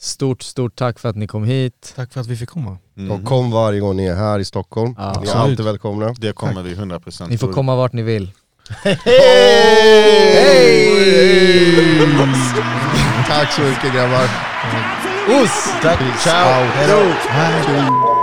[0.00, 1.92] Stort, stort tack för att ni kom hit.
[1.96, 2.78] Tack för att vi fick komma.
[2.96, 3.10] Mm.
[3.10, 4.94] Och kom varje gång ni är här i Stockholm.
[4.98, 6.14] Ja, ni är alltid välkomna.
[6.18, 8.32] Det kommer vi 100% Ni får komma vart ni vill.
[8.72, 8.94] Hej!
[13.28, 14.24] Tack så mycket grabbar.
[15.42, 15.72] Us!
[15.82, 16.14] Tack, ciao!
[16.22, 16.62] Ciao.
[16.74, 17.00] Hejdå!
[17.28, 18.13] Hej.